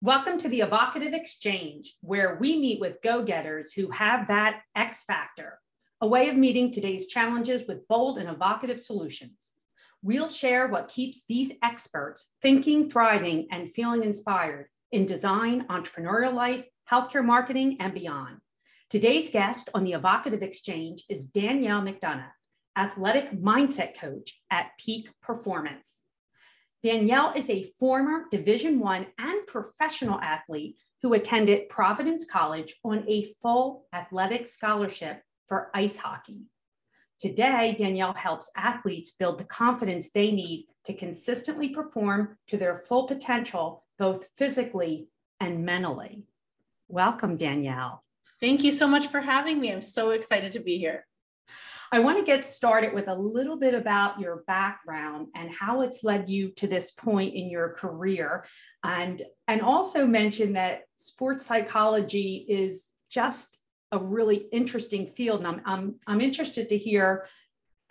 Welcome 0.00 0.38
to 0.38 0.48
the 0.48 0.60
Evocative 0.60 1.12
Exchange, 1.12 1.96
where 2.02 2.36
we 2.40 2.56
meet 2.56 2.78
with 2.78 3.02
go 3.02 3.24
getters 3.24 3.72
who 3.72 3.90
have 3.90 4.28
that 4.28 4.60
X 4.76 5.02
factor, 5.02 5.58
a 6.00 6.06
way 6.06 6.28
of 6.28 6.36
meeting 6.36 6.70
today's 6.70 7.08
challenges 7.08 7.66
with 7.66 7.88
bold 7.88 8.18
and 8.18 8.28
evocative 8.28 8.78
solutions. 8.78 9.50
We'll 10.02 10.28
share 10.28 10.68
what 10.68 10.86
keeps 10.86 11.22
these 11.28 11.50
experts 11.64 12.30
thinking, 12.42 12.88
thriving, 12.88 13.48
and 13.50 13.72
feeling 13.72 14.04
inspired 14.04 14.68
in 14.92 15.04
design, 15.04 15.66
entrepreneurial 15.68 16.32
life, 16.32 16.64
healthcare 16.88 17.24
marketing, 17.24 17.78
and 17.80 17.92
beyond. 17.92 18.41
Today's 18.92 19.30
guest 19.30 19.70
on 19.72 19.84
the 19.84 19.94
Evocative 19.94 20.42
Exchange 20.42 21.04
is 21.08 21.24
Danielle 21.24 21.80
McDonough, 21.80 22.28
athletic 22.76 23.30
mindset 23.30 23.98
coach 23.98 24.38
at 24.50 24.72
Peak 24.78 25.08
Performance. 25.22 26.00
Danielle 26.82 27.32
is 27.34 27.48
a 27.48 27.64
former 27.80 28.26
Division 28.30 28.80
One 28.80 29.06
and 29.18 29.46
professional 29.46 30.20
athlete 30.20 30.76
who 31.00 31.14
attended 31.14 31.70
Providence 31.70 32.26
College 32.26 32.74
on 32.84 33.02
a 33.08 33.32
full 33.40 33.86
athletic 33.94 34.46
scholarship 34.46 35.22
for 35.48 35.70
ice 35.72 35.96
hockey. 35.96 36.42
Today, 37.18 37.74
Danielle 37.78 38.12
helps 38.12 38.50
athletes 38.58 39.12
build 39.12 39.38
the 39.38 39.44
confidence 39.44 40.10
they 40.10 40.30
need 40.30 40.66
to 40.84 40.92
consistently 40.92 41.70
perform 41.70 42.36
to 42.48 42.58
their 42.58 42.76
full 42.76 43.06
potential, 43.06 43.86
both 43.98 44.26
physically 44.36 45.08
and 45.40 45.64
mentally. 45.64 46.24
Welcome, 46.88 47.38
Danielle. 47.38 48.04
Thank 48.42 48.64
you 48.64 48.72
so 48.72 48.88
much 48.88 49.06
for 49.06 49.20
having 49.20 49.60
me. 49.60 49.70
I'm 49.70 49.82
so 49.82 50.10
excited 50.10 50.50
to 50.52 50.58
be 50.58 50.76
here. 50.76 51.06
I 51.92 52.00
want 52.00 52.18
to 52.18 52.24
get 52.24 52.44
started 52.44 52.92
with 52.92 53.06
a 53.06 53.14
little 53.14 53.56
bit 53.56 53.72
about 53.72 54.18
your 54.18 54.42
background 54.48 55.28
and 55.36 55.54
how 55.54 55.82
it's 55.82 56.02
led 56.02 56.28
you 56.28 56.50
to 56.56 56.66
this 56.66 56.90
point 56.90 57.36
in 57.36 57.48
your 57.48 57.68
career. 57.68 58.44
And, 58.82 59.22
and 59.46 59.62
also 59.62 60.08
mention 60.08 60.54
that 60.54 60.80
sports 60.96 61.46
psychology 61.46 62.44
is 62.48 62.88
just 63.08 63.58
a 63.92 63.98
really 63.98 64.48
interesting 64.50 65.06
field. 65.06 65.44
And 65.44 65.46
I'm, 65.46 65.62
I'm, 65.64 65.94
I'm 66.08 66.20
interested 66.20 66.70
to 66.70 66.76
hear 66.76 67.28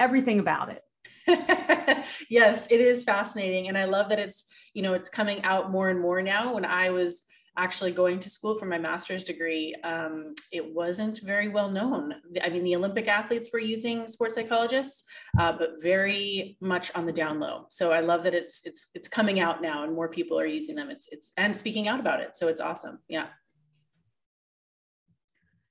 everything 0.01 0.41
about 0.41 0.67
it. 0.67 0.83
yes, 2.29 2.67
it 2.69 2.81
is 2.81 3.03
fascinating. 3.03 3.69
And 3.69 3.77
I 3.77 3.85
love 3.85 4.09
that 4.09 4.19
it's, 4.19 4.43
you 4.73 4.81
know, 4.81 4.95
it's 4.95 5.09
coming 5.09 5.45
out 5.45 5.71
more 5.71 5.87
and 5.87 6.01
more 6.01 6.21
now. 6.21 6.55
When 6.55 6.65
I 6.65 6.89
was 6.89 7.21
actually 7.57 7.91
going 7.91 8.19
to 8.19 8.29
school 8.29 8.55
for 8.55 8.65
my 8.65 8.77
master's 8.77 9.23
degree, 9.23 9.75
um, 9.83 10.33
it 10.51 10.73
wasn't 10.73 11.19
very 11.19 11.49
well 11.49 11.69
known. 11.69 12.13
I 12.41 12.49
mean, 12.49 12.63
the 12.63 12.75
Olympic 12.75 13.07
athletes 13.07 13.49
were 13.51 13.59
using 13.59 14.07
sports 14.07 14.35
psychologists, 14.35 15.03
uh, 15.37 15.51
but 15.51 15.81
very 15.81 16.57
much 16.61 16.91
on 16.95 17.05
the 17.05 17.11
down 17.11 17.39
low. 17.39 17.65
So 17.69 17.91
I 17.91 17.99
love 17.99 18.23
that 18.23 18.33
it's 18.33 18.61
it's 18.63 18.89
it's 18.93 19.07
coming 19.07 19.39
out 19.39 19.61
now, 19.61 19.83
and 19.83 19.93
more 19.93 20.09
people 20.09 20.39
are 20.39 20.45
using 20.45 20.75
them. 20.75 20.89
It's 20.89 21.07
it's 21.11 21.31
and 21.37 21.55
speaking 21.55 21.87
out 21.87 21.99
about 21.99 22.21
it. 22.21 22.37
So 22.37 22.47
it's 22.47 22.61
awesome. 22.61 22.99
Yeah. 23.07 23.27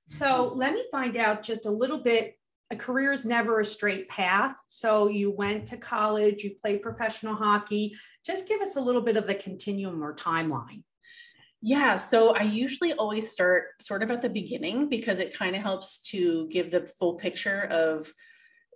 So 0.09 0.53
let 0.55 0.73
me 0.73 0.83
find 0.91 1.15
out 1.17 1.41
just 1.41 1.65
a 1.65 1.71
little 1.71 1.99
bit. 2.03 2.37
A 2.69 2.75
career 2.75 3.11
is 3.11 3.25
never 3.25 3.59
a 3.59 3.65
straight 3.65 4.07
path. 4.07 4.55
So 4.67 5.07
you 5.09 5.31
went 5.31 5.65
to 5.67 5.77
college, 5.77 6.43
you 6.43 6.55
played 6.61 6.81
professional 6.81 7.35
hockey. 7.35 7.93
Just 8.25 8.47
give 8.47 8.61
us 8.61 8.75
a 8.77 8.81
little 8.81 9.01
bit 9.01 9.17
of 9.17 9.27
the 9.27 9.35
continuum 9.35 10.01
or 10.03 10.15
timeline. 10.15 10.83
Yeah, 11.61 11.95
so 11.95 12.35
I 12.35 12.41
usually 12.41 12.93
always 12.93 13.31
start 13.31 13.81
sort 13.81 14.01
of 14.01 14.09
at 14.09 14.23
the 14.23 14.29
beginning 14.29 14.89
because 14.89 15.19
it 15.19 15.37
kind 15.37 15.55
of 15.55 15.61
helps 15.61 15.99
to 16.09 16.47
give 16.49 16.71
the 16.71 16.87
full 16.97 17.15
picture 17.15 17.67
of 17.69 18.11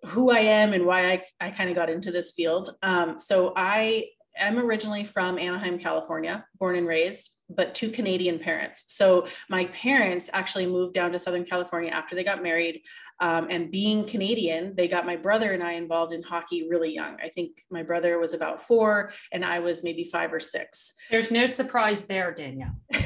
who 0.03 0.31
I 0.31 0.39
am 0.39 0.72
and 0.73 0.86
why 0.86 1.11
I, 1.14 1.23
I 1.42 1.50
kind 1.50 1.69
of 1.69 1.75
got 1.75 1.89
into 1.89 2.11
this 2.11 2.31
field. 2.31 2.69
Um, 2.83 3.17
so 3.17 3.53
I 3.55 4.05
am 4.38 4.59
originally 4.59 5.04
from 5.04 5.37
Anaheim, 5.39 5.80
California, 5.80 6.45
born 6.59 6.76
and 6.76 6.87
raised 6.87 7.36
but 7.49 7.76
two 7.76 7.89
Canadian 7.89 8.39
parents. 8.39 8.83
So 8.87 9.27
my 9.49 9.65
parents 9.65 10.30
actually 10.33 10.65
moved 10.65 10.93
down 10.93 11.11
to 11.11 11.20
Southern 11.20 11.45
California 11.45 11.92
after 11.92 12.15
they 12.15 12.23
got 12.23 12.42
married. 12.42 12.82
Um, 13.20 13.48
and 13.49 13.71
being 13.71 14.05
Canadian, 14.05 14.76
they 14.76 14.87
got 14.87 15.05
my 15.05 15.15
brother 15.15 15.54
and 15.54 15.64
I 15.64 15.73
involved 15.73 16.11
in 16.11 16.23
hockey 16.23 16.67
really 16.67 16.93
young. 16.93 17.17
I 17.21 17.30
think 17.30 17.52
my 17.70 17.83
brother 17.83 18.20
was 18.20 18.33
about 18.33 18.61
four 18.61 19.11
and 19.32 19.45
I 19.45 19.59
was 19.59 19.83
maybe 19.83 20.05
five 20.05 20.33
or 20.33 20.39
six. 20.39 20.93
There's 21.11 21.32
no 21.32 21.45
surprise 21.45 22.02
there, 22.05 22.33
Danielle. 22.33 22.76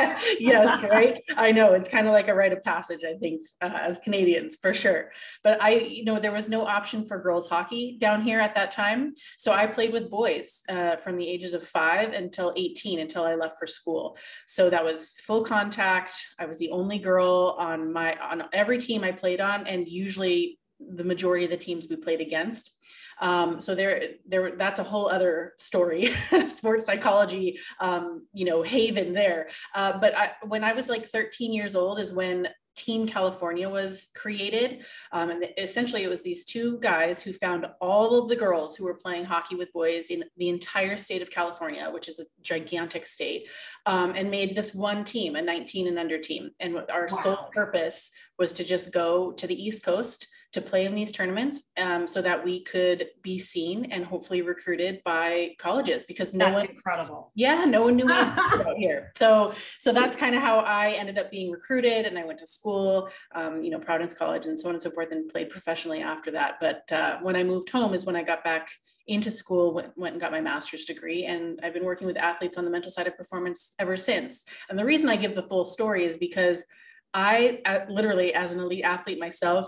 yes, 0.40 0.84
right. 0.84 1.20
I 1.36 1.52
know 1.52 1.72
it's 1.74 1.88
kind 1.88 2.06
of 2.06 2.12
like 2.12 2.28
a 2.28 2.34
rite 2.34 2.52
of 2.52 2.62
passage, 2.62 3.00
I 3.06 3.14
think, 3.14 3.42
uh, 3.60 3.70
as 3.72 3.98
Canadians 3.98 4.56
for 4.60 4.72
sure. 4.72 5.10
But 5.42 5.60
I, 5.62 5.70
you 5.70 6.04
know, 6.04 6.18
there 6.18 6.32
was 6.32 6.48
no 6.48 6.66
option 6.66 7.06
for 7.06 7.20
girls 7.20 7.48
hockey 7.48 7.98
down 8.00 8.22
here 8.22 8.40
at 8.40 8.54
that 8.54 8.70
time. 8.70 9.14
So 9.38 9.52
I 9.52 9.66
played 9.66 9.92
with 9.92 10.10
boys 10.10 10.62
uh, 10.68 10.96
from 10.96 11.16
the 11.16 11.28
ages 11.28 11.54
of 11.54 11.62
five 11.66 12.12
until 12.12 12.52
18 12.56 13.00
until 13.00 13.24
I 13.24 13.34
left 13.34 13.58
for 13.58 13.66
school. 13.66 14.16
So 14.46 14.70
that 14.70 14.84
was 14.84 15.14
full 15.26 15.42
contact. 15.42 16.14
I 16.38 16.46
was 16.46 16.58
the 16.58 16.70
only 16.70 16.98
girl 16.98 17.56
on 17.58 17.92
my 17.92 18.16
on 18.20 18.44
every 18.52 18.78
team 18.78 19.04
I 19.04 19.12
played 19.12 19.40
on, 19.40 19.66
and 19.66 19.88
usually 19.88 20.59
the 20.88 21.04
majority 21.04 21.44
of 21.44 21.50
the 21.50 21.56
teams 21.56 21.86
we 21.88 21.96
played 21.96 22.20
against. 22.20 22.76
Um, 23.20 23.60
so 23.60 23.74
there, 23.74 24.02
there, 24.26 24.56
that's 24.56 24.80
a 24.80 24.84
whole 24.84 25.08
other 25.08 25.52
story, 25.58 26.12
sports 26.48 26.86
psychology, 26.86 27.58
um, 27.78 28.26
you 28.32 28.44
know, 28.44 28.62
haven 28.62 29.12
there. 29.12 29.50
Uh, 29.74 29.98
but 29.98 30.16
I, 30.16 30.32
when 30.46 30.64
I 30.64 30.72
was 30.72 30.88
like 30.88 31.06
13 31.06 31.52
years 31.52 31.76
old 31.76 31.98
is 31.98 32.12
when 32.12 32.48
Team 32.76 33.06
California 33.06 33.68
was 33.68 34.08
created. 34.14 34.84
Um, 35.12 35.30
and 35.30 35.44
essentially, 35.58 36.02
it 36.02 36.08
was 36.08 36.22
these 36.22 36.44
two 36.44 36.78
guys 36.80 37.20
who 37.20 37.32
found 37.32 37.66
all 37.80 38.18
of 38.18 38.28
the 38.28 38.36
girls 38.36 38.76
who 38.76 38.84
were 38.84 38.94
playing 38.94 39.24
hockey 39.24 39.54
with 39.54 39.72
boys 39.72 40.06
in 40.08 40.24
the 40.38 40.48
entire 40.48 40.96
state 40.96 41.20
of 41.20 41.30
California, 41.30 41.90
which 41.92 42.08
is 42.08 42.20
a 42.20 42.24
gigantic 42.40 43.04
state, 43.04 43.48
um, 43.84 44.14
and 44.16 44.30
made 44.30 44.56
this 44.56 44.74
one 44.74 45.04
team, 45.04 45.36
a 45.36 45.42
19 45.42 45.88
and 45.88 45.98
under 45.98 46.18
team. 46.18 46.50
And 46.58 46.78
our 46.90 47.08
wow. 47.10 47.18
sole 47.22 47.50
purpose 47.52 48.10
was 48.38 48.52
to 48.52 48.64
just 48.64 48.92
go 48.92 49.32
to 49.32 49.46
the 49.46 49.62
East 49.62 49.84
Coast 49.84 50.26
to 50.52 50.60
play 50.60 50.84
in 50.84 50.94
these 50.94 51.12
tournaments 51.12 51.62
um, 51.78 52.06
so 52.06 52.20
that 52.20 52.44
we 52.44 52.62
could 52.64 53.06
be 53.22 53.38
seen 53.38 53.86
and 53.86 54.04
hopefully 54.04 54.42
recruited 54.42 55.00
by 55.04 55.50
colleges 55.58 56.04
because 56.04 56.34
no 56.34 56.46
that's 56.46 56.62
one 56.62 56.70
incredible. 56.70 57.32
Yeah 57.34 57.64
no 57.64 57.82
one 57.82 57.96
knew 57.96 58.06
me 58.06 58.12
out 58.14 58.76
here. 58.76 59.12
So 59.16 59.54
so 59.78 59.92
that's 59.92 60.16
kind 60.16 60.34
of 60.34 60.42
how 60.42 60.60
i 60.60 60.90
ended 60.90 61.18
up 61.18 61.30
being 61.30 61.50
recruited 61.50 62.06
and 62.06 62.18
i 62.18 62.24
went 62.24 62.38
to 62.40 62.46
school 62.46 63.08
um, 63.34 63.62
you 63.62 63.70
know 63.70 63.78
providence 63.78 64.14
college 64.14 64.46
and 64.46 64.58
so 64.58 64.68
on 64.68 64.74
and 64.74 64.82
so 64.82 64.90
forth 64.90 65.12
and 65.12 65.28
played 65.30 65.50
professionally 65.50 66.02
after 66.02 66.30
that. 66.32 66.56
But 66.60 66.90
uh, 66.92 67.18
when 67.22 67.36
i 67.36 67.44
moved 67.44 67.70
home 67.70 67.94
is 67.94 68.04
when 68.04 68.16
i 68.16 68.22
got 68.22 68.42
back 68.42 68.70
into 69.06 69.30
school 69.30 69.74
went, 69.74 69.96
went 69.96 70.14
and 70.14 70.20
got 70.20 70.30
my 70.30 70.40
master's 70.40 70.84
degree 70.84 71.24
and 71.24 71.58
i've 71.62 71.74
been 71.74 71.84
working 71.84 72.06
with 72.06 72.16
athletes 72.16 72.56
on 72.56 72.64
the 72.64 72.70
mental 72.70 72.90
side 72.90 73.06
of 73.06 73.16
performance 73.16 73.72
ever 73.78 73.96
since. 73.96 74.44
And 74.68 74.78
the 74.78 74.84
reason 74.84 75.08
i 75.08 75.16
give 75.16 75.34
the 75.34 75.42
full 75.42 75.64
story 75.64 76.04
is 76.04 76.16
because 76.16 76.64
I 77.12 77.60
literally, 77.88 78.34
as 78.34 78.52
an 78.52 78.60
elite 78.60 78.84
athlete 78.84 79.18
myself, 79.18 79.66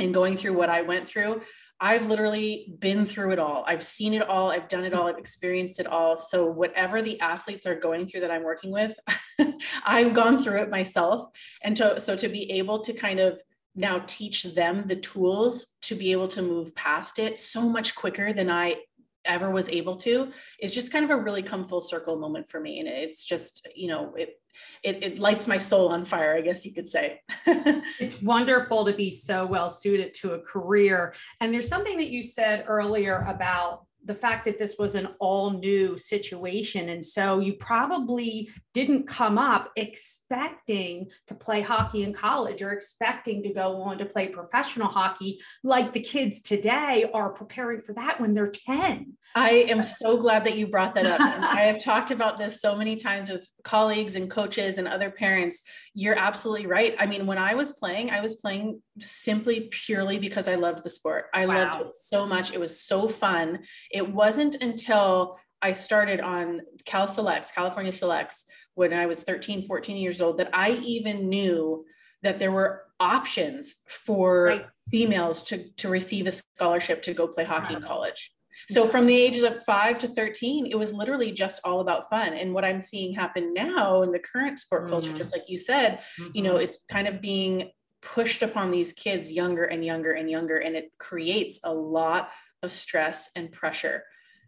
and 0.00 0.14
going 0.14 0.36
through 0.36 0.54
what 0.54 0.70
I 0.70 0.82
went 0.82 1.08
through, 1.08 1.42
I've 1.82 2.06
literally 2.06 2.74
been 2.78 3.06
through 3.06 3.32
it 3.32 3.38
all. 3.38 3.64
I've 3.66 3.84
seen 3.84 4.12
it 4.12 4.28
all. 4.28 4.50
I've 4.50 4.68
done 4.68 4.84
it 4.84 4.92
all. 4.92 5.08
I've 5.08 5.18
experienced 5.18 5.80
it 5.80 5.86
all. 5.86 6.16
So, 6.16 6.46
whatever 6.46 7.00
the 7.00 7.18
athletes 7.20 7.66
are 7.66 7.78
going 7.78 8.06
through 8.06 8.20
that 8.20 8.30
I'm 8.30 8.42
working 8.42 8.70
with, 8.70 8.94
I've 9.86 10.12
gone 10.12 10.42
through 10.42 10.60
it 10.62 10.70
myself. 10.70 11.28
And 11.62 11.76
to, 11.78 12.00
so, 12.00 12.16
to 12.16 12.28
be 12.28 12.52
able 12.52 12.80
to 12.80 12.92
kind 12.92 13.18
of 13.18 13.40
now 13.74 14.02
teach 14.06 14.42
them 14.42 14.88
the 14.88 14.96
tools 14.96 15.68
to 15.82 15.94
be 15.94 16.12
able 16.12 16.28
to 16.28 16.42
move 16.42 16.74
past 16.74 17.18
it 17.18 17.38
so 17.38 17.68
much 17.68 17.94
quicker 17.94 18.32
than 18.32 18.50
I 18.50 18.76
ever 19.24 19.50
was 19.50 19.68
able 19.68 19.96
to 19.96 20.32
is 20.60 20.72
just 20.72 20.92
kind 20.92 21.04
of 21.04 21.10
a 21.10 21.16
really 21.16 21.42
come 21.42 21.64
full 21.64 21.80
circle 21.80 22.18
moment 22.18 22.48
for 22.48 22.60
me. 22.60 22.80
And 22.80 22.88
it's 22.88 23.24
just, 23.24 23.68
you 23.74 23.88
know, 23.88 24.14
it 24.16 24.40
it, 24.82 25.02
it 25.02 25.18
lights 25.18 25.46
my 25.46 25.58
soul 25.58 25.88
on 25.88 26.04
fire, 26.04 26.36
I 26.36 26.40
guess 26.40 26.64
you 26.64 26.74
could 26.74 26.88
say. 26.88 27.20
it's 27.46 28.20
wonderful 28.20 28.84
to 28.84 28.92
be 28.92 29.10
so 29.10 29.46
well 29.46 29.70
suited 29.70 30.12
to 30.14 30.34
a 30.34 30.40
career. 30.40 31.14
And 31.40 31.52
there's 31.52 31.68
something 31.68 31.96
that 31.98 32.10
you 32.10 32.22
said 32.22 32.64
earlier 32.66 33.24
about 33.28 33.86
the 34.04 34.14
fact 34.14 34.46
that 34.46 34.58
this 34.58 34.76
was 34.78 34.94
an 34.94 35.08
all 35.18 35.50
new 35.50 35.96
situation. 35.98 36.88
And 36.88 37.04
so 37.04 37.38
you 37.38 37.54
probably 37.54 38.50
didn't 38.72 39.06
come 39.06 39.38
up 39.38 39.70
expecting 39.76 41.08
to 41.26 41.34
play 41.34 41.60
hockey 41.60 42.02
in 42.02 42.12
college 42.12 42.62
or 42.62 42.72
expecting 42.72 43.42
to 43.42 43.52
go 43.52 43.82
on 43.82 43.98
to 43.98 44.06
play 44.06 44.28
professional 44.28 44.88
hockey 44.88 45.40
like 45.64 45.92
the 45.92 46.00
kids 46.00 46.40
today 46.40 47.08
are 47.12 47.32
preparing 47.32 47.80
for 47.80 47.92
that 47.94 48.20
when 48.20 48.34
they're 48.34 48.50
10. 48.50 49.16
I 49.34 49.50
am 49.68 49.82
so 49.82 50.16
glad 50.16 50.44
that 50.44 50.58
you 50.58 50.66
brought 50.66 50.94
that 50.96 51.06
up. 51.06 51.20
I 51.20 51.62
have 51.62 51.84
talked 51.84 52.10
about 52.10 52.38
this 52.38 52.60
so 52.60 52.76
many 52.76 52.96
times 52.96 53.30
with 53.30 53.48
colleagues 53.62 54.16
and 54.16 54.30
coaches 54.30 54.78
and 54.78 54.88
other 54.88 55.10
parents. 55.10 55.62
You're 55.94 56.18
absolutely 56.18 56.66
right. 56.66 56.96
I 56.98 57.06
mean, 57.06 57.26
when 57.26 57.38
I 57.38 57.54
was 57.54 57.72
playing, 57.72 58.10
I 58.10 58.20
was 58.20 58.36
playing 58.36 58.82
simply 58.98 59.68
purely 59.70 60.18
because 60.18 60.48
I 60.48 60.56
loved 60.56 60.84
the 60.84 60.90
sport. 60.90 61.26
I 61.32 61.46
wow. 61.46 61.54
loved 61.54 61.88
it 61.90 61.96
so 61.96 62.26
much. 62.26 62.52
It 62.52 62.60
was 62.60 62.80
so 62.80 63.08
fun. 63.08 63.60
It 63.90 64.12
wasn't 64.12 64.56
until 64.56 65.38
I 65.62 65.72
started 65.72 66.20
on 66.20 66.62
Cal 66.84 67.06
Selects, 67.06 67.52
California 67.52 67.92
Selects, 67.92 68.46
when 68.80 68.92
I 68.94 69.06
was 69.06 69.22
13, 69.22 69.62
14 69.62 69.96
years 69.98 70.20
old, 70.20 70.38
that 70.38 70.50
I 70.54 70.70
even 70.96 71.28
knew 71.28 71.84
that 72.22 72.38
there 72.38 72.50
were 72.50 72.70
options 72.98 73.76
for 73.86 74.46
Right. 74.46 74.66
females 74.90 75.42
to, 75.44 75.70
to 75.80 75.88
receive 75.88 76.26
a 76.26 76.32
scholarship 76.32 77.02
to 77.04 77.12
go 77.14 77.28
play 77.28 77.44
hockey 77.44 77.74
in 77.74 77.82
college. 77.82 78.32
So 78.68 78.86
from 78.86 79.06
the 79.06 79.14
ages 79.26 79.44
of 79.44 79.62
five 79.64 79.98
to 80.00 80.08
13, 80.08 80.66
it 80.66 80.78
was 80.78 80.92
literally 80.92 81.30
just 81.32 81.60
all 81.64 81.80
about 81.80 82.08
fun. 82.10 82.32
And 82.34 82.54
what 82.54 82.64
I'm 82.64 82.80
seeing 82.80 83.14
happen 83.14 83.54
now 83.54 84.02
in 84.02 84.12
the 84.12 84.18
current 84.18 84.58
sport 84.60 84.88
culture, 84.88 85.12
Mhm. 85.12 85.16
just 85.22 85.32
like 85.34 85.44
you 85.48 85.58
said, 85.58 86.00
you 86.34 86.42
know, 86.42 86.56
Mhm. 86.56 86.62
it's 86.64 86.78
kind 86.88 87.06
of 87.08 87.20
being 87.20 87.70
pushed 88.02 88.42
upon 88.42 88.70
these 88.70 88.92
kids 88.94 89.30
younger 89.32 89.64
and 89.64 89.84
younger 89.84 90.12
and 90.12 90.30
younger. 90.30 90.56
And 90.56 90.74
it 90.76 90.86
creates 90.98 91.60
a 91.64 91.72
lot 91.74 92.30
of 92.62 92.72
stress 92.72 93.30
and 93.36 93.52
pressure 93.52 94.04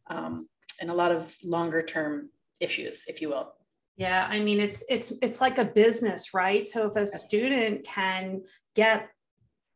um, 0.08 0.49
and 0.81 0.90
a 0.90 0.94
lot 0.94 1.12
of 1.12 1.37
longer 1.44 1.82
term 1.82 2.31
issues, 2.61 3.05
if 3.08 3.20
you 3.23 3.28
will. 3.28 3.52
Yeah, 4.02 4.26
I 4.28 4.40
mean 4.40 4.60
it's 4.60 4.82
it's 4.88 5.12
it's 5.22 5.40
like 5.40 5.58
a 5.58 5.64
business, 5.64 6.34
right? 6.34 6.66
So 6.66 6.88
if 6.88 6.96
a 6.96 7.06
student 7.06 7.84
can 7.84 8.43
get 8.75 9.08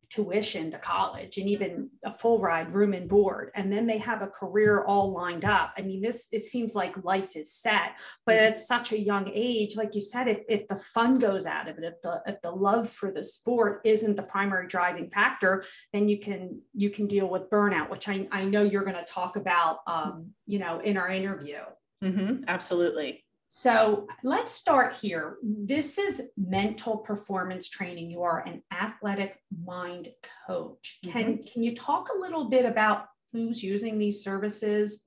tuition 0.08 0.70
to 0.70 0.78
college 0.78 1.36
and 1.38 1.48
even 1.48 1.90
a 2.04 2.12
full 2.12 2.38
ride 2.38 2.72
room 2.74 2.92
and 2.94 3.08
board 3.08 3.50
and 3.56 3.72
then 3.72 3.86
they 3.86 3.98
have 3.98 4.22
a 4.22 4.28
career 4.28 4.84
all 4.84 5.10
lined 5.12 5.44
up 5.44 5.72
i 5.76 5.82
mean 5.82 6.00
this 6.00 6.28
it 6.30 6.44
seems 6.46 6.76
like 6.76 7.04
life 7.04 7.34
is 7.34 7.52
set 7.52 7.98
but 8.24 8.36
Mhm. 8.36 8.46
at 8.46 8.58
such 8.60 8.92
a 8.92 8.98
young 8.98 9.28
age 9.34 9.76
like 9.76 9.96
you 9.96 10.00
said 10.00 10.28
if, 10.28 10.42
if 10.48 10.68
the 10.68 10.76
fun 10.76 11.18
goes 11.18 11.44
out 11.44 11.68
of 11.68 11.76
it 11.78 11.84
if 11.84 12.00
the 12.02 12.22
if 12.24 12.40
the 12.40 12.52
love 12.52 12.88
for 12.88 13.10
the 13.10 13.24
sport 13.24 13.80
isn't 13.84 14.14
the 14.14 14.22
primary 14.22 14.68
driving 14.68 15.10
factor 15.10 15.64
then 15.92 16.08
you 16.08 16.20
can 16.20 16.60
you 16.72 16.88
can 16.88 17.08
deal 17.08 17.28
with 17.28 17.50
burnout 17.50 17.90
which 17.90 18.08
i, 18.08 18.28
I 18.30 18.44
know 18.44 18.62
you're 18.62 18.84
going 18.84 19.04
to 19.04 19.12
talk 19.12 19.34
about 19.34 19.78
um, 19.88 20.30
you 20.46 20.60
know 20.60 20.78
in 20.78 20.96
our 20.96 21.08
interview 21.08 21.62
mm-hmm, 22.02 22.44
absolutely. 22.46 23.25
So 23.48 24.06
let's 24.22 24.52
start 24.52 24.94
here. 24.94 25.36
This 25.42 25.98
is 25.98 26.22
mental 26.36 26.98
performance 26.98 27.68
training. 27.68 28.10
You 28.10 28.22
are 28.22 28.40
an 28.40 28.62
athletic 28.72 29.38
mind 29.64 30.08
coach. 30.46 30.98
Can 31.04 31.44
can 31.44 31.62
you 31.62 31.74
talk 31.74 32.08
a 32.14 32.18
little 32.18 32.48
bit 32.50 32.64
about 32.64 33.06
who's 33.32 33.62
using 33.62 33.98
these 33.98 34.22
services? 34.22 35.02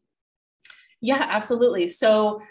Yeah, 1.01 1.25
absolutely. 1.29 1.87
So 1.87 2.41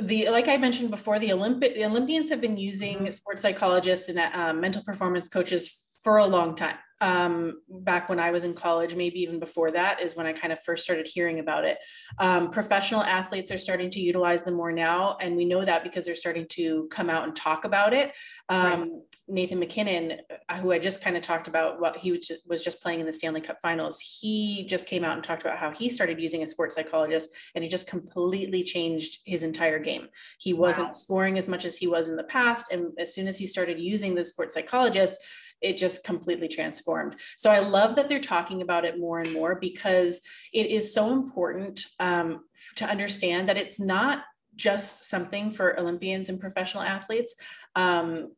the 0.00 0.28
like 0.30 0.48
I 0.48 0.56
mentioned 0.56 0.90
before, 0.90 1.18
the 1.18 1.32
Olympic 1.32 1.74
the 1.74 1.84
Olympians 1.84 2.30
have 2.30 2.40
been 2.40 2.56
using 2.56 2.98
Mhm. 3.06 3.12
sports 3.14 3.42
psychologists 3.42 4.08
and 4.08 4.18
uh, 4.18 4.52
mental 4.52 4.82
performance 4.82 5.28
coaches 5.28 5.70
for 6.02 6.18
a 6.18 6.26
long 6.26 6.54
time. 6.54 6.78
Um, 7.00 7.60
back 7.68 8.08
when 8.08 8.20
I 8.20 8.30
was 8.30 8.44
in 8.44 8.54
college, 8.54 8.94
maybe 8.94 9.20
even 9.20 9.38
before 9.40 9.72
that, 9.72 10.00
is 10.00 10.16
when 10.16 10.26
I 10.26 10.32
kind 10.32 10.52
of 10.52 10.62
first 10.62 10.84
started 10.84 11.06
hearing 11.06 11.38
about 11.40 11.64
it. 11.64 11.78
Um, 12.18 12.50
professional 12.50 13.02
athletes 13.02 13.50
are 13.50 13.58
starting 13.58 13.90
to 13.90 14.00
utilize 14.00 14.44
them 14.44 14.54
more 14.54 14.72
now, 14.72 15.16
and 15.20 15.36
we 15.36 15.44
know 15.44 15.64
that 15.64 15.82
because 15.82 16.06
they're 16.06 16.14
starting 16.14 16.46
to 16.50 16.88
come 16.90 17.10
out 17.10 17.24
and 17.24 17.34
talk 17.34 17.64
about 17.64 17.92
it. 17.92 18.12
Um, 18.48 19.02
Nathan 19.26 19.58
MacKinnon, 19.58 20.18
uh, 20.48 20.58
who 20.58 20.72
I 20.72 20.78
just 20.78 21.02
kind 21.02 21.16
of 21.16 21.22
talked 21.22 21.48
about, 21.48 21.80
what 21.80 21.96
he 21.96 22.12
was 22.12 22.26
just, 22.26 22.46
was 22.46 22.62
just 22.62 22.80
playing 22.80 23.00
in 23.00 23.06
the 23.06 23.12
Stanley 23.12 23.40
Cup 23.40 23.58
Finals, 23.60 24.00
he 24.00 24.66
just 24.68 24.86
came 24.86 25.04
out 25.04 25.14
and 25.14 25.24
talked 25.24 25.42
about 25.42 25.58
how 25.58 25.72
he 25.72 25.88
started 25.88 26.20
using 26.20 26.42
a 26.42 26.46
sports 26.46 26.74
psychologist, 26.74 27.30
and 27.54 27.64
he 27.64 27.68
just 27.68 27.88
completely 27.88 28.62
changed 28.62 29.20
his 29.26 29.42
entire 29.42 29.78
game. 29.78 30.08
He 30.38 30.52
wasn't 30.52 30.88
Wow. 30.88 30.92
scoring 30.92 31.38
as 31.38 31.48
much 31.48 31.64
as 31.64 31.76
he 31.76 31.86
was 31.86 32.08
in 32.08 32.16
the 32.16 32.24
past, 32.24 32.70
and 32.70 32.92
as 32.98 33.14
soon 33.14 33.26
as 33.26 33.38
he 33.38 33.46
started 33.46 33.78
using 33.80 34.14
the 34.14 34.24
sports 34.24 34.54
psychologist, 34.54 35.20
it 35.60 35.76
just 35.76 36.04
completely 36.04 36.48
transformed. 36.48 37.16
So 37.36 37.50
I 37.50 37.60
love 37.60 37.96
that 37.96 38.08
they're 38.08 38.20
talking 38.20 38.62
about 38.62 38.84
it 38.84 38.98
more 38.98 39.20
and 39.20 39.32
more 39.32 39.54
because 39.54 40.20
it 40.52 40.66
is 40.66 40.92
so 40.92 41.12
important 41.12 41.86
um, 42.00 42.44
to 42.76 42.84
understand 42.84 43.48
that 43.48 43.56
it's 43.56 43.80
not 43.80 44.24
just 44.56 45.04
something 45.04 45.52
for 45.52 45.78
Olympians 45.78 46.28
and 46.28 46.38
professional 46.38 46.82
athletes. 46.82 47.34
Um, 47.74 48.32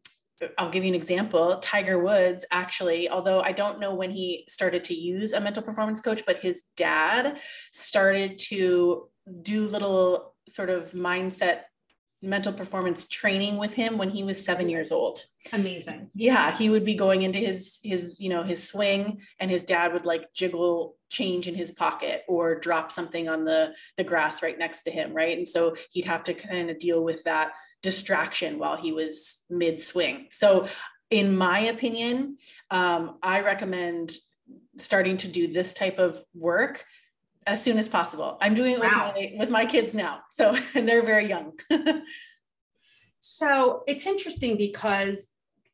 I'll 0.59 0.71
give 0.71 0.85
you 0.85 0.91
an 0.91 0.95
example. 0.95 1.57
Tiger 1.59 1.99
Woods, 1.99 2.45
actually, 2.51 3.09
although 3.09 3.41
I 3.41 3.53
don't 3.53 3.81
know 3.81 3.95
when 3.95 4.11
he 4.11 4.45
started 4.49 4.85
to 4.85 4.95
use 4.95 5.33
a 5.33 5.41
mental 5.41 5.63
performance 5.63 6.01
coach, 6.01 6.25
but 6.27 6.41
his 6.41 6.65
dad 6.77 7.39
started 7.73 8.39
to 8.51 9.09
do 9.43 9.67
little 9.67 10.35
sort 10.49 10.69
of 10.71 10.93
mindset 10.93 11.63
mental 12.23 12.53
performance 12.53 13.07
training 13.09 13.57
with 13.57 13.75
him 13.75 13.99
when 13.99 14.11
he 14.11 14.25
was 14.25 14.45
seven 14.45 14.69
years 14.69 14.91
old. 14.91 15.21
Amazing. 15.53 16.11
yeah 16.15 16.57
he 16.57 16.69
would 16.71 16.85
be 16.85 16.95
going 16.95 17.23
into 17.23 17.39
his 17.39 17.79
his 17.85 18.19
you 18.19 18.29
know 18.29 18.43
his 18.43 18.67
swing 18.67 19.21
and 19.39 19.49
his 19.49 19.63
dad 19.63 19.93
would 19.93 20.05
like 20.05 20.33
jiggle 20.35 20.97
change 21.09 21.47
in 21.47 21.55
his 21.55 21.71
pocket 21.71 22.25
or 22.27 22.59
drop 22.59 22.91
something 22.91 23.29
on 23.29 23.45
the 23.45 23.73
the 23.97 24.03
grass 24.03 24.43
right 24.43 24.59
next 24.59 24.83
to 24.83 24.91
him 24.91 25.13
right? 25.15 25.39
And 25.39 25.47
so 25.47 25.77
he'd 25.93 26.07
have 26.07 26.25
to 26.25 26.35
kind 26.35 26.69
of 26.69 26.79
deal 26.79 27.05
with 27.05 27.23
that 27.25 27.53
distraction 27.83 28.59
while 28.59 28.77
he 28.77 28.91
was 28.91 29.39
mid 29.49 29.81
swing 29.81 30.27
so 30.31 30.67
in 31.11 31.37
my 31.37 31.61
opinion 31.61 32.37
um, 32.71 33.19
i 33.23 33.41
recommend 33.41 34.13
starting 34.77 35.17
to 35.17 35.29
do 35.29 35.47
this 35.47 35.73
type 35.73 35.99
of 35.99 36.21
work 36.35 36.85
as 37.47 37.63
soon 37.63 37.79
as 37.79 37.89
possible 37.89 38.39
i'm 38.41 38.55
doing 38.55 38.73
it 38.73 38.81
with 38.81 38.93
my 38.93 39.33
with 39.39 39.51
my 39.51 39.65
kids 39.67 39.95
now 39.95 40.21
so 40.31 40.57
and 40.75 40.89
they're 40.89 41.05
very 41.05 41.29
young 41.29 41.53
So 43.29 43.83
it's 43.89 44.07
interesting 44.07 44.57
because 44.57 45.29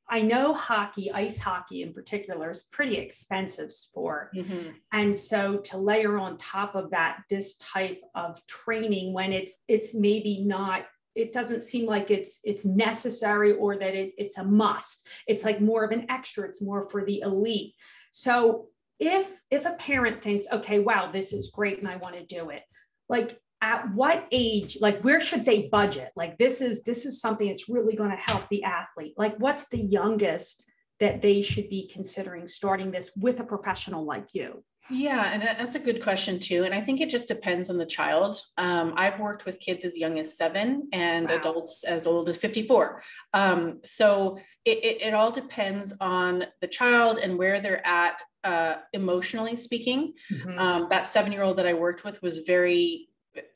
I 0.09 0.23
know 0.23 0.55
hockey, 0.55 1.13
ice 1.13 1.39
hockey 1.39 1.83
in 1.83 1.93
particular, 1.93 2.51
is 2.51 2.67
a 2.67 2.75
pretty 2.75 2.97
expensive 2.97 3.71
sport. 3.71 4.35
Mhm. 4.35 4.75
And 4.91 5.15
so 5.15 5.59
to 5.59 5.77
layer 5.77 6.19
on 6.19 6.39
top 6.39 6.75
of 6.75 6.91
that 6.91 7.25
this 7.29 7.57
type 7.59 8.01
of 8.15 8.45
training 8.47 9.13
when 9.13 9.35
it's 9.35 9.55
it's 9.69 9.95
maybe 9.95 10.45
not 10.45 10.87
it 11.15 11.31
doesn't 11.31 11.63
seem 11.63 11.85
like 11.85 12.11
it's 12.11 12.41
it's 12.43 12.65
necessary 12.65 13.53
or 13.53 13.77
that 13.77 13.95
it, 13.95 14.15
it's 14.17 14.39
a 14.39 14.45
must. 14.45 15.07
It's 15.27 15.45
like 15.45 15.61
more 15.61 15.85
of 15.85 15.91
an 15.91 16.07
extra, 16.09 16.49
it's 16.49 16.63
more 16.63 16.89
for 16.89 17.05
the 17.05 17.21
elite. 17.21 17.75
So 18.13 18.69
if 19.03 19.41
if 19.51 19.67
a 19.67 19.73
parent 19.73 20.23
thinks, 20.23 20.45
okay, 20.53 20.79
wow, 20.79 21.11
this 21.11 21.33
is 21.33 21.51
great 21.53 21.81
and 21.81 21.89
I 21.89 21.97
want 21.97 22.15
to 22.15 22.25
do 22.25 22.51
it, 22.51 22.63
like 23.09 23.37
at 23.61 23.93
what 23.95 24.27
age 24.31 24.79
like 24.81 25.01
where 25.03 25.21
should 25.21 25.45
they 25.45 25.69
budget? 25.69 26.11
Like 26.15 26.39
this 26.39 26.61
is 26.61 26.85
this 26.85 27.05
is 27.05 27.21
something 27.21 27.49
that's 27.49 27.69
really 27.69 27.97
going 27.97 28.11
to 28.11 28.17
help 28.17 28.49
the 28.49 28.63
athlete. 28.63 29.15
Like 29.17 29.37
what's 29.39 29.69
the 29.69 29.81
youngest 29.81 30.65
that 31.03 31.21
they 31.21 31.43
should 31.43 31.69
be 31.69 31.89
considering 31.93 32.47
starting 32.47 32.93
this 32.93 33.11
with 33.17 33.41
a 33.41 33.45
professional 33.45 34.05
like 34.05 34.29
you 34.39 34.63
Yeah, 34.89 35.33
and 35.33 35.43
that's 35.43 35.75
a 35.75 35.81
good 35.89 36.01
question 36.03 36.39
too. 36.49 36.61
And 36.65 36.75
I 36.75 36.81
think 36.81 37.01
it 37.01 37.11
just 37.11 37.29
depends 37.29 37.69
on 37.71 37.77
the 37.79 37.87
child. 37.99 38.33
Um, 38.57 38.95
I've 38.97 39.19
worked 39.21 39.45
with 39.45 39.59
kids 39.67 39.85
as 39.85 39.99
young 39.99 40.19
as 40.19 40.37
seven 40.43 40.89
and 40.93 41.29
Wow. 41.29 41.37
adults 41.37 41.75
as 41.85 42.07
old 42.07 42.29
as 42.29 42.37
54. 42.37 43.03
Um, 43.35 43.81
so 43.85 44.39
it, 44.65 44.79
it, 44.89 44.97
it 45.09 45.15
all 45.15 45.31
depends 45.33 45.93
on 46.01 46.45
the 46.61 46.69
child 46.69 47.19
and 47.23 47.37
where 47.37 47.61
they're 47.61 47.87
at 47.87 48.15
uh, 48.45 48.75
emotionally 48.93 49.57
speaking. 49.57 50.15
Um, 50.57 50.87
that 50.91 51.07
seven 51.07 51.31
year 51.33 51.43
old 51.43 51.57
that 51.59 51.67
I 51.67 51.75
worked 51.75 52.03
with 52.05 52.21
was 52.23 52.39
very 52.55 53.09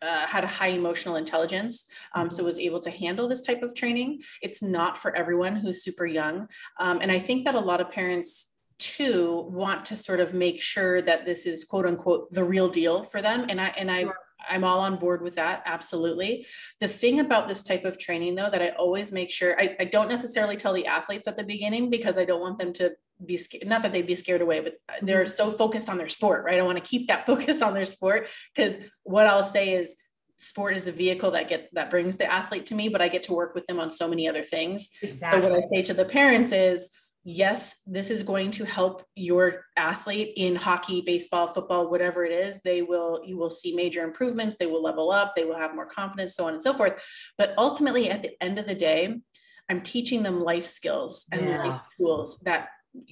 uh, 0.02 0.26
had 0.26 0.44
a 0.44 0.48
high 0.48 0.68
emotional 0.68 1.16
intelligence, 1.16 1.86
um, 2.14 2.30
so 2.30 2.44
was 2.44 2.58
able 2.58 2.80
to 2.80 2.90
handle 2.90 3.28
this 3.28 3.42
type 3.42 3.62
of 3.62 3.74
training. 3.74 4.20
It's 4.42 4.62
not 4.62 4.98
for 4.98 5.14
everyone 5.14 5.56
who's 5.56 5.82
super 5.82 6.06
young, 6.06 6.48
um, 6.80 6.98
and 7.02 7.10
I 7.10 7.18
think 7.18 7.44
that 7.44 7.54
a 7.54 7.60
lot 7.60 7.80
of 7.80 7.90
parents 7.90 8.52
too 8.78 9.48
want 9.50 9.86
to 9.86 9.96
sort 9.96 10.20
of 10.20 10.34
make 10.34 10.60
sure 10.60 11.00
that 11.00 11.24
this 11.24 11.46
is 11.46 11.64
quote 11.64 11.86
unquote 11.86 12.32
the 12.32 12.44
real 12.44 12.68
deal 12.68 13.04
for 13.04 13.22
them, 13.22 13.46
and 13.48 13.60
I 13.60 13.68
and 13.68 13.90
I 13.90 14.06
I'm 14.48 14.64
all 14.64 14.80
on 14.80 14.96
board 14.96 15.22
with 15.22 15.34
that, 15.36 15.62
absolutely. 15.66 16.46
The 16.80 16.88
thing 16.88 17.20
about 17.20 17.48
this 17.48 17.62
type 17.62 17.84
of 17.84 17.98
training, 17.98 18.34
though, 18.34 18.50
that 18.50 18.62
I 18.62 18.70
always 18.70 19.12
make 19.12 19.30
sure 19.30 19.60
I, 19.60 19.76
I 19.80 19.84
don't 19.84 20.08
necessarily 20.08 20.56
tell 20.56 20.72
the 20.72 20.86
athletes 20.86 21.26
at 21.26 21.36
the 21.36 21.44
beginning 21.44 21.90
because 21.90 22.18
I 22.18 22.24
don't 22.24 22.40
want 22.40 22.58
them 22.58 22.72
to 22.74 22.92
be 23.24 23.36
scared, 23.36 23.66
not 23.66 23.82
that 23.82 23.92
they'd 23.92 24.06
be 24.06 24.14
scared 24.14 24.42
away, 24.42 24.60
but 24.60 24.74
uh, 24.88 24.94
they're 25.02 25.24
mm-hmm. 25.24 25.32
so 25.32 25.50
focused 25.50 25.88
on 25.88 25.98
their 25.98 26.08
sport, 26.08 26.44
right? 26.44 26.58
I 26.58 26.62
want 26.62 26.78
to 26.78 26.84
keep 26.84 27.08
that 27.08 27.26
focus 27.26 27.62
on 27.62 27.74
their 27.74 27.86
sport 27.86 28.28
because 28.54 28.76
what 29.02 29.26
I'll 29.26 29.44
say 29.44 29.72
is 29.72 29.94
sport 30.38 30.76
is 30.76 30.84
the 30.84 30.92
vehicle 30.92 31.30
that 31.30 31.48
get 31.48 31.70
that 31.72 31.90
brings 31.90 32.16
the 32.16 32.30
athlete 32.30 32.66
to 32.66 32.74
me, 32.74 32.88
but 32.88 33.00
I 33.00 33.08
get 33.08 33.22
to 33.24 33.32
work 33.32 33.54
with 33.54 33.66
them 33.66 33.80
on 33.80 33.90
so 33.90 34.08
many 34.08 34.28
other 34.28 34.42
things. 34.42 34.88
exactly 35.02 35.40
So 35.40 35.50
what 35.50 35.58
I 35.58 35.66
say 35.68 35.82
to 35.82 35.94
the 35.94 36.04
parents 36.04 36.52
is, 36.52 36.90
yes, 37.24 37.76
this 37.86 38.10
is 38.10 38.22
going 38.22 38.52
to 38.52 38.64
help 38.64 39.02
your 39.16 39.64
athlete 39.76 40.34
in 40.36 40.54
hockey, 40.54 41.02
baseball, 41.04 41.48
football, 41.48 41.90
whatever 41.90 42.24
it 42.24 42.32
is. 42.32 42.60
They 42.64 42.82
will, 42.82 43.20
you 43.24 43.36
will 43.36 43.50
see 43.50 43.74
major 43.74 44.04
improvements. 44.04 44.56
They 44.58 44.66
will 44.66 44.82
level 44.82 45.10
up. 45.10 45.34
They 45.34 45.44
will 45.44 45.58
have 45.58 45.74
more 45.74 45.86
confidence, 45.86 46.36
so 46.36 46.46
on 46.46 46.52
and 46.52 46.62
so 46.62 46.72
forth. 46.72 46.94
But 47.36 47.54
ultimately, 47.58 48.10
at 48.10 48.22
the 48.22 48.40
end 48.42 48.58
of 48.58 48.66
the 48.66 48.76
day, 48.76 49.20
I'm 49.68 49.80
teaching 49.80 50.22
them 50.22 50.40
life 50.40 50.66
skills 50.66 51.24
and 51.32 51.46
Yeah. 51.46 51.64
life 51.64 51.86
tools 51.98 52.38
that 52.40 52.68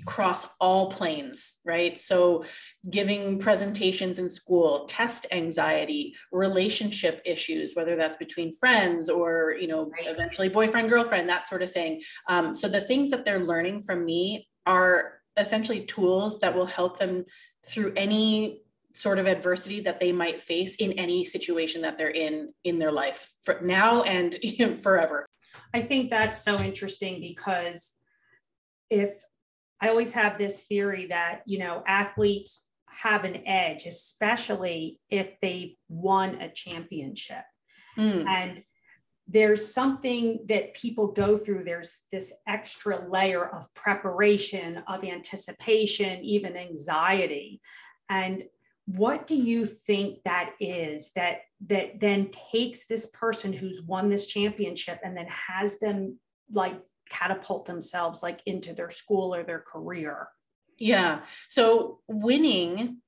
cross 0.07 0.47
all 0.61 0.91
planes, 0.91 1.57
right? 1.65 1.99
So 1.99 2.45
giving 2.91 3.39
presentations 3.39 4.19
in 4.19 4.29
school, 4.29 4.87
test 4.87 5.27
anxiety, 5.33 6.15
relationship 6.33 7.23
issues, 7.25 7.75
whether 7.75 7.97
that's 7.97 8.17
between 8.17 8.53
friends 8.53 9.09
or, 9.09 9.57
you 9.59 9.67
know, 9.67 9.87
Right. 9.87 10.07
eventually 10.07 10.49
boyfriend, 10.49 10.89
girlfriend, 10.89 11.29
that 11.29 11.47
sort 11.47 11.63
of 11.63 11.73
thing. 11.73 12.03
Um, 12.29 12.55
so 12.55 12.69
the 12.69 12.81
things 12.81 13.11
that 13.11 13.25
they're 13.25 13.45
learning 13.45 13.83
from 13.83 14.05
me 14.05 14.49
are 14.67 15.21
essentially 15.37 15.85
tools 15.85 16.41
that 16.41 16.55
will 16.55 16.67
help 16.67 16.99
them 16.99 17.25
through 17.67 17.93
any 17.97 18.63
sort 18.95 19.19
of 19.19 19.27
adversity 19.27 19.81
that 19.81 19.99
they 20.01 20.13
might 20.13 20.41
face 20.41 20.77
in 20.77 20.93
any 20.93 21.25
situation 21.25 21.83
that 21.83 21.99
they're 21.99 22.09
in 22.11 22.53
in 22.63 22.79
their 22.79 22.93
life 22.93 23.33
for 23.43 23.61
now 23.61 24.03
and 24.03 24.37
forever. 24.83 25.27
I 25.73 25.83
think 25.83 26.11
that's 26.11 26.43
so 26.45 26.57
interesting 26.57 27.21
because 27.21 27.95
if 28.91 29.11
I 29.85 29.91
always 29.91 30.15
have 30.15 30.39
this 30.39 30.63
theory 30.63 31.09
that, 31.09 31.43
you 31.45 31.59
know, 31.59 31.83
athletes 31.87 32.65
have 32.89 33.25
an 33.25 33.47
edge, 33.47 33.85
especially 33.85 34.99
if 35.11 35.39
they 35.43 35.77
won 35.91 36.41
a 36.41 36.51
championship. 36.51 37.45
Mm. 37.99 38.27
And 38.27 38.63
there's 39.29 39.75
something 39.75 40.47
that 40.49 40.73
people 40.73 41.09
go 41.09 41.37
through. 41.37 41.65
There's 41.65 42.01
this 42.11 42.33
extra 42.49 43.07
layer 43.11 43.47
of 43.47 43.73
preparation, 43.75 44.83
of 44.89 45.05
anticipation, 45.05 46.25
even 46.25 46.57
anxiety. 46.57 47.61
And 48.09 48.45
what 48.87 49.27
do 49.27 49.37
you 49.37 49.67
think 49.67 50.21
that 50.25 50.55
is 50.61 51.11
that 51.15 51.41
that 51.67 52.01
then 52.01 52.31
takes 52.51 52.87
this 52.87 53.11
person 53.13 53.53
who's 53.53 53.83
won 53.83 54.09
this 54.09 54.25
championship 54.25 55.01
and 55.05 55.15
then 55.15 55.27
has 55.29 55.79
them 55.79 56.19
like 56.51 56.81
catapult 57.09 57.67
themselves 57.67 58.23
like 58.23 58.41
into 58.47 58.73
their 58.73 58.91
school 58.91 59.35
or 59.35 59.43
their 59.43 59.61
career. 59.61 60.29
Yeah. 60.79 61.23
So 61.49 62.01
winning 62.09 63.01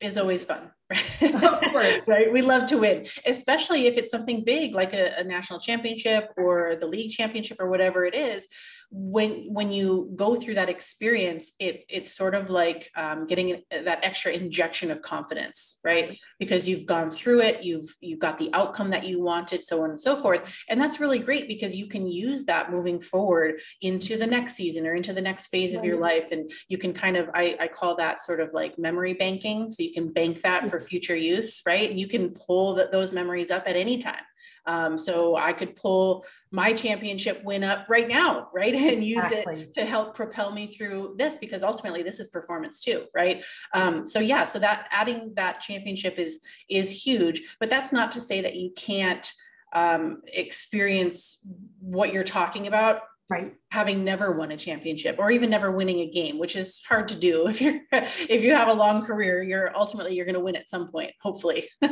is 0.00 0.16
always 0.16 0.44
fun 0.44 0.70
of 0.90 1.60
course, 1.70 2.08
right? 2.08 2.32
We 2.32 2.40
love 2.40 2.66
to 2.66 2.78
win, 2.78 3.06
especially 3.26 3.86
if 3.86 3.98
it's 3.98 4.10
something 4.10 4.42
big 4.42 4.74
like 4.74 4.94
a, 4.94 5.18
a, 5.18 5.24
national 5.24 5.60
championship 5.60 6.32
or 6.38 6.76
the 6.80 6.86
league 6.86 7.10
championship 7.10 7.58
or 7.60 7.68
whatever 7.68 8.06
it 8.06 8.14
is. 8.14 8.48
When 8.90 9.52
when 9.52 9.70
you 9.70 10.10
go 10.16 10.36
through 10.36 10.54
that 10.54 10.70
experience, 10.70 11.52
it 11.58 11.84
it's 11.90 12.16
sort 12.16 12.34
of 12.34 12.48
like 12.48 12.90
um, 12.96 13.26
getting 13.26 13.62
that 13.70 14.02
extra 14.02 14.32
injection 14.32 14.90
of 14.90 15.02
confidence, 15.02 15.78
right? 15.84 16.18
Because 16.38 16.66
you've 16.66 16.86
gone 16.86 17.10
through 17.10 17.42
it, 17.42 17.62
you've 17.62 17.94
you've 18.00 18.18
got 18.18 18.38
the 18.38 18.48
outcome 18.54 18.88
that 18.90 19.06
you 19.06 19.20
wanted, 19.20 19.62
so 19.62 19.82
on 19.82 19.90
and 19.90 20.00
so 20.00 20.16
forth, 20.16 20.56
and 20.70 20.80
that's 20.80 21.00
really 21.00 21.18
great 21.18 21.48
because 21.48 21.76
you 21.76 21.86
can 21.86 22.06
use 22.06 22.44
that 22.44 22.70
moving 22.70 22.98
forward 22.98 23.60
into 23.82 24.16
the 24.16 24.26
next 24.26 24.54
season 24.54 24.86
or 24.86 24.94
into 24.94 25.12
the 25.12 25.20
next 25.20 25.48
phase 25.48 25.74
right. 25.74 25.80
of 25.80 25.84
your 25.84 26.00
life, 26.00 26.32
and 26.32 26.50
you 26.68 26.78
can 26.78 26.94
kind 26.94 27.18
of 27.18 27.28
I, 27.34 27.58
I 27.60 27.68
call 27.68 27.94
that 27.96 28.22
sort 28.22 28.40
of 28.40 28.54
like 28.54 28.78
memory 28.78 29.12
banking, 29.12 29.70
so 29.70 29.82
you 29.82 29.92
can 29.92 30.10
bank 30.10 30.40
that 30.40 30.70
for 30.70 30.77
for 30.78 30.86
future 30.86 31.16
use, 31.16 31.62
right? 31.66 31.90
And 31.90 31.98
you 31.98 32.08
can 32.08 32.30
pull 32.30 32.74
the, 32.74 32.88
those 32.90 33.12
memories 33.12 33.50
up 33.50 33.64
at 33.66 33.76
any 33.76 33.98
time. 33.98 34.22
Um, 34.66 34.98
so 34.98 35.34
I 35.34 35.54
could 35.54 35.76
pull 35.76 36.26
my 36.50 36.74
championship 36.74 37.42
win 37.42 37.64
up 37.64 37.86
right 37.88 38.06
now, 38.06 38.48
right? 38.54 38.74
And 38.88 39.02
use 39.02 39.24
exactly. 39.24 39.62
it 39.62 39.74
to 39.74 39.84
help 39.84 40.14
propel 40.14 40.52
me 40.52 40.66
through 40.66 41.14
this 41.18 41.38
because 41.38 41.62
ultimately 41.62 42.02
this 42.02 42.20
is 42.20 42.28
performance 42.28 42.82
too, 42.82 43.06
right? 43.14 43.44
Um, 43.74 44.08
so 44.08 44.20
yeah, 44.20 44.44
so 44.44 44.58
that 44.58 44.88
adding 44.90 45.32
that 45.36 45.60
championship 45.60 46.18
is 46.18 46.40
is 46.68 47.04
huge, 47.04 47.42
but 47.60 47.70
that's 47.70 47.92
not 47.92 48.12
to 48.12 48.20
say 48.20 48.40
that 48.42 48.56
you 48.56 48.70
can't 48.76 49.30
um, 49.74 50.22
experience 50.26 51.38
what 51.80 52.12
you're 52.12 52.24
talking 52.24 52.66
about 52.66 53.00
right. 53.28 53.54
having 53.70 54.04
never 54.04 54.32
won 54.32 54.50
a 54.52 54.56
championship 54.56 55.16
or 55.18 55.30
even 55.30 55.50
never 55.50 55.70
winning 55.70 56.00
a 56.00 56.10
game 56.10 56.38
which 56.38 56.56
is 56.56 56.82
hard 56.88 57.08
to 57.08 57.14
do. 57.14 57.48
If 57.48 57.60
you're 57.60 57.80
if 57.92 58.42
you 58.42 58.52
have 58.52 58.68
a 58.68 58.74
long 58.74 59.04
career 59.04 59.42
you're 59.42 59.76
ultimately 59.76 60.14
you're 60.14 60.26
going 60.26 60.34
to 60.34 60.40
win 60.40 60.56
at 60.56 60.68
some 60.68 60.90
point 60.90 61.12
hopefully. 61.20 61.68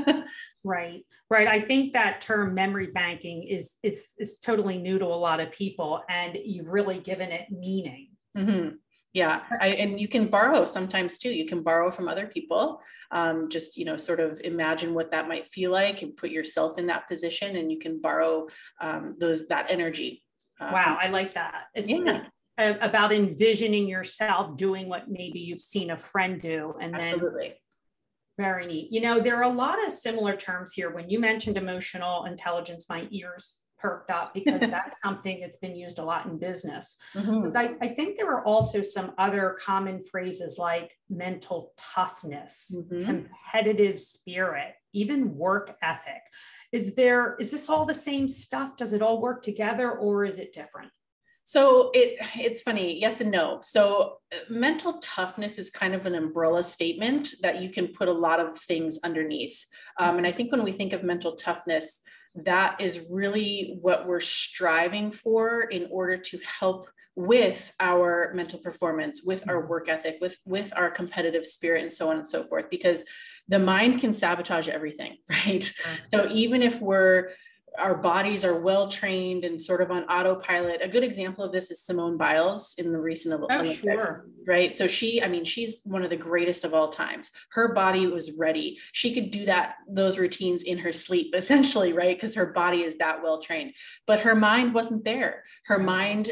Right. 0.64 1.06
Right. 1.30 1.46
I 1.46 1.60
think 1.60 1.92
that 1.92 2.20
term 2.20 2.52
memory 2.52 2.88
banking 2.88 3.44
is 3.44 3.76
is 3.84 4.14
is 4.18 4.40
totally 4.40 4.78
new 4.78 4.98
to 4.98 5.04
a 5.04 5.22
lot 5.28 5.38
of 5.38 5.52
people 5.52 6.02
and 6.08 6.36
you've 6.44 6.68
really 6.68 6.98
given 6.98 7.30
it 7.30 7.52
meaning. 7.52 8.08
Mm-hmm. 8.36 8.74
yeah 9.14 9.42
I, 9.60 9.68
and 9.68 10.00
you 10.00 10.08
can 10.08 10.26
borrow 10.26 10.64
sometimes 10.64 11.18
too. 11.18 11.30
You 11.30 11.46
can 11.46 11.62
borrow 11.62 11.92
from 11.92 12.08
other 12.08 12.26
people 12.26 12.80
um, 13.10 13.48
just 13.48 13.76
you 13.76 13.84
know 13.84 13.96
sort 13.96 14.20
of 14.20 14.40
imagine 14.42 14.92
what 14.92 15.10
that 15.12 15.28
might 15.28 15.46
feel 15.46 15.70
like 15.70 16.02
and 16.02 16.16
put 16.16 16.30
yourself 16.30 16.78
in 16.78 16.86
that 16.88 17.08
position 17.08 17.56
and 17.56 17.70
you 17.70 17.78
can 17.78 18.00
borrow 18.00 18.48
um, 18.80 19.16
those 19.18 19.48
that 19.48 19.70
energy 19.70 20.24
wow, 20.60 20.98
I 21.00 21.08
like 21.08 21.34
that. 21.34 21.64
It's, 21.74 21.90
yeah. 21.90 22.22
it's 22.58 22.78
about 22.82 23.12
envisioning 23.12 23.88
yourself 23.88 24.56
doing 24.56 24.88
what 24.88 25.10
maybe 25.10 25.40
you've 25.40 25.60
seen 25.60 25.90
a 25.90 25.96
friend 25.96 26.40
do, 26.40 26.74
and 26.80 26.94
Absolutely. 26.94 27.48
then 27.48 27.54
very 28.38 28.66
neat. 28.66 28.92
You 28.92 29.00
know, 29.00 29.20
there 29.20 29.36
are 29.36 29.50
a 29.50 29.54
lot 29.54 29.84
of 29.84 29.92
similar 29.92 30.36
terms 30.36 30.72
here. 30.72 30.90
When 30.90 31.08
you 31.08 31.18
mentioned 31.18 31.56
emotional 31.56 32.24
intelligence, 32.24 32.86
my 32.88 33.06
ears 33.10 33.62
perked 33.78 34.10
up 34.10 34.34
because 34.34 34.60
that's 34.70 35.00
something 35.00 35.40
that's 35.40 35.56
been 35.58 35.76
used 35.76 35.98
a 35.98 36.04
lot 36.04 36.26
in 36.26 36.38
business. 36.38 36.96
Mm-hmm. 37.14 37.50
But 37.50 37.56
I, 37.56 37.70
I, 37.80 37.88
think 37.94 38.16
there 38.16 38.30
are 38.32 38.44
also 38.44 38.82
some 38.82 39.12
other 39.18 39.56
common 39.60 40.02
phrases 40.02 40.56
like 40.58 40.96
mental 41.10 41.72
toughness, 41.76 42.74
mm-hmm. 42.74 43.04
competitive 43.04 44.00
spirit, 44.00 44.74
even 44.92 45.36
work 45.36 45.76
ethic 45.82 46.22
is 46.76 46.94
there 46.94 47.36
is 47.40 47.50
this 47.50 47.68
all 47.68 47.84
the 47.86 47.94
same 47.94 48.28
stuff? 48.28 48.76
Does 48.76 48.92
it 48.92 49.02
all 49.02 49.20
work 49.20 49.42
together 49.42 49.90
or 49.90 50.24
is 50.24 50.38
it 50.38 50.52
different? 50.52 50.90
So 51.44 51.90
it 51.94 52.10
it's 52.36 52.60
funny 52.60 53.00
yes 53.00 53.20
and 53.20 53.30
no. 53.30 53.60
So 53.62 54.18
uh, 54.34 54.38
mental 54.50 54.98
toughness 54.98 55.58
is 55.58 55.70
kind 55.70 55.94
of 55.94 56.06
an 56.06 56.14
umbrella 56.14 56.62
statement 56.64 57.24
that 57.42 57.62
you 57.62 57.70
can 57.70 57.88
put 57.88 58.08
a 58.08 58.20
lot 58.26 58.40
of 58.40 58.58
things 58.58 58.98
underneath. 59.02 59.58
Um, 59.98 60.18
and 60.18 60.26
i 60.26 60.32
think 60.32 60.52
when 60.52 60.64
we 60.64 60.72
think 60.72 60.92
of 60.92 61.02
mental 61.02 61.34
toughness 61.36 62.00
that 62.44 62.80
is 62.80 63.06
really 63.10 63.78
what 63.80 64.06
we're 64.06 64.20
striving 64.20 65.10
for 65.10 65.62
in 65.62 65.88
order 65.90 66.18
to 66.18 66.38
help 66.60 66.90
with 67.16 67.74
our 67.80 68.30
mental 68.34 68.58
performance 68.58 69.22
with 69.24 69.48
our 69.48 69.60
mm-hmm. 69.60 69.70
work 69.70 69.88
ethic 69.88 70.18
with 70.20 70.36
with 70.44 70.70
our 70.76 70.90
competitive 70.90 71.46
spirit 71.46 71.82
and 71.82 71.92
so 71.92 72.10
on 72.10 72.16
and 72.18 72.28
so 72.28 72.42
forth. 72.42 72.66
Because 72.70 73.02
the 73.48 73.58
mind 73.58 74.00
can 74.00 74.12
sabotage 74.12 74.68
everything, 74.68 75.16
right? 75.30 75.60
Mm-hmm. 75.60 75.94
So 76.14 76.28
even 76.32 76.62
if 76.62 76.80
we're 76.80 77.30
our 77.78 77.96
bodies 77.96 78.44
are 78.44 78.58
well 78.58 78.88
trained 78.88 79.44
and 79.44 79.60
sort 79.60 79.80
of 79.80 79.90
on 79.90 80.04
autopilot. 80.04 80.80
A 80.82 80.88
good 80.88 81.04
example 81.04 81.44
of 81.44 81.52
this 81.52 81.70
is 81.70 81.82
Simone 81.82 82.16
Biles 82.16 82.74
in 82.78 82.92
the 82.92 82.98
recent 82.98 83.34
oh, 83.34 83.44
Olympics, 83.44 83.80
sure. 83.80 84.26
right? 84.46 84.72
So 84.72 84.86
she, 84.86 85.22
I 85.22 85.28
mean, 85.28 85.44
she's 85.44 85.80
one 85.84 86.02
of 86.02 86.10
the 86.10 86.16
greatest 86.16 86.64
of 86.64 86.74
all 86.74 86.88
times. 86.88 87.30
Her 87.52 87.72
body 87.72 88.06
was 88.06 88.36
ready. 88.38 88.78
She 88.92 89.12
could 89.12 89.30
do 89.30 89.46
that 89.46 89.76
those 89.88 90.18
routines 90.18 90.62
in 90.62 90.78
her 90.78 90.92
sleep, 90.92 91.34
essentially, 91.36 91.92
right? 91.92 92.16
Because 92.16 92.34
her 92.34 92.46
body 92.46 92.82
is 92.82 92.96
that 92.98 93.22
well 93.22 93.40
trained. 93.40 93.72
But 94.06 94.20
her 94.20 94.34
mind 94.34 94.74
wasn't 94.74 95.04
there. 95.04 95.44
Her 95.66 95.76
mm-hmm. 95.76 95.86
mind 95.86 96.30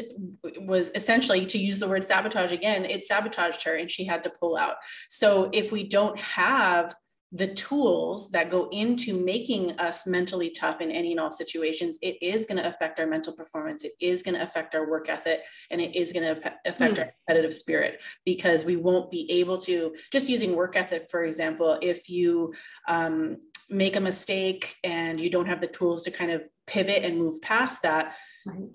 was 0.61 0.91
essentially, 0.95 1.45
to 1.47 1.57
use 1.57 1.79
the 1.79 1.87
word 1.87 2.03
sabotage 2.03 2.51
again, 2.51 2.85
it 2.85 3.03
sabotaged 3.03 3.63
her, 3.63 3.75
and 3.75 3.89
she 3.89 4.05
had 4.05 4.23
to 4.23 4.29
pull 4.29 4.57
out. 4.57 4.75
So 5.09 5.49
if 5.53 5.71
we 5.71 5.87
don't 5.87 6.19
have 6.19 6.95
the 7.31 7.47
tools 7.53 8.29
that 8.31 8.49
go 8.49 8.69
into 8.71 9.13
making 9.13 9.77
us 9.79 10.07
mentally 10.07 10.49
tough 10.51 10.79
in 10.79 10.91
any 10.91 11.11
and 11.11 11.19
all 11.19 11.31
situations, 11.31 11.97
it 12.01 12.17
is 12.21 12.45
going 12.45 12.61
to 12.61 12.67
affect 12.67 12.99
our 12.99 13.07
mental 13.07 13.33
performance. 13.33 13.83
It 13.83 13.93
is 13.99 14.23
going 14.23 14.35
to 14.35 14.43
affect 14.43 14.73
our 14.75 14.89
work 14.89 15.09
ethic 15.09 15.41
and 15.69 15.81
it 15.81 15.95
is 15.95 16.13
going 16.13 16.23
to 16.23 16.53
affect 16.65 16.95
mm. 16.95 16.99
our 16.99 17.11
competitive 17.27 17.55
spirit 17.55 17.99
because 18.25 18.63
we 18.63 18.75
won't 18.75 19.11
be 19.11 19.29
able 19.31 19.57
to, 19.59 19.95
just 20.11 20.29
using 20.29 20.55
work 20.55 20.75
ethic, 20.75 21.07
for 21.09 21.23
example, 21.23 21.77
if 21.81 22.09
you 22.09 22.53
um, 22.87 23.37
make 23.69 23.95
a 23.95 24.01
mistake 24.01 24.75
and 24.83 25.19
you 25.19 25.29
don't 25.29 25.47
have 25.47 25.61
the 25.61 25.67
tools 25.67 26.03
to 26.03 26.11
kind 26.11 26.31
of 26.31 26.47
pivot 26.67 27.03
and 27.03 27.17
move 27.17 27.41
past 27.41 27.81
that, 27.81 28.15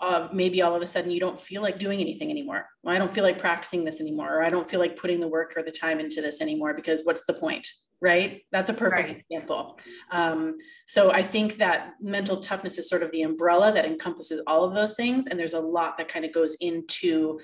uh, 0.01 0.29
maybe 0.33 0.63
all 0.63 0.75
of 0.75 0.83
a 0.83 0.87
sudden 0.87 1.11
you 1.11 1.21
don't 1.21 1.41
feel 1.41 1.63
like 1.63 1.79
doing 1.79 2.01
anything 2.01 2.31
anymore. 2.31 2.67
Well, 2.83 2.95
I 2.95 2.99
don't 2.99 3.13
feel 3.13 3.25
like 3.25 3.39
practicing 3.39 3.85
this 3.85 4.01
anymore, 4.01 4.37
or 4.37 4.43
I 4.43 4.51
don't 4.51 4.69
feel 4.69 4.81
like 4.81 4.97
putting 4.97 5.21
the 5.21 5.29
work 5.29 5.53
or 5.57 5.63
the 5.63 5.71
time 5.71 6.01
into 6.01 6.21
this 6.21 6.41
anymore 6.41 6.75
because 6.75 7.03
what's 7.05 7.25
the 7.27 7.35
point? 7.35 7.69
Right? 8.01 8.43
That's 8.51 8.71
a 8.71 8.75
perfect 8.75 9.09
right. 9.09 9.25
example. 9.29 9.79
Um, 10.11 10.57
so 10.87 11.11
I 11.11 11.23
think 11.23 11.59
that 11.59 11.95
mental 12.01 12.39
toughness 12.39 12.79
is 12.79 12.89
sort 12.89 13.03
of 13.03 13.11
the 13.13 13.23
umbrella 13.23 13.73
that 13.73 13.85
encompasses 13.85 14.43
all 14.47 14.65
of 14.65 14.75
those 14.75 14.95
things. 14.95 15.27
And 15.27 15.39
there's 15.39 15.53
a 15.53 15.61
lot 15.61 15.99
that 15.99 16.09
kind 16.09 16.25
of 16.25 16.33
goes 16.33 16.57
into 16.61 17.41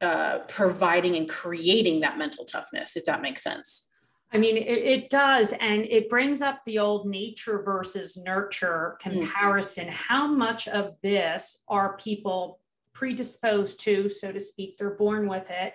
uh, 0.00 0.40
providing 0.48 1.16
and 1.16 1.28
creating 1.28 2.00
that 2.00 2.18
mental 2.18 2.44
toughness, 2.44 2.96
if 2.96 3.04
that 3.04 3.20
makes 3.20 3.42
sense. 3.42 3.88
I 4.32 4.38
mean, 4.38 4.56
it, 4.56 4.62
it, 4.62 5.10
does. 5.10 5.52
And 5.52 5.82
it 5.82 6.08
brings 6.08 6.42
up 6.42 6.62
the 6.64 6.78
old 6.78 7.06
nature 7.06 7.62
versus 7.62 8.16
nurture 8.16 8.98
mm-hmm. 9.00 9.20
comparison. 9.20 9.86
Mm-hmm. 9.86 9.94
How 10.08 10.26
much 10.26 10.68
of 10.68 10.94
this 11.02 11.62
are 11.68 11.96
people 11.96 12.60
predisposed 12.92 13.80
to, 13.80 14.08
so 14.08 14.32
to 14.32 14.40
speak? 14.40 14.76
They're 14.76 14.90
born 14.90 15.28
with 15.28 15.50
it 15.50 15.74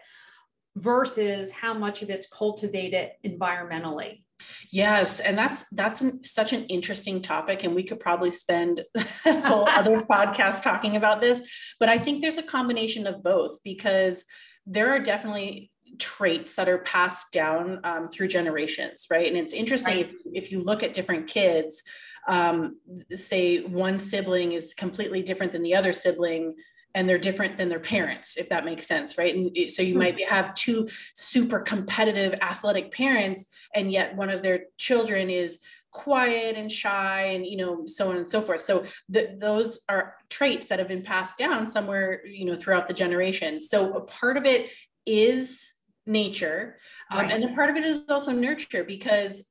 versus 0.76 1.52
how 1.52 1.74
much 1.74 2.02
of 2.02 2.10
it's 2.10 2.28
cultivated 2.28 3.12
environmentally 3.26 4.24
yes 4.72 5.20
and 5.20 5.38
that's 5.38 5.66
that's 5.72 6.02
an, 6.02 6.24
such 6.24 6.54
an 6.54 6.66
interesting 6.66 7.22
topic 7.22 7.64
and 7.64 7.76
we 7.76 7.84
could 7.84 8.00
probably 8.00 8.32
spend 8.32 8.84
a 9.26 9.42
whole 9.48 9.68
other 9.70 10.02
podcast 10.10 10.64
talking 10.64 10.96
about 10.96 11.22
this 11.22 11.42
but 11.80 11.90
i 11.90 11.98
think 11.98 12.22
there's 12.22 12.38
a 12.38 12.44
combination 12.44 13.06
of 13.06 13.24
both 13.24 13.60
because 13.64 14.26
there 14.66 14.90
are 14.92 15.00
definitely 15.00 15.70
traits 16.00 16.56
that 16.56 16.68
are 16.68 16.80
passed 16.80 17.32
down 17.32 17.80
um, 17.84 18.08
through 18.08 18.28
generations 18.28 19.06
right 19.12 19.28
and 19.28 19.38
it's 19.38 19.54
interesting 19.54 19.98
right. 19.98 20.12
if, 20.12 20.46
if 20.46 20.52
you 20.52 20.62
look 20.62 20.82
at 20.82 20.94
different 20.94 21.28
kids 21.28 21.84
um, 22.28 22.78
say 23.12 23.62
one 23.62 24.00
sibling 24.00 24.54
is 24.54 24.74
completely 24.74 25.22
different 25.22 25.52
than 25.52 25.62
the 25.62 25.76
other 25.76 25.94
sibling 25.94 26.56
and 26.96 27.10
they're 27.10 27.18
different 27.18 27.58
than 27.58 27.70
their 27.70 27.80
parents 27.80 28.38
if 28.38 28.50
that 28.50 28.66
makes 28.66 28.88
sense 28.88 29.18
right? 29.18 29.36
And 29.36 29.72
so 29.72 29.82
you 29.82 29.96
might 29.96 30.18
have 30.28 30.54
two 30.54 30.90
super 31.14 31.60
competitive 31.60 32.34
athletic 32.42 32.92
parents 32.92 33.46
and 33.74 33.92
yet 33.92 34.16
one 34.16 34.30
of 34.30 34.42
their 34.42 34.66
children 34.78 35.30
is 35.30 35.60
quiet 35.92 36.58
and 36.58 36.72
shy 36.72 37.22
and 37.26 37.46
you 37.46 37.56
know 37.56 37.86
so 37.86 38.10
on 38.10 38.18
and 38.18 38.28
so 38.28 38.42
forth. 38.42 38.62
So 38.62 38.86
those 39.08 39.80
are 39.88 40.16
traits 40.30 40.68
that 40.68 40.80
have 40.80 40.88
been 40.88 41.04
passed 41.04 41.38
down 41.38 41.68
somewhere 41.68 42.26
you 42.26 42.46
know 42.46 42.56
throughout 42.56 42.88
the 42.88 42.94
generations 42.94 43.70
so 43.70 43.94
a 43.94 44.02
part 44.02 44.36
of 44.36 44.46
it 44.46 44.72
is 45.06 45.74
nature 46.06 46.78
um, 47.12 47.20
right. 47.20 47.32
and 47.32 47.44
a 47.44 47.50
part 47.50 47.70
of 47.70 47.76
it 47.76 47.84
is 47.84 48.02
also 48.10 48.32
nurture 48.32 48.84
because 48.84 49.46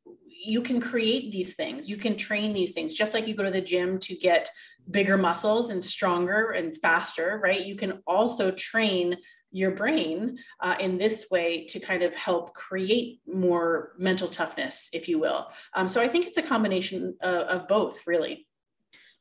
you 0.44 0.62
can 0.62 0.80
create 0.80 1.30
these 1.30 1.54
things. 1.54 1.88
You 1.88 1.96
can 1.96 2.16
train 2.16 2.52
these 2.52 2.72
things. 2.72 2.94
Just 2.94 3.14
like 3.14 3.26
you 3.26 3.34
go 3.34 3.44
to 3.44 3.50
the 3.50 3.60
gym 3.60 3.98
to 4.00 4.14
get 4.14 4.48
bigger 4.90 5.16
muscles 5.16 5.70
and 5.70 5.84
stronger 5.84 6.50
and 6.50 6.76
faster 6.76 7.40
right? 7.42 7.64
You 7.64 7.76
can 7.76 8.02
also 8.06 8.50
train 8.50 9.16
your 9.52 9.70
brain 9.72 10.38
uh, 10.60 10.76
in 10.80 10.96
this 10.98 11.26
way 11.30 11.66
to 11.66 11.78
kind 11.78 12.02
of 12.02 12.14
help 12.14 12.54
create 12.54 13.20
more 13.26 13.92
mental 13.98 14.26
toughness 14.28 14.88
if 14.92 15.08
you 15.08 15.18
will. 15.18 15.50
Um, 15.74 15.88
so 15.88 16.00
i 16.00 16.08
think 16.08 16.26
it's 16.26 16.38
a 16.38 16.42
combination 16.42 17.16
of, 17.20 17.42
of 17.42 17.68
both 17.68 18.06
really. 18.06 18.46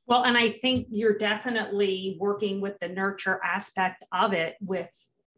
Well 0.08 0.24
and 0.24 0.38
i 0.38 0.52
think 0.52 0.88
you're 0.90 1.18
definitely 1.18 2.18
working 2.20 2.62
with 2.62 2.80
the 2.80 2.90
nurture 2.90 3.40
aspect 3.44 4.06
of 4.12 4.34
it 4.34 4.56
with 4.62 4.90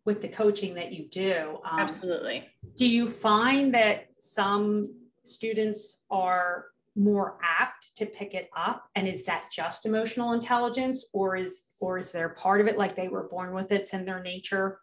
with 0.06 0.22
the 0.22 0.28
coaching 0.28 0.76
that 0.76 0.92
you 0.92 1.08
do. 1.08 1.60
Um, 1.64 1.80
Absolutely. 1.80 2.46
Do 2.76 2.86
you 2.86 3.10
find 3.10 3.74
that 3.74 4.08
some 4.20 4.84
students 5.24 6.02
are 6.10 6.66
more 6.96 7.38
apt 7.42 7.96
to 7.98 8.06
pick 8.06 8.34
it 8.34 8.50
up 8.56 8.86
and 8.96 9.08
is 9.08 9.24
that 9.24 9.46
just 9.52 9.86
emotional 9.86 10.34
intelligence 10.34 11.06
or 11.12 11.36
is 11.36 11.62
or 11.80 11.98
is 11.98 12.12
there 12.12 12.30
part 12.30 12.62
of 12.62 12.68
it 12.68 12.78
like 12.78 12.96
they 12.96 13.08
were 13.08 13.28
born 13.30 13.52
with 13.54 13.72
it 13.72 13.82
it's 13.82 13.94
in 13.94 14.06
their 14.06 14.22
nature 14.22 14.80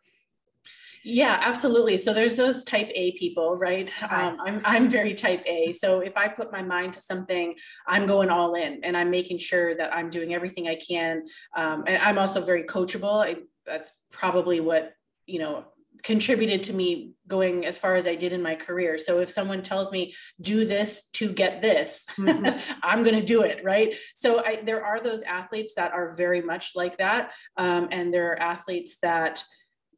yeah, 1.03 1.39
absolutely. 1.41 1.97
So 1.97 2.13
there's 2.13 2.37
those 2.37 2.63
type 2.63 2.91
A 2.95 3.13
people, 3.13 3.57
right? 3.57 3.91
Um, 4.03 4.37
I'm, 4.45 4.61
I'm 4.65 4.91
very 4.91 5.15
type 5.15 5.43
A. 5.47 5.73
So 5.73 6.01
if 6.01 6.15
I 6.17 6.29
put 6.29 6.53
my 6.53 6.63
mind 6.63 6.93
to 6.93 7.01
something, 7.01 7.55
I'm 7.87 8.07
going 8.07 8.29
all 8.29 8.55
in 8.55 8.85
and 8.85 8.97
I'm 8.97 9.11
making 9.11 9.39
sure 9.39 9.75
that 9.77 9.95
I'm 9.95 10.11
doing 10.11 10.35
everything 10.35 10.69
I 10.69 10.75
can. 10.75 11.23
Um, 11.57 11.85
and 11.87 12.03
I'm 12.03 12.19
also 12.19 12.45
very 12.45 12.65
coachable. 12.65 13.25
I, 13.25 13.37
that's 13.65 14.05
probably 14.11 14.61
what 14.61 14.93
you 15.27 15.39
know 15.39 15.65
contributed 16.03 16.63
to 16.65 16.73
me 16.73 17.13
going 17.27 17.65
as 17.65 17.79
far 17.79 17.97
as 17.97 18.07
I 18.07 18.15
did 18.15 18.33
in 18.33 18.43
my 18.43 18.55
career. 18.55 18.99
So 18.99 19.21
if 19.21 19.31
someone 19.31 19.63
tells 19.63 19.93
me 19.93 20.15
do 20.41 20.65
this 20.65 21.09
to 21.13 21.33
get 21.33 21.63
this, 21.63 22.07
mm-hmm. 22.19 22.59
I'm 22.83 23.03
going 23.03 23.19
to 23.19 23.25
do 23.25 23.43
it, 23.43 23.65
right? 23.65 23.95
So 24.15 24.45
I, 24.45 24.63
there 24.63 24.85
are 24.85 25.01
those 25.01 25.23
athletes 25.23 25.75
that 25.77 25.93
are 25.93 26.15
very 26.17 26.43
much 26.43 26.73
like 26.75 26.99
that, 26.99 27.33
um, 27.57 27.89
and 27.91 28.13
there 28.13 28.33
are 28.33 28.41
athletes 28.41 28.99
that 29.03 29.43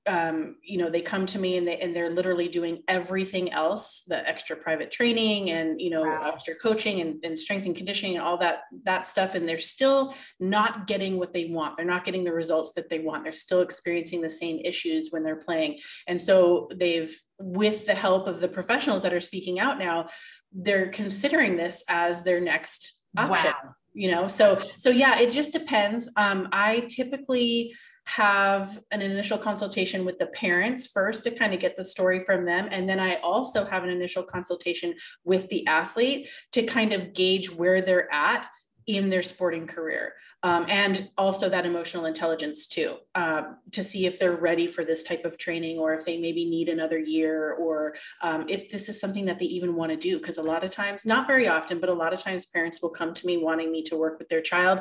um, 0.07 0.57
you 0.63 0.79
know, 0.79 0.91
they 0.91 1.01
come 1.01 1.27
to 1.27 1.39
me 1.39 1.57
and 1.57 1.67
they 1.67 1.79
and 1.79 1.95
they're 1.95 2.11
literally 2.11 2.49
doing 2.49 2.83
everything 2.89 3.53
else, 3.53 4.03
the 4.07 4.17
extra 4.29 4.57
private 4.57 4.91
training 4.91 5.51
and 5.51 5.81
you 5.81 5.91
know, 5.91 6.03
wow. 6.03 6.31
extra 6.33 6.55
coaching 6.55 7.01
and, 7.01 7.25
and 7.25 7.39
strength 7.39 7.67
and 7.67 7.77
conditioning 7.77 8.17
and 8.17 8.25
all 8.25 8.39
that 8.39 8.63
that 8.85 9.07
stuff, 9.07 9.35
and 9.35 9.49
they're 9.49 9.59
still 9.59 10.15
not 10.41 10.87
getting 10.89 11.19
what 11.19 11.33
they 11.33 11.45
want. 11.45 11.77
They're 11.77 11.87
not 11.87 12.05
getting 12.05 12.25
the 12.25 12.33
results 12.33 12.73
that 12.75 12.89
they 12.89 12.99
want. 12.99 13.23
They're 13.23 13.33
still 13.33 13.61
experiencing 13.61 14.23
the 14.23 14.31
same 14.31 14.59
issues 14.59 15.09
when 15.11 15.23
they're 15.23 15.37
playing. 15.37 15.79
And 16.09 16.21
so 16.21 16.69
they've, 16.75 17.17
with 17.39 17.87
the 17.87 17.95
help 17.95 18.27
of 18.27 18.41
the 18.41 18.49
professionals 18.49 19.03
that 19.03 19.15
are 19.15 19.21
speaking 19.21 19.61
out 19.61 19.79
now, 19.79 20.09
they're 20.53 20.89
considering 20.89 21.57
this 21.57 21.85
as 21.89 22.25
their 22.25 22.41
next 22.41 22.99
option. 23.17 23.53
Wow. 23.53 23.75
You 23.95 24.11
know, 24.11 24.27
so 24.27 24.61
so 24.79 24.91
yeah, 24.91 25.21
it 25.21 25.31
just 25.31 25.53
depends. 25.53 26.11
Um, 26.17 26.49
I 26.51 26.89
typically 26.89 27.75
have 28.05 28.81
an 28.91 29.01
initial 29.01 29.39
consultation 29.39 30.05
with 30.05 30.19
the 30.19 30.27
parents 30.27 30.87
first 30.87 31.25
to 31.25 31.31
kind 31.31 31.55
of 31.55 31.61
get 31.61 31.77
the 31.77 31.85
story 31.85 32.21
from 32.21 32.45
them. 32.45 32.69
And 32.71 32.89
then 32.89 32.99
I 32.99 33.17
also 33.17 33.65
have 33.65 33.85
an 33.85 33.91
initial 33.91 34.23
consultation 34.23 34.95
with 35.25 35.49
the 35.49 35.67
athlete 35.67 36.29
to 36.53 36.65
kind 36.65 36.93
of 36.93 37.15
gauge 37.15 37.51
where 37.51 37.81
they're 37.81 38.13
at 38.13 38.49
in 38.87 39.09
their 39.09 39.23
sporting 39.23 39.67
career 39.67 40.15
um, 40.43 40.67
and 40.69 41.09
also 41.17 41.49
that 41.49 41.65
emotional 41.65 42.07
intelligence 42.07 42.67
too 42.67 42.97
um, 43.15 43.59
to 43.71 43.85
see 43.85 44.07
if 44.07 44.19
they're 44.19 44.35
ready 44.35 44.67
for 44.67 44.85
this 44.85 45.05
type 45.05 45.25
of 45.25 45.39
training 45.39 45.79
or 45.79 45.95
if 45.95 46.05
they 46.05 46.19
maybe 46.19 46.45
need 46.45 46.69
another 46.69 46.99
year 46.99 47.53
or 47.53 47.95
um, 48.23 48.45
if 48.49 48.71
this 48.71 48.89
is 48.89 49.01
something 49.01 49.25
that 49.27 49.39
they 49.39 49.47
even 49.47 49.77
want 49.77 49.91
to 49.91 49.97
do 49.97 50.19
because 50.19 50.39
a 50.39 50.43
lot 50.43 50.65
of 50.65 50.71
times 50.71 51.07
not 51.07 51.27
very 51.27 51.47
often 51.47 51.79
but 51.79 51.89
a 51.89 51.95
lot 51.95 52.13
of 52.13 52.21
times 52.21 52.47
parents 52.47 52.83
will 52.83 52.91
come 52.91 53.15
to 53.15 53.27
me 53.27 53.37
wanting 53.37 53.71
me 53.71 53.83
to 53.83 53.97
work 53.97 54.19
with 54.19 54.29
their 54.29 54.43
child 54.43 54.81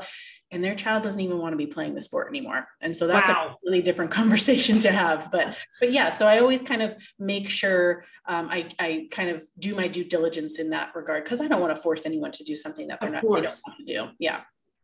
and 0.52 0.64
their 0.64 0.76
child 0.76 1.04
doesn't 1.04 1.22
even 1.22 1.38
want 1.40 1.54
to 1.54 1.58
be 1.58 1.68
playing 1.68 1.96
the 1.96 2.02
sport 2.02 2.28
anymore 2.28 2.68
and 2.82 2.96
so 2.96 3.08
that's 3.08 3.30
wow. 3.30 3.52
a 3.52 3.56
really 3.66 3.82
different 3.82 4.12
conversation 4.22 4.80
to 4.80 4.92
have 4.92 5.30
but 5.32 5.58
but 5.80 5.92
yeah 5.92 6.12
so 6.12 6.28
i 6.28 6.40
always 6.40 6.62
kind 6.62 6.82
of 6.82 6.96
make 7.20 7.50
sure 7.50 8.04
um, 8.28 8.50
I, 8.50 8.70
I 8.80 9.08
kind 9.12 9.30
of 9.30 9.44
do 9.58 9.76
my 9.76 9.88
due 9.88 10.04
diligence 10.04 10.60
in 10.60 10.70
that 10.70 10.92
regard 10.96 11.24
because 11.24 11.42
i 11.42 11.48
don't 11.48 11.62
want 11.62 11.76
to 11.76 11.82
force 11.82 12.06
anyone 12.06 12.32
to 12.34 12.44
do 12.44 12.56
something 12.56 12.88
that 12.88 13.00
they're 13.00 13.10
of 13.10 13.14
not 13.16 13.22
they 13.24 13.42
don't 13.42 13.62
want 13.66 13.78
to 13.80 13.86
do 13.86 14.10
yeah 14.20 14.42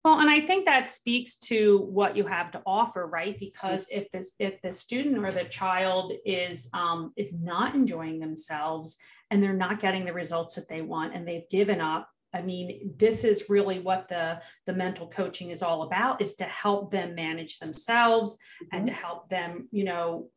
well, 0.07 0.21
and 0.21 0.29
I 0.29 0.39
think 0.39 0.63
that 0.63 0.89
speaks 0.89 1.37
to 1.49 1.79
what 1.79 2.15
you 2.15 2.25
have 2.27 2.51
to 2.51 2.61
offer, 2.65 3.05
right? 3.05 3.37
Because 3.37 3.87
if 3.91 4.09
this 4.11 4.35
if 4.39 4.61
the 4.61 4.71
student 4.71 5.17
or 5.17 5.33
the 5.33 5.43
child 5.43 6.13
is 6.25 6.69
um, 6.73 7.11
is 7.17 7.37
not 7.37 7.75
enjoying 7.75 8.21
themselves 8.21 8.95
and 9.29 9.43
they're 9.43 9.51
not 9.51 9.81
getting 9.81 10.05
the 10.05 10.13
results 10.13 10.55
that 10.55 10.69
they 10.69 10.81
want 10.81 11.13
and 11.13 11.27
they've 11.27 11.49
given 11.49 11.81
up, 11.81 12.07
I 12.33 12.41
mean, 12.41 12.93
this 12.97 13.23
is 13.23 13.49
really 13.49 13.79
what 13.79 14.07
the, 14.07 14.41
the 14.65 14.73
mental 14.73 15.07
coaching 15.07 15.49
is 15.49 15.63
all 15.63 15.83
about 15.83 16.21
is 16.21 16.35
to 16.35 16.43
help 16.43 16.91
them 16.91 17.15
manage 17.15 17.59
themselves 17.59 18.37
mm-hmm. 18.63 18.75
and 18.75 18.87
to 18.87 18.93
help 18.93 19.29
them, 19.29 19.67
you 19.71 19.83
know, 19.83 20.29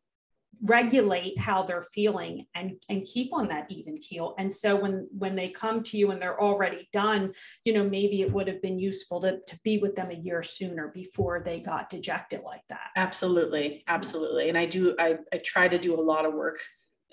regulate 0.63 1.39
how 1.39 1.63
they're 1.63 1.85
feeling 1.93 2.45
and 2.53 2.73
and 2.87 3.03
keep 3.05 3.33
on 3.33 3.47
that 3.47 3.65
even 3.69 3.97
keel. 3.97 4.35
And 4.37 4.51
so 4.51 4.75
when 4.75 5.07
when 5.17 5.35
they 5.35 5.49
come 5.49 5.81
to 5.83 5.97
you 5.97 6.11
and 6.11 6.21
they're 6.21 6.39
already 6.39 6.87
done 6.93 7.33
you 7.65 7.73
know 7.73 7.83
maybe 7.83 8.21
it 8.21 8.31
would 8.31 8.47
have 8.47 8.61
been 8.61 8.77
useful 8.77 9.19
to, 9.21 9.39
to 9.47 9.59
be 9.63 9.79
with 9.79 9.95
them 9.95 10.11
a 10.11 10.15
year 10.15 10.43
sooner 10.43 10.89
before 10.89 11.41
they 11.43 11.59
got 11.59 11.89
dejected 11.89 12.41
like 12.43 12.61
that. 12.69 12.89
Absolutely. 12.95 13.83
Absolutely. 13.87 14.49
And 14.49 14.57
i 14.57 14.65
do 14.65 14.95
i, 14.99 15.17
I 15.33 15.37
try 15.37 15.67
to 15.67 15.79
do 15.79 15.99
a 15.99 16.01
lot 16.01 16.25
of 16.25 16.33
work 16.33 16.59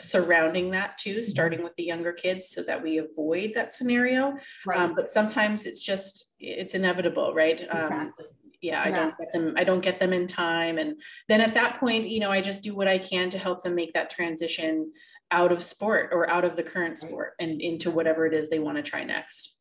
surrounding 0.00 0.70
that 0.70 0.98
too, 0.98 1.16
mm-hmm. 1.16 1.22
starting 1.22 1.62
with 1.62 1.74
the 1.76 1.84
younger 1.84 2.12
kids 2.12 2.48
so 2.50 2.62
that 2.62 2.82
we 2.82 2.98
avoid 2.98 3.52
that 3.54 3.72
scenario. 3.72 4.36
Right. 4.66 4.78
Um, 4.78 4.94
but 4.94 5.10
sometimes 5.10 5.66
it's 5.66 5.82
just, 5.82 6.34
it's 6.38 6.74
inevitable, 6.74 7.34
right? 7.34 7.60
Um, 7.70 7.78
exactly. 7.78 8.24
Um, 8.24 8.32
yeah, 8.60 8.82
I 8.82 8.90
don't 8.90 9.16
get 9.16 9.32
them, 9.32 9.54
I 9.56 9.64
don't 9.64 9.80
get 9.80 10.00
them 10.00 10.12
in 10.12 10.26
time. 10.26 10.78
And 10.78 11.00
then 11.28 11.40
at 11.40 11.54
that 11.54 11.78
point, 11.78 12.08
you 12.08 12.18
know, 12.18 12.32
I 12.32 12.40
just 12.40 12.62
do 12.62 12.74
what 12.74 12.88
I 12.88 12.98
can 12.98 13.30
to 13.30 13.38
help 13.38 13.62
them 13.62 13.76
make 13.76 13.92
that 13.94 14.10
transition 14.10 14.92
out 15.30 15.52
of 15.52 15.62
sport 15.62 16.10
or 16.12 16.28
out 16.28 16.44
of 16.44 16.56
the 16.56 16.62
current 16.62 16.98
sport 16.98 17.34
and 17.38 17.60
into 17.60 17.90
whatever 17.90 18.26
it 18.26 18.34
is 18.34 18.48
they 18.48 18.58
want 18.58 18.76
to 18.76 18.82
try 18.82 19.04
next. 19.04 19.57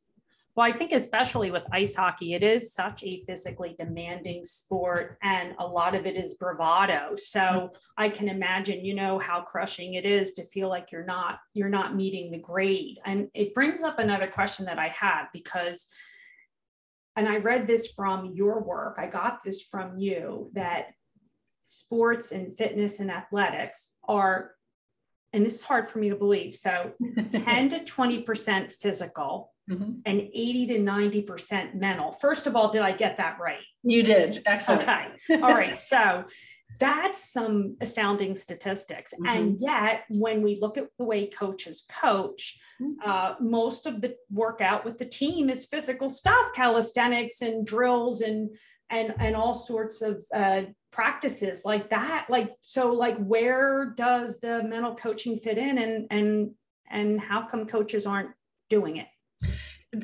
Well, 0.57 0.65
I 0.65 0.75
think 0.75 0.91
especially 0.91 1.51
with 1.51 1.71
ice 1.71 1.93
hockey, 1.93 2.33
it 2.33 2.41
is 2.41 2.73
such 2.73 3.03
a 3.03 3.23
physically 3.27 3.75
demanding 3.77 4.43
sport, 4.43 5.19
and 5.21 5.53
a 5.59 5.67
lot 5.67 5.93
of 5.93 6.07
it 6.07 6.15
is 6.15 6.33
bravado. 6.33 7.15
So 7.15 7.39
mm-hmm. 7.39 7.75
I 7.95 8.09
can 8.09 8.27
imagine, 8.27 8.83
you 8.83 8.95
know, 8.95 9.19
how 9.19 9.41
crushing 9.41 9.93
it 9.93 10.03
is 10.03 10.33
to 10.33 10.43
feel 10.43 10.67
like 10.67 10.91
you're 10.91 11.05
not 11.05 11.37
you're 11.53 11.69
not 11.69 11.95
meeting 11.95 12.31
the 12.31 12.39
grade. 12.39 12.97
And 13.05 13.27
it 13.35 13.53
brings 13.53 13.83
up 13.83 13.99
another 13.99 14.25
question 14.25 14.65
that 14.65 14.79
I 14.79 14.87
had 14.87 15.25
because, 15.31 15.85
and 17.15 17.29
I 17.29 17.37
read 17.37 17.67
this 17.67 17.91
from 17.91 18.33
your 18.33 18.59
work. 18.59 18.95
I 18.97 19.05
got 19.05 19.43
this 19.45 19.61
from 19.61 19.99
you 19.99 20.49
that 20.55 20.87
sports 21.67 22.31
and 22.31 22.57
fitness 22.57 22.99
and 22.99 23.11
athletics 23.11 23.91
are 24.07 24.53
and 25.33 25.45
this 25.45 25.55
is 25.55 25.61
hard 25.61 25.87
for 25.87 25.99
me 25.99 26.09
to 26.09 26.15
believe. 26.15 26.55
So 26.55 26.93
10 27.31 27.69
to 27.69 27.79
20% 27.81 28.71
physical, 28.71 29.53
mm-hmm. 29.69 29.91
and 30.05 30.19
80 30.21 30.67
to 30.67 30.79
90% 30.79 31.75
mental. 31.75 32.11
First 32.11 32.47
of 32.47 32.55
all, 32.55 32.69
did 32.69 32.81
I 32.81 32.91
get 32.91 33.17
that 33.17 33.37
right? 33.39 33.63
You 33.83 34.03
did. 34.03 34.41
Excellent. 34.45 34.83
Okay. 34.83 35.07
All 35.41 35.53
right. 35.53 35.79
So 35.87 36.25
that's 36.79 37.31
some 37.31 37.77
astounding 37.81 38.35
statistics. 38.35 39.13
Mm-hmm. 39.13 39.25
And 39.25 39.59
yet, 39.59 40.03
when 40.09 40.41
we 40.41 40.59
look 40.61 40.77
at 40.77 40.87
the 40.97 41.05
way 41.05 41.27
coaches 41.27 41.85
coach, 41.89 42.59
mm-hmm. 42.81 43.09
uh, 43.09 43.35
most 43.39 43.85
of 43.85 44.01
the 44.01 44.15
workout 44.31 44.85
with 44.85 44.97
the 44.97 45.05
team 45.05 45.49
is 45.49 45.65
physical 45.65 46.09
stuff, 46.09 46.47
calisthenics 46.53 47.41
and 47.41 47.65
drills 47.65 48.21
and 48.21 48.55
and 48.89 49.13
and 49.19 49.35
all 49.35 49.53
sorts 49.53 50.01
of 50.01 50.23
uh, 50.33 50.61
practices 50.91 51.61
like 51.65 51.89
that. 51.89 52.27
Like 52.29 52.51
so, 52.61 52.91
like 52.91 53.17
where 53.17 53.93
does 53.95 54.39
the 54.39 54.63
mental 54.63 54.95
coaching 54.95 55.37
fit 55.37 55.57
in, 55.57 55.77
and 55.77 56.07
and 56.11 56.51
and 56.89 57.19
how 57.19 57.47
come 57.47 57.65
coaches 57.65 58.05
aren't 58.05 58.31
doing 58.69 58.97
it? 58.97 59.07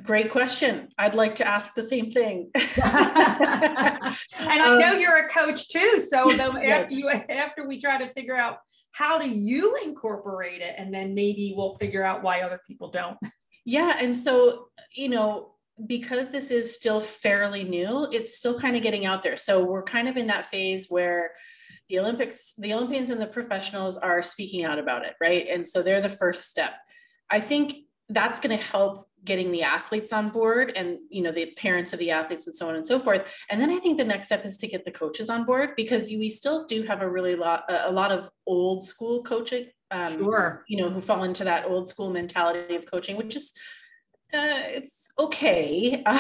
Great 0.02 0.32
question. 0.32 0.88
I'd 0.98 1.16
like 1.16 1.36
to 1.36 1.48
ask 1.48 1.74
the 1.74 1.84
same 1.84 2.10
thing. 2.10 2.50
and 2.56 2.64
I 2.82 4.78
know 4.80 4.94
um, 4.94 5.00
you're 5.00 5.26
a 5.26 5.30
coach 5.30 5.68
too. 5.70 6.00
So 6.00 6.32
yes. 6.32 6.84
after 6.84 6.96
you 6.96 7.10
after 7.30 7.68
we 7.68 7.80
try 7.80 7.98
to 7.98 8.12
figure 8.14 8.38
out 8.38 8.60
how 8.94 9.18
do 9.18 9.28
you 9.28 9.76
incorporate 9.84 10.62
it, 10.62 10.76
and 10.78 10.94
then 10.94 11.14
maybe 11.14 11.54
we'll 11.56 11.78
figure 11.80 12.04
out 12.04 12.24
why 12.24 12.42
other 12.42 12.62
people 12.66 12.92
don't. 12.92 13.18
Yeah. 13.66 13.98
And 14.00 14.16
so, 14.16 14.68
you 14.96 15.10
know, 15.10 15.56
because 15.86 16.30
this 16.30 16.52
is 16.52 16.74
still 16.76 17.02
fairly 17.02 17.64
new, 17.64 18.08
it's 18.12 18.38
still 18.38 18.60
kind 18.60 18.76
of 18.76 18.84
getting 18.84 19.06
out 19.06 19.24
there. 19.24 19.38
So 19.38 19.64
we're 19.64 19.84
kind 19.84 20.08
of 20.08 20.16
in 20.16 20.28
that 20.28 20.48
phase 20.48 20.88
where 20.90 21.32
the 21.90 22.00
Olympics, 22.00 22.54
the 22.58 22.74
Olympians 22.74 23.10
and 23.10 23.20
the 23.20 23.28
professionals 23.28 23.98
are 23.98 24.22
speaking 24.22 24.64
out 24.64 24.80
about 24.80 25.06
it, 25.06 25.14
right? 25.20 25.48
And 25.50 25.68
so 25.68 25.82
they're 25.82 26.02
the 26.02 26.10
first 26.10 26.50
step. 26.50 26.74
I 27.30 27.40
think 27.40 27.76
that's 28.14 28.40
going 28.40 28.58
to 28.58 28.64
help 28.64 29.08
getting 29.26 29.52
the 29.52 29.64
athletes 29.64 30.12
on 30.12 30.30
board 30.30 30.74
and 30.76 30.98
you 31.10 31.22
know 31.22 31.32
the 31.32 31.52
parents 31.52 31.94
of 31.94 32.00
the 32.00 32.12
athletes 32.12 32.46
and 32.46 32.56
so 32.56 32.68
on 32.68 32.76
and 32.76 32.86
so 32.86 33.00
forth. 33.00 33.24
And 33.50 33.60
then 33.60 33.70
i 33.70 33.80
think 33.80 33.98
the 33.98 34.06
next 34.06 34.26
step 34.26 34.46
is 34.46 34.58
to 34.58 34.68
get 34.68 34.86
the 34.86 34.92
coaches 34.92 35.30
on 35.30 35.46
board 35.46 35.72
because 35.76 36.10
we 36.10 36.30
still 36.30 36.66
do 36.66 36.84
have 36.84 37.02
a 37.02 37.10
really 37.10 37.36
lot 37.36 37.64
a 37.70 37.92
lot 37.92 38.12
of 38.12 38.30
old 38.46 38.86
school 38.86 39.24
coaching 39.24 39.68
um, 39.92 40.24
sure. 40.24 40.64
you 40.68 40.78
know 40.78 40.90
who 40.90 41.02
fall 41.02 41.24
into 41.24 41.44
that 41.44 41.66
old 41.66 41.88
school 41.88 42.10
mentality 42.10 42.76
of 42.76 42.90
coaching 42.90 43.16
which 43.16 43.36
is 43.36 43.54
uh, 44.34 44.66
it's 44.66 45.03
okay. 45.20 46.04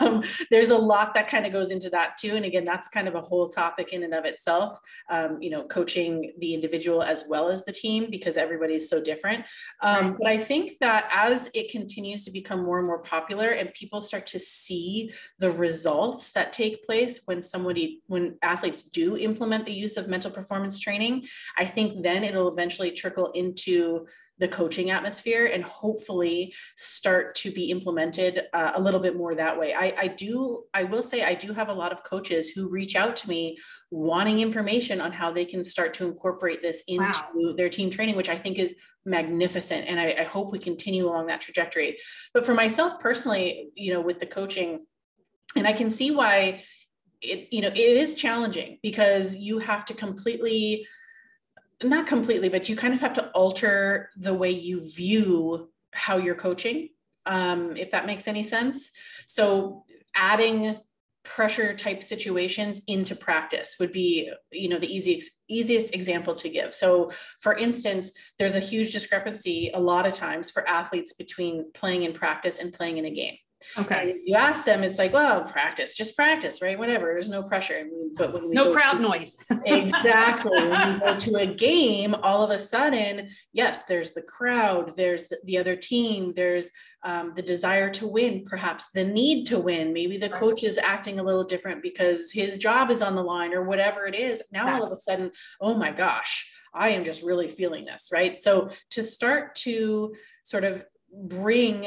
Um, 0.00 0.22
there's 0.50 0.70
a 0.70 0.78
lot 0.78 1.14
that 1.14 1.28
kind 1.28 1.46
of 1.46 1.52
goes 1.52 1.70
into 1.70 1.90
that 1.90 2.16
too. 2.18 2.36
And 2.36 2.44
again, 2.44 2.64
that's 2.64 2.88
kind 2.88 3.08
of 3.08 3.14
a 3.14 3.20
whole 3.20 3.48
topic 3.48 3.92
in 3.92 4.02
and 4.02 4.14
of 4.14 4.24
itself, 4.24 4.78
um, 5.10 5.40
you 5.40 5.50
know, 5.50 5.64
coaching 5.64 6.32
the 6.38 6.54
individual 6.54 7.02
as 7.02 7.24
well 7.28 7.48
as 7.48 7.64
the 7.64 7.72
team 7.72 8.08
because 8.10 8.36
everybody's 8.36 8.88
so 8.88 9.02
different. 9.02 9.44
Um. 9.82 10.16
But 10.18 10.28
I 10.28 10.38
think 10.38 10.78
that 10.80 11.08
as 11.14 11.50
it 11.54 11.70
continues 11.70 12.24
to 12.24 12.30
become 12.30 12.64
more 12.64 12.78
and 12.78 12.86
more 12.86 13.02
popular 13.02 13.48
and 13.48 13.72
people 13.74 14.00
start 14.02 14.26
to 14.28 14.38
see 14.38 15.12
the 15.38 15.50
results 15.50 16.32
that 16.32 16.52
take 16.52 16.84
place 16.86 17.20
when 17.24 17.42
somebody, 17.42 18.02
when 18.06 18.36
athletes 18.42 18.82
do 18.82 19.16
implement 19.16 19.66
the 19.66 19.72
use 19.72 19.96
of 19.96 20.08
mental 20.08 20.30
performance 20.30 20.78
training, 20.78 21.26
I 21.58 21.64
think 21.64 22.02
then 22.02 22.24
it'll 22.24 22.48
eventually 22.48 22.92
trickle 22.92 23.30
into 23.32 24.06
the 24.40 24.48
coaching 24.48 24.90
atmosphere 24.90 25.46
and 25.46 25.62
hopefully 25.62 26.54
start 26.76 27.34
to 27.34 27.52
be 27.52 27.70
implemented 27.70 28.44
uh, 28.54 28.72
a 28.74 28.80
little 28.80 28.98
bit 28.98 29.14
more 29.14 29.34
that 29.34 29.58
way. 29.58 29.74
I, 29.74 29.94
I 29.98 30.06
do, 30.08 30.64
I 30.72 30.84
will 30.84 31.02
say, 31.02 31.22
I 31.22 31.34
do 31.34 31.52
have 31.52 31.68
a 31.68 31.74
lot 31.74 31.92
of 31.92 32.02
coaches 32.02 32.48
who 32.50 32.68
reach 32.68 32.96
out 32.96 33.16
to 33.18 33.28
me 33.28 33.58
wanting 33.90 34.40
information 34.40 35.00
on 35.00 35.12
how 35.12 35.30
they 35.30 35.44
can 35.44 35.62
start 35.62 35.92
to 35.94 36.06
incorporate 36.06 36.62
this 36.62 36.82
into 36.88 37.04
wow. 37.04 37.52
their 37.54 37.68
team 37.68 37.90
training, 37.90 38.16
which 38.16 38.30
I 38.30 38.38
think 38.38 38.58
is 38.58 38.74
magnificent. 39.04 39.86
And 39.86 40.00
I, 40.00 40.16
I 40.20 40.24
hope 40.24 40.50
we 40.50 40.58
continue 40.58 41.06
along 41.06 41.26
that 41.26 41.42
trajectory. 41.42 41.98
But 42.32 42.46
for 42.46 42.54
myself 42.54 42.98
personally, 42.98 43.70
you 43.74 43.92
know, 43.92 44.00
with 44.00 44.20
the 44.20 44.26
coaching, 44.26 44.86
and 45.54 45.66
I 45.66 45.74
can 45.74 45.90
see 45.90 46.10
why 46.12 46.64
it, 47.20 47.52
you 47.52 47.60
know, 47.60 47.68
it 47.68 47.76
is 47.76 48.14
challenging 48.14 48.78
because 48.82 49.36
you 49.36 49.58
have 49.58 49.84
to 49.86 49.94
completely 49.94 50.86
not 51.82 52.06
completely, 52.06 52.48
but 52.48 52.68
you 52.68 52.76
kind 52.76 52.94
of 52.94 53.00
have 53.00 53.14
to 53.14 53.28
alter 53.30 54.10
the 54.16 54.34
way 54.34 54.50
you 54.50 54.90
view 54.90 55.70
how 55.92 56.16
you're 56.16 56.34
coaching, 56.34 56.90
um, 57.26 57.76
if 57.76 57.90
that 57.90 58.06
makes 58.06 58.28
any 58.28 58.44
sense. 58.44 58.90
So 59.26 59.84
adding 60.14 60.78
pressure 61.22 61.74
type 61.74 62.02
situations 62.02 62.82
into 62.86 63.14
practice 63.14 63.76
would 63.78 63.92
be 63.92 64.32
you 64.50 64.68
know 64.68 64.78
the 64.78 64.92
easiest 64.92 65.30
easiest 65.48 65.94
example 65.94 66.34
to 66.34 66.48
give 66.48 66.74
so 66.74 67.12
for 67.40 67.54
instance 67.54 68.10
there's 68.38 68.54
a 68.54 68.60
huge 68.60 68.90
discrepancy 68.90 69.70
a 69.74 69.78
lot 69.78 70.06
of 70.06 70.14
times 70.14 70.50
for 70.50 70.66
athletes 70.66 71.12
between 71.12 71.70
playing 71.74 72.04
in 72.04 72.14
practice 72.14 72.58
and 72.58 72.72
playing 72.72 72.96
in 72.96 73.04
a 73.04 73.10
game 73.10 73.36
Okay. 73.78 74.12
And 74.12 74.20
you 74.24 74.34
ask 74.34 74.64
them, 74.64 74.82
it's 74.82 74.98
like, 74.98 75.12
well, 75.12 75.44
practice, 75.44 75.94
just 75.94 76.16
practice, 76.16 76.62
right? 76.62 76.78
Whatever. 76.78 77.06
There's 77.06 77.28
no 77.28 77.42
pressure. 77.42 77.86
But 78.16 78.34
when 78.34 78.48
we 78.48 78.54
no 78.54 78.72
crowd 78.72 78.94
to, 78.94 79.02
noise. 79.02 79.36
exactly. 79.66 80.68
when 80.68 80.94
you 80.94 81.00
go 81.00 81.16
to 81.16 81.36
a 81.36 81.46
game, 81.46 82.14
all 82.14 82.42
of 82.42 82.50
a 82.50 82.58
sudden, 82.58 83.30
yes, 83.52 83.84
there's 83.84 84.12
the 84.12 84.22
crowd, 84.22 84.94
there's 84.96 85.28
the, 85.28 85.38
the 85.44 85.58
other 85.58 85.76
team, 85.76 86.32
there's 86.34 86.70
um, 87.02 87.32
the 87.36 87.42
desire 87.42 87.90
to 87.90 88.06
win, 88.06 88.44
perhaps 88.44 88.90
the 88.92 89.04
need 89.04 89.46
to 89.46 89.58
win. 89.58 89.92
Maybe 89.92 90.16
the 90.16 90.28
coach 90.28 90.62
is 90.62 90.78
acting 90.78 91.18
a 91.18 91.22
little 91.22 91.44
different 91.44 91.82
because 91.82 92.32
his 92.32 92.58
job 92.58 92.90
is 92.90 93.02
on 93.02 93.14
the 93.14 93.22
line 93.22 93.54
or 93.54 93.64
whatever 93.64 94.06
it 94.06 94.14
is. 94.14 94.42
Now 94.52 94.74
all 94.74 94.84
of 94.84 94.92
a 94.92 95.00
sudden, 95.00 95.32
oh 95.60 95.74
my 95.74 95.92
gosh, 95.92 96.50
I 96.72 96.90
am 96.90 97.04
just 97.04 97.22
really 97.22 97.48
feeling 97.48 97.84
this, 97.84 98.10
right? 98.12 98.36
So 98.36 98.70
to 98.90 99.02
start 99.02 99.54
to 99.56 100.14
sort 100.44 100.64
of 100.64 100.84
bring 101.12 101.86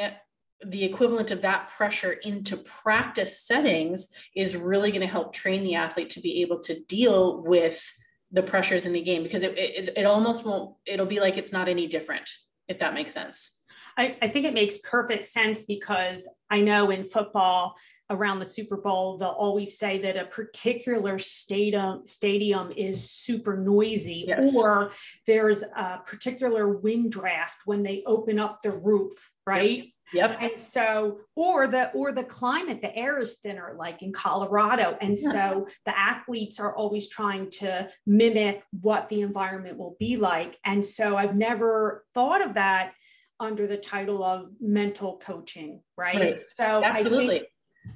the 0.66 0.84
equivalent 0.84 1.32
of 1.32 1.42
that 1.42 1.70
pressure 1.70 2.12
into 2.12 2.58
practice 2.58 3.40
settings 3.40 4.08
is 4.36 4.56
really 4.56 4.90
going 4.90 5.02
to 5.02 5.08
help 5.08 5.34
train 5.34 5.64
the 5.64 5.76
athlete 5.76 6.10
to 6.12 6.22
be 6.22 6.42
able 6.42 6.60
to 6.60 6.80
deal 6.82 7.42
with 7.44 7.92
the 8.32 8.44
pressures 8.44 8.86
in 8.86 8.94
the 8.94 9.02
game 9.02 9.24
because 9.24 9.44
it, 9.44 9.58
it, 9.58 9.90
it 9.96 10.06
almost 10.06 10.46
won't 10.46 10.76
it'll 10.86 11.06
be 11.06 11.20
like 11.20 11.38
it's 11.38 11.52
not 11.52 11.70
any 11.70 11.88
different 11.88 12.30
if 12.68 12.80
that 12.80 12.94
makes 12.94 13.14
sense. 13.14 13.52
I, 13.98 14.18
I 14.22 14.28
think 14.28 14.46
it 14.46 14.54
makes 14.54 14.80
perfect 14.80 15.26
sense 15.26 15.64
because 15.64 16.28
i 16.50 16.62
know 16.62 16.90
in 16.90 17.04
football 17.04 17.76
around 18.10 18.40
the 18.40 18.46
super 18.46 18.78
bowl 18.78 19.18
they'll 19.18 19.30
always 19.30 19.78
say 19.78 20.02
that 20.02 20.18
a 20.18 20.26
particular 20.26 21.20
stadium 21.20 22.06
stadium 22.08 22.72
is 22.76 23.10
super 23.10 23.56
noisy 23.58 24.26
yes. 24.28 24.56
or 24.56 24.92
there's 25.28 25.62
a 25.62 26.00
particular 26.06 26.70
wind 26.70 27.12
draft 27.12 27.58
when 27.66 27.84
they 27.84 28.02
open 28.08 28.40
up 28.40 28.62
the 28.64 28.72
roof 28.72 29.14
right? 29.46 29.78
Yep 29.78 29.93
Yep. 30.14 30.38
And 30.42 30.58
so, 30.58 31.20
or 31.36 31.68
the 31.68 31.92
or 31.92 32.12
the 32.12 32.24
climate, 32.24 32.82
the 32.82 32.96
air 32.96 33.20
is 33.20 33.40
thinner, 33.40 33.76
like 33.78 34.02
in 34.02 34.12
Colorado. 34.12 34.98
And 35.02 35.18
so 35.18 35.68
the 35.86 35.98
athletes 35.98 36.60
are 36.60 36.76
always 36.76 37.10
trying 37.10 37.50
to 37.52 37.90
mimic 38.06 38.64
what 38.82 39.10
the 39.10 39.22
environment 39.22 39.78
will 39.78 39.96
be 40.00 40.18
like. 40.18 40.58
And 40.66 40.86
so 40.86 41.18
I've 41.18 41.36
never 41.36 42.06
thought 42.14 42.46
of 42.46 42.56
that 42.56 42.94
under 43.40 43.68
the 43.68 43.78
title 43.78 44.24
of 44.24 44.50
mental 44.60 45.18
coaching, 45.18 45.82
right? 45.98 46.16
right. 46.16 46.42
So 46.56 46.84
absolutely. 46.84 47.48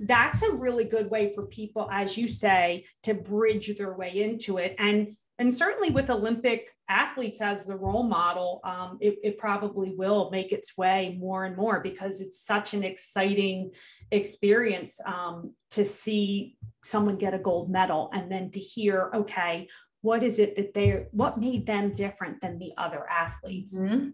that's 0.02 0.42
a 0.42 0.52
really 0.52 0.84
good 0.84 1.10
way 1.10 1.32
for 1.34 1.46
people, 1.46 1.88
as 1.92 2.18
you 2.18 2.28
say, 2.28 2.86
to 3.04 3.14
bridge 3.14 3.76
their 3.78 3.94
way 3.94 4.22
into 4.22 4.58
it. 4.58 4.76
And 4.78 5.16
and 5.40 5.54
certainly 5.54 5.90
with 5.90 6.10
Olympic 6.10 6.74
athletes 6.90 7.42
as 7.42 7.64
the 7.64 7.76
role 7.76 8.04
model, 8.04 8.60
um, 8.64 8.98
it, 9.02 9.20
it, 9.24 9.38
probably 9.38 9.94
will 9.94 10.32
make 10.32 10.52
its 10.52 10.78
way 10.78 11.18
more 11.20 11.46
and 11.46 11.56
more 11.56 11.80
because 11.82 12.22
it's 12.22 12.40
such 12.40 12.74
an 12.74 12.84
exciting 12.84 13.72
experience 14.12 15.00
um, 15.06 15.54
to 15.72 15.86
see 15.86 16.56
someone 16.84 17.18
get 17.18 17.34
a 17.34 17.40
gold 17.40 17.70
medal 17.70 18.10
and 18.14 18.32
then 18.32 18.50
to 18.52 18.60
hear, 18.60 19.12
okay, 19.14 19.68
what 20.02 20.24
is 20.24 20.40
it 20.40 20.56
that 20.56 20.74
they're 20.74 21.08
what 21.12 21.40
made 21.40 21.66
them 21.66 21.94
different 21.96 22.40
than 22.40 22.60
the 22.60 22.72
other 22.78 23.06
athletes 23.10 23.76
mm-hmm. 23.78 24.10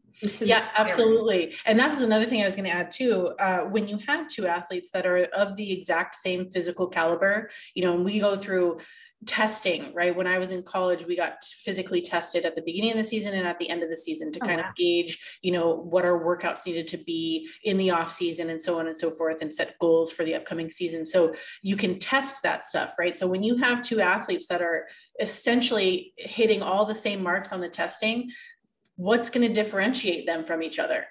yeah 0.45 0.65
absolutely 0.77 1.53
and 1.65 1.77
that's 1.77 1.99
another 1.99 2.25
thing 2.25 2.41
i 2.41 2.45
was 2.45 2.55
going 2.55 2.65
to 2.65 2.71
add 2.71 2.89
too 2.89 3.27
uh, 3.39 3.59
when 3.59 3.87
you 3.87 3.97
have 4.07 4.27
two 4.29 4.47
athletes 4.47 4.89
that 4.91 5.05
are 5.05 5.25
of 5.25 5.55
the 5.57 5.71
exact 5.71 6.15
same 6.15 6.49
physical 6.49 6.87
caliber 6.87 7.49
you 7.75 7.83
know 7.83 7.93
and 7.95 8.05
we 8.05 8.17
go 8.17 8.35
through 8.35 8.79
testing, 9.25 9.93
right? 9.93 10.15
When 10.15 10.27
I 10.27 10.37
was 10.37 10.51
in 10.51 10.63
college, 10.63 11.05
we 11.05 11.15
got 11.15 11.43
physically 11.43 12.01
tested 12.01 12.45
at 12.45 12.55
the 12.55 12.61
beginning 12.61 12.91
of 12.91 12.97
the 12.97 13.03
season 13.03 13.33
and 13.33 13.47
at 13.47 13.59
the 13.59 13.69
end 13.69 13.83
of 13.83 13.89
the 13.89 13.97
season 13.97 14.31
to 14.31 14.39
oh, 14.41 14.45
kind 14.45 14.61
wow. 14.61 14.69
of 14.69 14.75
gauge, 14.75 15.19
you 15.41 15.51
know, 15.51 15.75
what 15.75 16.05
our 16.05 16.23
workouts 16.23 16.65
needed 16.65 16.87
to 16.87 16.97
be 16.97 17.49
in 17.63 17.77
the 17.77 17.91
off 17.91 18.11
season 18.11 18.49
and 18.49 18.61
so 18.61 18.79
on 18.79 18.87
and 18.87 18.97
so 18.97 19.11
forth 19.11 19.41
and 19.41 19.53
set 19.53 19.77
goals 19.79 20.11
for 20.11 20.23
the 20.23 20.35
upcoming 20.35 20.69
season. 20.69 21.05
So 21.05 21.33
you 21.61 21.75
can 21.75 21.99
test 21.99 22.43
that 22.43 22.65
stuff, 22.65 22.95
right? 22.99 23.15
So 23.15 23.27
when 23.27 23.43
you 23.43 23.57
have 23.57 23.81
two 23.81 24.01
athletes 24.01 24.47
that 24.47 24.61
are 24.61 24.87
essentially 25.19 26.13
hitting 26.17 26.61
all 26.61 26.85
the 26.85 26.95
same 26.95 27.21
marks 27.21 27.51
on 27.51 27.61
the 27.61 27.69
testing, 27.69 28.31
what's 28.95 29.29
going 29.29 29.47
to 29.47 29.53
differentiate 29.53 30.25
them 30.25 30.43
from 30.43 30.61
each 30.63 30.79
other? 30.79 31.05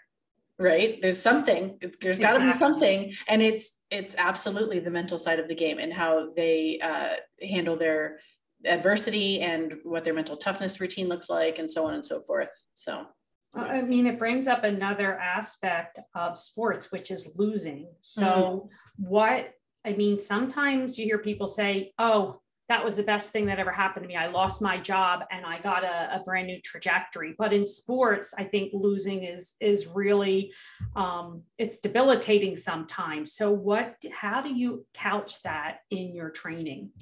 right 0.59 1.01
there's 1.01 1.21
something 1.21 1.77
it's, 1.81 1.97
there's 1.99 2.19
got 2.19 2.39
to 2.39 2.45
be 2.45 2.53
something 2.53 3.13
and 3.27 3.43
it's 3.43 3.73
it's 3.93 4.15
absolutely 4.17 4.81
the 4.81 4.91
mental 4.91 5.19
side 5.19 5.39
of 5.39 5.49
the 5.49 5.55
game 5.55 5.79
and 5.79 5.93
how 5.93 6.31
they 6.35 6.81
uh, 6.83 7.15
handle 7.47 7.77
their 7.77 8.19
adversity 8.65 9.41
and 9.41 9.75
what 9.85 10.05
their 10.05 10.15
mental 10.15 10.37
toughness 10.37 10.81
routine 10.81 11.09
looks 11.09 11.29
like 11.29 11.59
and 11.59 11.71
so 11.71 11.87
on 11.87 11.95
and 11.95 12.07
so 12.07 12.21
forth 12.21 12.49
so 12.75 13.07
I 13.55 13.83
mean, 13.83 14.07
it 14.07 14.19
brings 14.19 14.47
up 14.47 14.65
another 14.65 15.19
aspect 15.19 15.99
of 16.15 16.39
sports, 16.39 16.91
which 16.91 17.11
is 17.11 17.29
losing. 17.37 17.87
So, 18.01 18.23
mm-hmm. 18.23 19.11
what 19.11 19.53
I 19.85 19.93
mean, 19.93 20.19
sometimes 20.19 20.99
you 20.99 21.05
hear 21.05 21.19
people 21.19 21.47
say, 21.47 21.93
oh, 21.99 22.41
that 22.73 22.83
was 22.83 22.97
the 22.97 23.03
best 23.03 23.33
thing 23.33 23.45
that 23.45 23.59
ever 23.59 23.71
happened 23.71 24.05
to 24.05 24.09
me. 24.09 24.17
I 24.17 24.29
lost 24.29 24.63
my 24.63 24.79
job 24.79 25.25
and 25.31 25.45
I 25.45 25.61
got 25.61 25.85
a, 25.85 26.17
a 26.17 26.23
brand 26.25 26.47
new 26.47 26.59
trajectory. 26.63 27.35
But 27.37 27.53
in 27.53 27.67
sports, 27.67 28.33
I 28.39 28.45
think 28.45 28.71
losing 28.73 29.25
is 29.25 29.55
is 29.61 29.89
really 29.89 30.55
um, 30.97 31.43
it's 31.59 31.81
debilitating 31.81 32.57
sometimes. 32.57 33.35
So 33.35 33.51
what? 33.51 33.97
How 34.11 34.41
do 34.41 34.55
you 34.55 34.87
couch 34.95 35.43
that 35.43 35.81
in 35.91 36.15
your 36.15 36.31
training? 36.31 36.93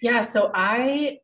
Yeah. 0.00 0.22
So 0.22 0.52
I 0.54 1.18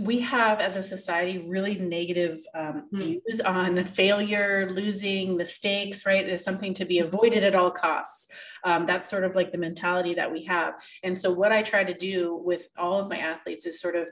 we 0.00 0.20
have 0.20 0.60
as 0.60 0.76
a 0.76 0.82
society 0.82 1.38
really 1.38 1.76
negative 1.76 2.40
um, 2.54 2.88
mm. 2.92 2.98
views 2.98 3.40
on 3.40 3.84
failure 3.84 4.70
losing 4.74 5.36
mistakes 5.36 6.06
right? 6.06 6.28
Is 6.28 6.44
something 6.44 6.74
to 6.74 6.84
be 6.84 6.98
avoided 6.98 7.44
at 7.44 7.54
all 7.54 7.70
costs. 7.70 8.28
Um, 8.64 8.86
that's 8.86 9.08
sort 9.08 9.24
of 9.24 9.34
like 9.34 9.52
the 9.52 9.58
mentality 9.58 10.14
that 10.14 10.32
we 10.32 10.44
have. 10.44 10.74
And 11.02 11.16
so 11.16 11.32
what 11.32 11.52
i 11.52 11.62
try 11.62 11.84
to 11.84 11.94
do 11.94 12.40
with 12.44 12.68
all 12.76 13.00
of 13.00 13.08
my 13.08 13.18
athletes 13.18 13.66
is 13.66 13.80
sort 13.80 13.96
of 13.96 14.08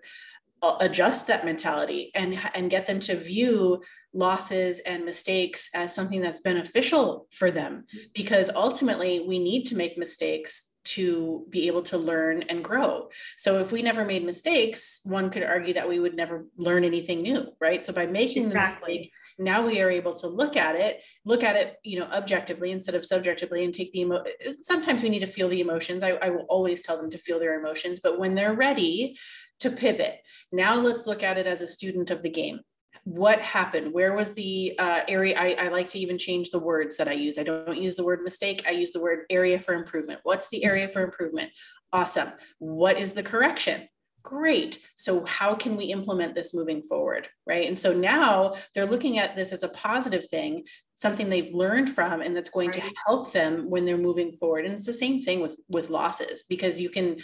uh, 0.62 0.76
adjust 0.80 1.26
that 1.26 1.44
mentality 1.44 2.10
and 2.14 2.38
and 2.54 2.70
get 2.70 2.86
them 2.86 3.00
to 3.00 3.16
view 3.16 3.82
losses 4.12 4.80
and 4.80 5.04
mistakes 5.04 5.70
as 5.74 5.94
something 5.94 6.20
that's 6.20 6.40
beneficial 6.40 7.28
for 7.30 7.50
them. 7.50 7.84
Hmm. 7.92 7.98
because 8.14 8.50
ultimately 8.50 9.20
we 9.20 9.38
need 9.38 9.64
to 9.66 9.76
make 9.76 9.96
mistakes 9.96 10.69
to 10.82 11.46
be 11.50 11.66
able 11.66 11.82
to 11.82 11.98
learn 11.98 12.42
and 12.42 12.64
grow. 12.64 13.08
So 13.36 13.58
if 13.58 13.72
we 13.72 13.82
never 13.82 14.04
made 14.04 14.24
mistakes, 14.24 15.00
one 15.04 15.30
could 15.30 15.42
argue 15.42 15.74
that 15.74 15.88
we 15.88 15.98
would 15.98 16.14
never 16.14 16.46
learn 16.56 16.84
anything 16.84 17.22
new, 17.22 17.48
right? 17.60 17.82
So 17.82 17.92
by 17.92 18.06
making 18.06 18.46
exactly. 18.46 18.92
the 18.92 18.98
mistake, 18.98 19.12
now 19.40 19.66
we 19.66 19.80
are 19.80 19.90
able 19.90 20.14
to 20.14 20.26
look 20.26 20.56
at 20.56 20.76
it 20.76 21.00
look 21.24 21.42
at 21.42 21.56
it 21.56 21.76
you 21.82 21.98
know 21.98 22.04
objectively 22.06 22.70
instead 22.70 22.94
of 22.94 23.06
subjectively 23.06 23.64
and 23.64 23.72
take 23.72 23.90
the 23.92 24.00
emo 24.00 24.22
sometimes 24.62 25.02
we 25.02 25.08
need 25.08 25.20
to 25.20 25.26
feel 25.26 25.48
the 25.48 25.60
emotions 25.60 26.02
I, 26.02 26.10
I 26.10 26.28
will 26.28 26.44
always 26.48 26.82
tell 26.82 26.98
them 26.98 27.10
to 27.10 27.18
feel 27.18 27.38
their 27.38 27.58
emotions 27.58 28.00
but 28.02 28.18
when 28.18 28.34
they're 28.34 28.54
ready 28.54 29.16
to 29.60 29.70
pivot 29.70 30.20
now 30.52 30.74
let's 30.74 31.06
look 31.06 31.22
at 31.22 31.38
it 31.38 31.46
as 31.46 31.62
a 31.62 31.66
student 31.66 32.10
of 32.10 32.22
the 32.22 32.30
game 32.30 32.60
what 33.04 33.40
happened? 33.40 33.92
Where 33.92 34.14
was 34.14 34.34
the 34.34 34.74
uh, 34.78 35.00
area 35.08 35.38
I, 35.38 35.66
I, 35.66 35.68
like 35.68 35.88
to 35.88 35.98
even 35.98 36.18
change 36.18 36.50
the 36.50 36.58
words 36.58 36.96
that 36.96 37.08
i 37.08 37.12
use. 37.12 37.38
I 37.38 37.42
don't 37.42 37.80
use 37.80 37.96
the 37.96 38.04
word 38.04 38.22
mistake 38.22 38.64
i 38.66 38.70
use 38.70 38.92
the 38.92 39.00
word 39.00 39.20
area 39.30 39.58
for 39.58 39.74
improvement. 39.74 40.20
What's 40.22 40.48
the 40.48 40.64
area 40.64 40.88
for 40.88 41.02
improvement? 41.02 41.50
Awesome. 41.92 42.32
What 42.58 42.98
is 42.98 43.12
the 43.12 43.22
correction? 43.22 43.88
Great. 44.22 44.80
So 44.96 45.24
how 45.24 45.54
can 45.54 45.76
we 45.76 45.86
implement 45.86 46.34
this 46.34 46.52
moving 46.52 46.82
forward 46.82 47.28
right? 47.46 47.66
And 47.66 47.78
so 47.78 47.92
now 47.92 48.54
they're 48.74 48.86
looking 48.86 49.18
at 49.18 49.34
this 49.34 49.52
as 49.52 49.62
a 49.62 49.68
positive 49.68 50.28
thing 50.28 50.64
something 50.94 51.30
they've 51.30 51.54
learned 51.54 51.88
from 51.88 52.20
and 52.20 52.36
that's 52.36 52.50
going 52.50 52.68
right. 52.68 52.82
to 52.82 52.92
help 53.06 53.32
them 53.32 53.70
when 53.70 53.86
they're 53.86 53.96
moving 53.96 54.32
forward. 54.32 54.66
And 54.66 54.74
it's 54.74 54.84
the 54.84 54.92
same 54.92 55.22
thing 55.22 55.40
with 55.40 55.56
with 55.68 55.88
losses 55.88 56.44
because 56.48 56.80
you 56.80 56.90
can 56.90 57.18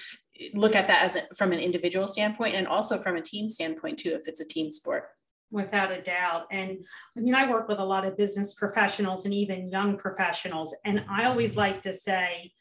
look 0.55 0.75
at 0.75 0.89
that 0.89 1.03
as 1.03 1.17
a, 1.17 1.23
from 1.35 1.53
an 1.53 1.61
individual 1.61 2.09
standpoint 2.09 2.55
and 2.55 2.67
also 2.67 2.99
from 2.99 3.17
a 3.17 3.23
team 3.23 3.49
standpoint 3.49 3.99
too 3.99 4.15
if 4.15 4.29
it's 4.29 4.41
a 4.41 4.49
team 4.49 4.71
sport 4.71 5.05
without 5.51 5.93
a 5.93 6.03
doubt. 6.03 6.47
And 6.51 6.85
I 7.17 7.21
mean, 7.21 7.35
I 7.35 7.51
work 7.51 7.69
with 7.69 7.79
a 7.79 7.85
lot 7.85 8.07
of 8.07 8.17
business 8.17 8.55
professionals 8.55 9.25
and 9.25 9.35
even 9.35 9.71
young 9.71 9.97
professionals. 9.97 10.75
And 10.85 11.05
I 11.09 11.27
always 11.27 11.57
like 11.57 11.83
to 11.83 11.93
say, 11.93 12.53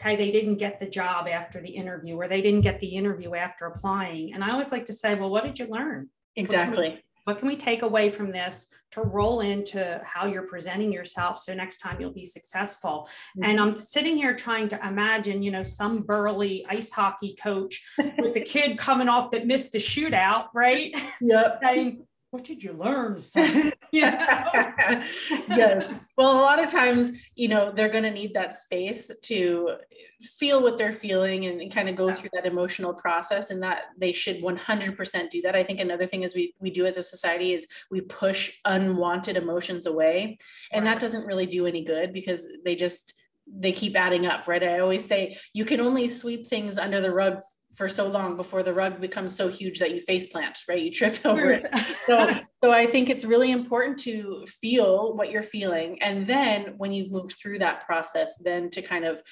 okay, 0.00 0.16
they 0.16 0.30
didn't 0.30 0.56
get 0.56 0.80
the 0.80 0.86
job 0.86 1.28
after 1.28 1.60
the 1.60 1.68
interview 1.68 2.16
or 2.16 2.28
they 2.28 2.40
didn't 2.40 2.62
get 2.62 2.80
the 2.80 2.88
interview 2.88 3.34
after 3.34 3.66
applying. 3.66 4.32
And 4.32 4.42
I 4.42 4.50
always 4.50 4.72
like 4.72 4.86
to 4.86 4.92
say, 4.92 5.14
well, 5.14 5.30
what 5.30 5.44
did 5.44 5.58
you 5.58 5.66
learn? 5.66 6.08
Exactly. 6.36 7.02
What 7.24 7.38
can 7.38 7.48
we, 7.48 7.56
take 7.56 7.82
away 7.82 8.08
from 8.08 8.32
this 8.32 8.68
to 8.92 9.02
roll 9.02 9.40
into 9.40 10.00
how 10.04 10.26
you're 10.26 10.46
presenting 10.46 10.90
yourself 10.90 11.38
so 11.38 11.52
next 11.52 11.78
time 11.78 12.00
you'll 12.00 12.12
be 12.12 12.24
successful? 12.24 13.08
Mm-hmm. 13.36 13.50
And 13.50 13.60
I'm 13.60 13.76
sitting 13.76 14.16
here 14.16 14.34
trying 14.34 14.68
to 14.68 14.86
imagine, 14.86 15.42
you 15.42 15.50
know, 15.50 15.62
some 15.62 16.02
burly 16.02 16.64
ice 16.68 16.90
hockey 16.90 17.36
coach 17.40 17.84
with 17.98 18.34
the 18.34 18.40
kid 18.40 18.78
coming 18.78 19.08
off 19.08 19.30
that 19.32 19.46
missed 19.46 19.72
the 19.72 19.78
shootout, 19.78 20.46
right? 20.54 20.94
Yep. 21.20 21.58
Saying, 21.62 22.06
what 22.30 22.44
did 22.44 22.62
you 22.62 22.72
learn? 22.72 23.18
yeah. 23.92 25.02
yes. 25.48 25.92
Well, 26.16 26.32
a 26.32 26.42
lot 26.42 26.62
of 26.62 26.70
times, 26.70 27.10
you 27.34 27.48
know, 27.48 27.72
they're 27.72 27.88
going 27.88 28.04
to 28.04 28.10
need 28.10 28.34
that 28.34 28.54
space 28.54 29.10
to 29.24 29.76
feel 30.22 30.62
what 30.62 30.78
they're 30.78 30.92
feeling 30.92 31.46
and, 31.46 31.72
kind 31.72 31.88
of 31.88 31.96
go 31.96 32.08
yeah. 32.08 32.14
through 32.14 32.30
that 32.32 32.46
emotional 32.46 32.94
process 32.94 33.50
and 33.50 33.62
that 33.62 33.86
they 33.98 34.12
should 34.12 34.42
100% 34.42 35.30
do 35.30 35.42
that. 35.42 35.56
I 35.56 35.64
think 35.64 35.80
another 35.80 36.06
thing 36.06 36.22
is 36.22 36.34
we, 36.34 36.54
we 36.60 36.70
do 36.70 36.86
as 36.86 36.96
a 36.96 37.02
society 37.02 37.52
is 37.52 37.66
we 37.90 38.00
push 38.00 38.52
unwanted 38.64 39.36
emotions 39.36 39.86
away 39.86 40.38
and 40.72 40.86
that 40.86 41.00
doesn't 41.00 41.26
really 41.26 41.46
do 41.46 41.66
any 41.66 41.84
good 41.84 42.12
because 42.12 42.46
they 42.64 42.76
just, 42.76 43.14
they 43.46 43.72
keep 43.72 43.96
adding 43.96 44.26
up, 44.26 44.46
right? 44.46 44.62
I 44.62 44.78
always 44.78 45.04
say 45.04 45.36
you 45.52 45.64
can 45.64 45.80
only 45.80 46.08
sweep 46.08 46.46
things 46.46 46.78
under 46.78 47.00
the 47.00 47.12
rug 47.12 47.40
for 47.80 47.88
so 47.88 48.06
long 48.06 48.36
before 48.36 48.62
the 48.62 48.74
rug 48.74 49.00
becomes 49.00 49.34
so 49.34 49.48
huge 49.48 49.78
that 49.78 49.94
you 49.94 50.02
face 50.02 50.26
plant, 50.26 50.58
right? 50.68 50.82
You 50.82 50.90
trip 50.92 51.18
over 51.24 51.50
it. 51.50 51.64
So, 52.06 52.30
so 52.56 52.72
I 52.72 52.84
think 52.84 53.08
it's 53.08 53.24
really 53.24 53.50
important 53.50 53.98
to 54.00 54.44
feel 54.46 55.16
what 55.16 55.30
you're 55.30 55.42
feeling. 55.42 56.02
And 56.02 56.26
then 56.26 56.74
when 56.76 56.92
you've 56.92 57.10
moved 57.10 57.36
through 57.40 57.60
that 57.60 57.86
process, 57.86 58.34
then 58.44 58.68
to 58.72 58.82
kind 58.82 59.06
of 59.06 59.22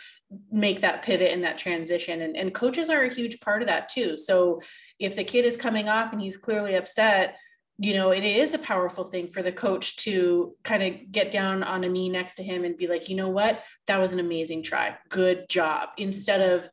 make 0.50 0.80
that 0.80 1.02
pivot 1.02 1.30
and 1.30 1.44
that 1.44 1.58
transition. 1.58 2.22
And, 2.22 2.37
and 2.37 2.54
coaches 2.54 2.88
are 2.88 3.02
a 3.02 3.12
huge 3.12 3.40
part 3.40 3.61
of 3.61 3.68
that 3.68 3.90
too. 3.90 4.16
So 4.16 4.62
if 4.98 5.14
the 5.14 5.24
kid 5.24 5.44
is 5.44 5.56
coming 5.56 5.90
off 5.90 6.12
and 6.12 6.22
he's 6.22 6.38
clearly 6.38 6.74
upset, 6.74 7.37
you 7.78 7.92
know, 7.92 8.12
it 8.12 8.24
is 8.24 8.54
a 8.54 8.58
powerful 8.58 9.04
thing 9.04 9.28
for 9.28 9.42
the 9.42 9.52
coach 9.52 9.96
to 9.98 10.54
kind 10.62 10.82
of 10.82 11.12
get 11.12 11.30
down 11.30 11.62
on 11.62 11.84
a 11.84 11.88
knee 11.88 12.08
next 12.08 12.37
to 12.37 12.42
him 12.42 12.64
and 12.64 12.78
be 12.78 12.87
like, 12.87 13.11
you 13.11 13.16
know 13.16 13.28
what, 13.28 13.62
that 13.88 14.00
was 14.00 14.12
an 14.12 14.20
amazing 14.20 14.62
try. 14.62 14.96
Good 15.11 15.48
job. 15.50 15.90
Instead 15.98 16.40
of, 16.40 16.70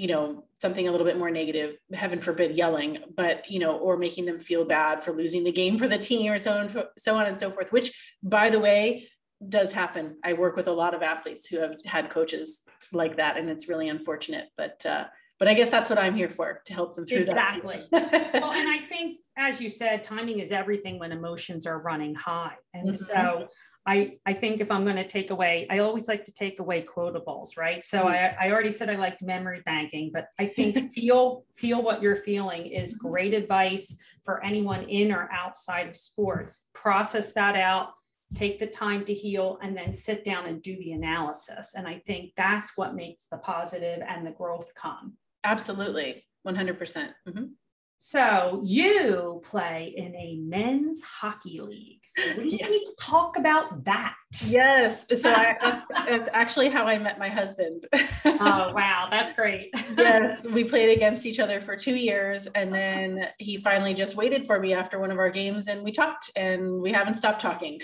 you 0.00 0.06
know, 0.06 0.44
something 0.62 0.88
a 0.88 0.90
little 0.90 1.06
bit 1.06 1.18
more 1.18 1.30
negative, 1.30 1.76
heaven 1.92 2.20
forbid 2.20 2.56
yelling, 2.56 2.98
but, 3.14 3.44
you 3.50 3.58
know, 3.58 3.76
or 3.76 3.98
making 3.98 4.24
them 4.24 4.38
feel 4.38 4.64
bad 4.64 5.02
for 5.02 5.12
losing 5.12 5.44
the 5.44 5.52
game 5.52 5.76
for 5.76 5.86
the 5.86 5.98
team 5.98 6.32
or 6.32 6.38
so 6.38 6.52
on, 6.52 6.84
so 6.96 7.16
on 7.16 7.26
and 7.26 7.38
so 7.38 7.50
forth, 7.50 7.70
which 7.70 7.92
by 8.22 8.48
the 8.48 8.58
way, 8.58 9.06
does 9.46 9.72
happen. 9.72 10.16
I 10.24 10.32
work 10.32 10.56
with 10.56 10.68
a 10.68 10.72
lot 10.72 10.94
of 10.94 11.02
athletes 11.02 11.46
who 11.48 11.58
have 11.58 11.76
had 11.84 12.08
coaches 12.08 12.60
like 12.92 13.18
that, 13.18 13.36
and 13.36 13.50
it's 13.50 13.68
really 13.68 13.90
unfortunate. 13.90 14.48
But 14.56 14.84
uh, 14.86 15.04
but 15.38 15.48
I 15.48 15.54
guess 15.54 15.70
that's 15.70 15.88
what 15.88 15.98
I'm 15.98 16.14
here 16.14 16.28
for 16.28 16.60
to 16.66 16.74
help 16.74 16.94
them 16.94 17.06
through 17.06 17.20
exactly. 17.20 17.82
that. 17.90 18.04
Exactly. 18.04 18.40
well, 18.40 18.52
and 18.52 18.68
I 18.68 18.80
think, 18.86 19.18
as 19.40 19.60
you 19.60 19.70
said, 19.70 20.04
timing 20.04 20.40
is 20.40 20.52
everything 20.52 20.98
when 20.98 21.12
emotions 21.12 21.66
are 21.66 21.78
running 21.80 22.14
high, 22.14 22.56
and 22.74 22.90
mm-hmm. 22.90 22.96
so. 22.96 23.48
I, 23.86 24.18
I 24.26 24.34
think 24.34 24.60
if 24.60 24.70
I'm 24.70 24.84
going 24.84 24.96
to 24.96 25.08
take 25.08 25.30
away, 25.30 25.66
I 25.70 25.78
always 25.78 26.06
like 26.06 26.26
to 26.26 26.32
take 26.32 26.60
away 26.60 26.82
quotables, 26.84 27.56
right? 27.56 27.82
So 27.82 28.00
mm-hmm. 28.00 28.08
I, 28.38 28.48
I 28.48 28.52
already 28.52 28.72
said 28.72 28.90
I 28.90 28.96
liked 28.96 29.22
memory 29.22 29.62
banking, 29.64 30.10
but 30.12 30.26
I 30.38 30.46
think 30.56 30.92
feel 30.92 31.44
feel 31.54 31.82
what 31.82 32.02
you're 32.02 32.14
feeling 32.14 32.66
is 32.66 32.92
mm-hmm. 32.92 33.08
great 33.08 33.32
advice 33.32 33.96
for 34.22 34.44
anyone 34.44 34.82
in 34.84 35.10
or 35.10 35.30
outside 35.32 35.88
of 35.88 35.96
sports. 35.96 36.68
Process 36.74 37.32
that 37.32 37.56
out, 37.56 37.88
take 38.34 38.60
the 38.60 38.66
time 38.66 39.04
to 39.04 39.14
heal 39.14 39.58
and 39.62 39.76
then 39.76 39.92
sit 39.92 40.24
down 40.24 40.46
and 40.46 40.62
do 40.62 40.76
the 40.76 40.92
analysis 40.92 41.74
and 41.74 41.86
i 41.86 41.98
think 42.06 42.32
that's 42.36 42.76
what 42.76 42.94
makes 42.94 43.26
the 43.30 43.38
positive 43.38 44.00
and 44.06 44.26
the 44.26 44.30
growth 44.30 44.72
come 44.74 45.14
absolutely 45.44 46.24
100% 46.46 46.78
mm-hmm. 47.28 47.44
So 48.02 48.62
you 48.64 49.42
play 49.44 49.92
in 49.94 50.16
a 50.16 50.36
men's 50.36 51.02
hockey 51.02 51.60
league. 51.60 52.00
So 52.06 52.34
we 52.38 52.52
yes. 52.52 52.70
need 52.70 52.80
to 52.80 52.96
talk 52.98 53.36
about 53.36 53.84
that. 53.84 54.14
Yes. 54.42 55.04
So 55.20 55.30
I, 55.30 55.54
that's, 55.62 55.84
that's 55.86 56.28
actually 56.32 56.70
how 56.70 56.86
I 56.86 56.98
met 56.98 57.18
my 57.18 57.28
husband. 57.28 57.86
oh, 57.92 58.72
wow. 58.74 59.08
That's 59.10 59.34
great. 59.34 59.68
yes. 59.98 60.48
We 60.50 60.64
played 60.64 60.96
against 60.96 61.26
each 61.26 61.38
other 61.38 61.60
for 61.60 61.76
two 61.76 61.94
years. 61.94 62.46
And 62.46 62.74
then 62.74 63.28
he 63.38 63.58
finally 63.58 63.92
just 63.92 64.16
waited 64.16 64.46
for 64.46 64.58
me 64.58 64.72
after 64.72 64.98
one 64.98 65.10
of 65.10 65.18
our 65.18 65.30
games 65.30 65.68
and 65.68 65.82
we 65.82 65.92
talked 65.92 66.30
and 66.34 66.80
we 66.80 66.92
haven't 66.92 67.16
stopped 67.16 67.42
talking. 67.42 67.82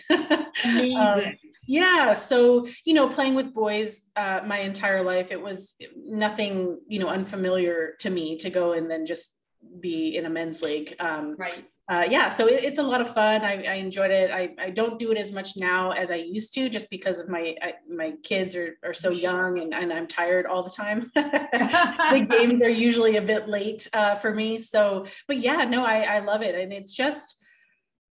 Amazing. 0.64 0.96
Um, 0.96 1.22
yeah 1.68 2.14
so 2.14 2.64
you 2.84 2.94
know 2.94 3.08
playing 3.08 3.34
with 3.34 3.52
boys 3.52 4.02
uh, 4.14 4.40
my 4.46 4.60
entire 4.60 5.02
life 5.02 5.32
it 5.32 5.42
was 5.42 5.74
nothing 6.06 6.78
you 6.86 7.00
know 7.00 7.08
unfamiliar 7.08 7.94
to 7.98 8.08
me 8.08 8.38
to 8.38 8.50
go 8.50 8.72
and 8.72 8.88
then 8.88 9.04
just 9.04 9.35
be 9.80 10.16
in 10.16 10.26
a 10.26 10.30
men's 10.30 10.62
league. 10.62 10.94
Um, 10.98 11.36
right. 11.38 11.64
Uh, 11.88 12.04
yeah, 12.10 12.30
so 12.30 12.48
it, 12.48 12.64
it's 12.64 12.80
a 12.80 12.82
lot 12.82 13.00
of 13.00 13.14
fun. 13.14 13.42
I, 13.42 13.62
I 13.62 13.74
enjoyed 13.74 14.10
it. 14.10 14.32
I, 14.32 14.54
I 14.58 14.70
don't 14.70 14.98
do 14.98 15.12
it 15.12 15.18
as 15.18 15.30
much 15.30 15.56
now 15.56 15.92
as 15.92 16.10
I 16.10 16.16
used 16.16 16.52
to, 16.54 16.68
just 16.68 16.90
because 16.90 17.20
of 17.20 17.28
my 17.28 17.54
I, 17.62 17.74
my 17.88 18.14
kids 18.24 18.56
are, 18.56 18.76
are 18.82 18.94
so 18.94 19.10
young 19.10 19.60
and, 19.60 19.72
and 19.72 19.92
I'm 19.92 20.08
tired 20.08 20.46
all 20.46 20.64
the 20.64 20.70
time. 20.70 21.12
the 21.14 22.26
games 22.30 22.60
are 22.60 22.68
usually 22.68 23.16
a 23.16 23.22
bit 23.22 23.48
late 23.48 23.86
uh, 23.92 24.16
for 24.16 24.34
me. 24.34 24.60
So, 24.60 25.06
but 25.28 25.38
yeah, 25.38 25.64
no, 25.64 25.84
I, 25.84 26.16
I 26.16 26.18
love 26.20 26.42
it, 26.42 26.56
and 26.56 26.72
it's 26.72 26.92
just 26.92 27.44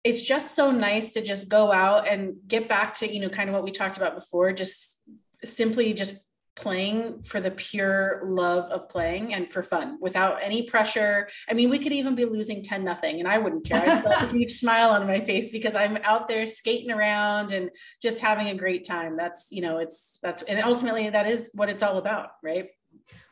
it's 0.04 0.22
just 0.22 0.54
so 0.54 0.70
nice 0.70 1.14
to 1.14 1.22
just 1.22 1.48
go 1.48 1.72
out 1.72 2.06
and 2.06 2.34
get 2.46 2.68
back 2.68 2.94
to 2.94 3.12
you 3.12 3.20
know 3.20 3.28
kind 3.28 3.48
of 3.48 3.54
what 3.54 3.64
we 3.64 3.72
talked 3.72 3.96
about 3.96 4.14
before, 4.14 4.52
just 4.52 5.00
simply 5.42 5.94
just 5.94 6.14
playing 6.56 7.22
for 7.24 7.40
the 7.40 7.50
pure 7.50 8.20
love 8.22 8.70
of 8.70 8.88
playing 8.88 9.34
and 9.34 9.50
for 9.50 9.62
fun 9.62 9.98
without 10.00 10.38
any 10.42 10.62
pressure. 10.62 11.28
I 11.48 11.54
mean, 11.54 11.68
we 11.68 11.78
could 11.78 11.92
even 11.92 12.14
be 12.14 12.24
losing 12.24 12.62
10 12.62 12.84
nothing 12.84 13.18
and 13.18 13.28
I 13.28 13.38
wouldn't 13.38 13.64
care. 13.64 13.82
I'd 13.82 14.24
a 14.24 14.28
huge 14.28 14.52
smile 14.60 14.90
on 14.90 15.06
my 15.06 15.20
face 15.20 15.50
because 15.50 15.74
I'm 15.74 15.96
out 16.04 16.28
there 16.28 16.46
skating 16.46 16.92
around 16.92 17.52
and 17.52 17.70
just 18.00 18.20
having 18.20 18.48
a 18.48 18.54
great 18.54 18.86
time. 18.86 19.16
That's, 19.16 19.48
you 19.50 19.62
know, 19.62 19.78
it's 19.78 20.18
that's 20.22 20.42
and 20.42 20.62
ultimately 20.62 21.10
that 21.10 21.26
is 21.26 21.50
what 21.54 21.68
it's 21.68 21.82
all 21.82 21.98
about, 21.98 22.30
right? 22.42 22.68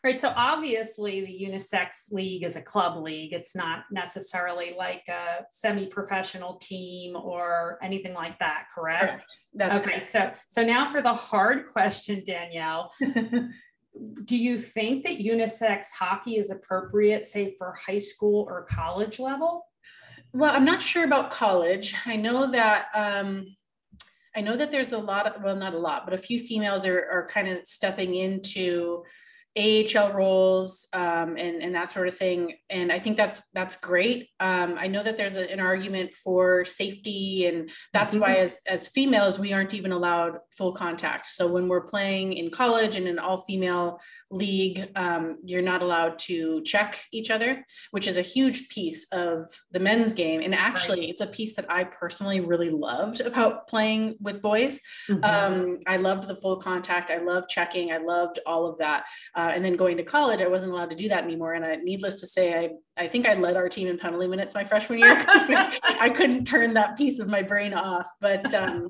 Right. 0.05 0.19
So 0.19 0.33
obviously, 0.35 1.25
the 1.25 1.51
unisex 1.51 2.11
league 2.11 2.43
is 2.45 2.57
a 2.57 2.63
club 2.63 3.03
league. 3.03 3.33
It's 3.33 3.55
not 3.55 3.85
necessarily 3.93 4.75
like 4.77 5.05
a 5.09 5.45
semi-professional 5.51 6.57
team 6.57 7.15
or 7.15 7.79
anything 7.83 8.13
like 8.13 8.39
that. 8.41 8.65
Correct. 8.75 9.09
correct. 9.09 9.39
That's 9.55 9.81
okay. 9.81 9.91
Correct. 9.91 10.13
So, 10.13 10.33
so 10.49 10.63
now 10.65 10.85
for 10.85 11.03
the 11.03 11.15
hard 11.15 11.67
question, 11.73 12.23
Danielle. 12.27 12.93
do 14.25 14.37
you 14.37 14.59
think 14.59 15.05
that 15.05 15.19
unisex 15.19 15.87
hockey 15.99 16.37
is 16.37 16.51
appropriate, 16.51 17.27
say, 17.27 17.55
for 17.57 17.75
high 17.87 17.99
school 17.99 18.47
or 18.49 18.65
college 18.65 19.19
level? 19.19 19.67
Well, 20.33 20.55
I'm 20.55 20.65
not 20.65 20.83
sure 20.83 21.05
about 21.05 21.31
college. 21.31 21.95
I 22.07 22.17
know 22.17 22.51
that. 22.51 22.87
Um, 22.95 23.57
I 24.35 24.41
know 24.41 24.57
that 24.57 24.71
there's 24.71 24.93
a 24.93 24.99
lot 24.99 25.27
of, 25.27 25.43
well, 25.43 25.57
not 25.57 25.75
a 25.75 25.79
lot, 25.79 26.07
but 26.07 26.15
a 26.15 26.19
few 26.19 26.41
females 26.41 26.87
are, 26.87 27.07
are 27.11 27.29
kind 27.29 27.49
of 27.49 27.67
stepping 27.67 28.15
into 28.15 29.05
AHL 29.57 30.13
roles 30.13 30.87
um, 30.93 31.37
and 31.37 31.63
and 31.63 31.75
that 31.75 31.91
sort 31.91 32.09
of 32.09 32.17
thing. 32.17 32.55
And 32.71 32.91
I 32.91 32.99
think 32.99 33.17
that's 33.17 33.43
that's 33.53 33.77
great. 33.77 34.29
Um, 34.41 34.77
I 34.79 34.87
know 34.87 35.03
that 35.03 35.17
there's 35.17 35.37
a, 35.37 35.51
an 35.51 35.61
argument 35.61 36.15
for 36.15 36.65
safety, 36.65 37.47
and 37.47 37.71
that's 37.93 38.15
mm-hmm. 38.15 38.23
why 38.23 38.37
as 38.37 38.63
as 38.67 38.89
females 38.89 39.39
we 39.39 39.53
aren't 39.53 39.75
even 39.75 39.93
allowed 39.93 40.39
full 40.57 40.73
contact. 40.73 41.27
So 41.27 41.47
when 41.47 41.69
we're 41.69 41.83
playing 41.83 42.33
in 42.33 42.51
college 42.51 42.97
and 42.97 43.07
an 43.07 43.19
all 43.19 43.39
female 43.39 44.01
league, 44.33 44.89
um, 44.97 45.39
you're 45.45 45.63
not 45.63 45.83
allowed 45.83 46.19
to 46.19 46.63
check 46.63 47.05
each 47.13 47.31
other, 47.31 47.65
which 47.91 48.09
is 48.09 48.17
a 48.17 48.23
huge 48.23 48.69
piece 48.71 49.07
of 49.13 49.47
the 49.71 49.81
men's 49.81 50.15
game. 50.15 50.41
And 50.41 50.55
actually, 50.55 51.01
right. 51.01 51.09
it's 51.11 51.21
a 51.21 51.27
piece 51.27 51.57
that 51.57 51.71
I 51.71 51.85
personally 51.85 52.41
really 52.41 52.71
loved 52.71 53.21
about 53.21 53.69
playing 53.69 54.17
with 54.21 54.41
boys. 54.41 54.81
Mm-hmm. 55.09 55.25
Um, 55.25 55.79
I 55.87 55.99
loved 55.99 56.29
the 56.29 56.37
full 56.37 56.57
contact. 56.57 57.11
I 57.11 57.19
loved 57.19 57.51
checking. 57.51 57.93
I 57.93 57.99
loved 57.99 58.39
all 58.47 58.67
of 58.67 58.79
that. 58.79 59.05
Uh, 59.43 59.51
and 59.53 59.65
then 59.65 59.75
going 59.75 59.97
to 59.97 60.05
college, 60.05 60.41
I 60.41 60.47
wasn't 60.47 60.73
allowed 60.73 60.91
to 60.91 60.97
do 60.97 61.09
that 61.09 61.25
anymore. 61.25 61.55
And 61.55 61.65
I, 61.65 61.77
needless 61.77 62.21
to 62.21 62.29
say, 62.29 62.55
I 62.55 62.71
I 62.97 63.09
think 63.09 63.27
I 63.27 63.35
led 63.35 63.57
our 63.57 63.69
team 63.69 63.89
in 63.89 63.99
penalty 63.99 64.29
minutes 64.29 64.55
my 64.55 64.65
freshman 64.65 65.01
year. 65.01 65.25
I 65.29 66.13
couldn't 66.17 66.45
turn 66.45 66.75
that 66.75 66.97
piece 66.97 67.19
of 67.19 67.27
my 67.29 67.43
brain 67.43 67.75
off, 67.75 68.07
but. 68.21 68.55
Um, 68.55 68.89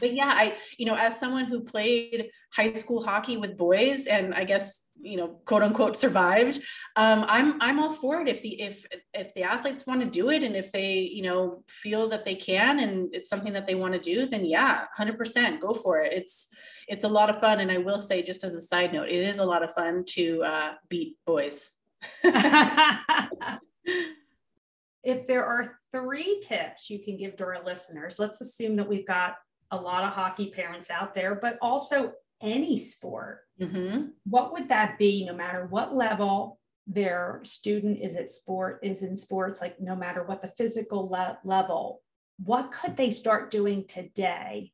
but 0.00 0.12
yeah, 0.14 0.32
I, 0.34 0.56
you 0.76 0.86
know, 0.86 0.94
as 0.94 1.18
someone 1.18 1.46
who 1.46 1.60
played 1.60 2.30
high 2.52 2.72
school 2.74 3.02
hockey 3.02 3.36
with 3.36 3.56
boys 3.56 4.06
and 4.06 4.32
I 4.32 4.44
guess, 4.44 4.84
you 5.00 5.16
know, 5.16 5.28
quote 5.44 5.62
unquote 5.62 5.96
survived, 5.96 6.60
um, 6.96 7.24
I'm, 7.28 7.60
I'm 7.60 7.78
all 7.78 7.92
for 7.92 8.20
it. 8.20 8.28
If 8.28 8.42
the, 8.42 8.60
if, 8.60 8.86
if 9.14 9.32
the 9.34 9.42
athletes 9.42 9.86
want 9.86 10.00
to 10.00 10.06
do 10.06 10.30
it 10.30 10.42
and 10.42 10.56
if 10.56 10.72
they, 10.72 10.98
you 11.00 11.22
know, 11.22 11.62
feel 11.68 12.08
that 12.08 12.24
they 12.24 12.34
can 12.34 12.80
and 12.80 13.14
it's 13.14 13.28
something 13.28 13.52
that 13.52 13.66
they 13.66 13.74
want 13.74 13.94
to 13.94 14.00
do, 14.00 14.26
then 14.26 14.44
yeah, 14.44 14.86
hundred 14.96 15.18
percent 15.18 15.60
go 15.60 15.74
for 15.74 16.00
it. 16.00 16.12
It's, 16.12 16.48
it's 16.88 17.04
a 17.04 17.08
lot 17.08 17.30
of 17.30 17.40
fun. 17.40 17.60
And 17.60 17.70
I 17.70 17.78
will 17.78 18.00
say 18.00 18.22
just 18.22 18.44
as 18.44 18.54
a 18.54 18.60
side 18.60 18.92
note, 18.92 19.08
it 19.08 19.26
is 19.26 19.38
a 19.38 19.44
lot 19.44 19.62
of 19.62 19.72
fun 19.72 20.04
to 20.08 20.42
uh, 20.42 20.72
beat 20.88 21.16
boys. 21.26 21.70
if 25.02 25.26
there 25.26 25.44
are 25.44 25.78
three 25.92 26.40
tips 26.40 26.90
you 26.90 26.98
can 26.98 27.16
give 27.16 27.36
to 27.36 27.44
our 27.44 27.64
listeners, 27.64 28.18
let's 28.18 28.40
assume 28.40 28.76
that 28.76 28.88
we've 28.88 29.06
got 29.06 29.36
a 29.70 29.76
lot 29.76 30.04
of 30.04 30.12
hockey 30.12 30.50
parents 30.50 30.90
out 30.90 31.14
there, 31.14 31.34
but 31.34 31.58
also 31.60 32.12
any 32.40 32.78
sport. 32.78 33.40
Mm-hmm. 33.60 34.08
What 34.24 34.52
would 34.52 34.68
that 34.68 34.98
be, 34.98 35.24
no 35.24 35.34
matter 35.34 35.66
what 35.66 35.94
level 35.94 36.58
their 36.86 37.40
student 37.44 37.98
is 38.00 38.16
at 38.16 38.30
sport, 38.30 38.80
is 38.82 39.02
in 39.02 39.16
sports, 39.16 39.60
like 39.60 39.80
no 39.80 39.94
matter 39.94 40.22
what 40.22 40.42
the 40.42 40.52
physical 40.56 41.08
le- 41.08 41.38
level, 41.44 42.02
what 42.42 42.72
could 42.72 42.96
they 42.96 43.10
start 43.10 43.50
doing 43.50 43.84
today 43.86 44.72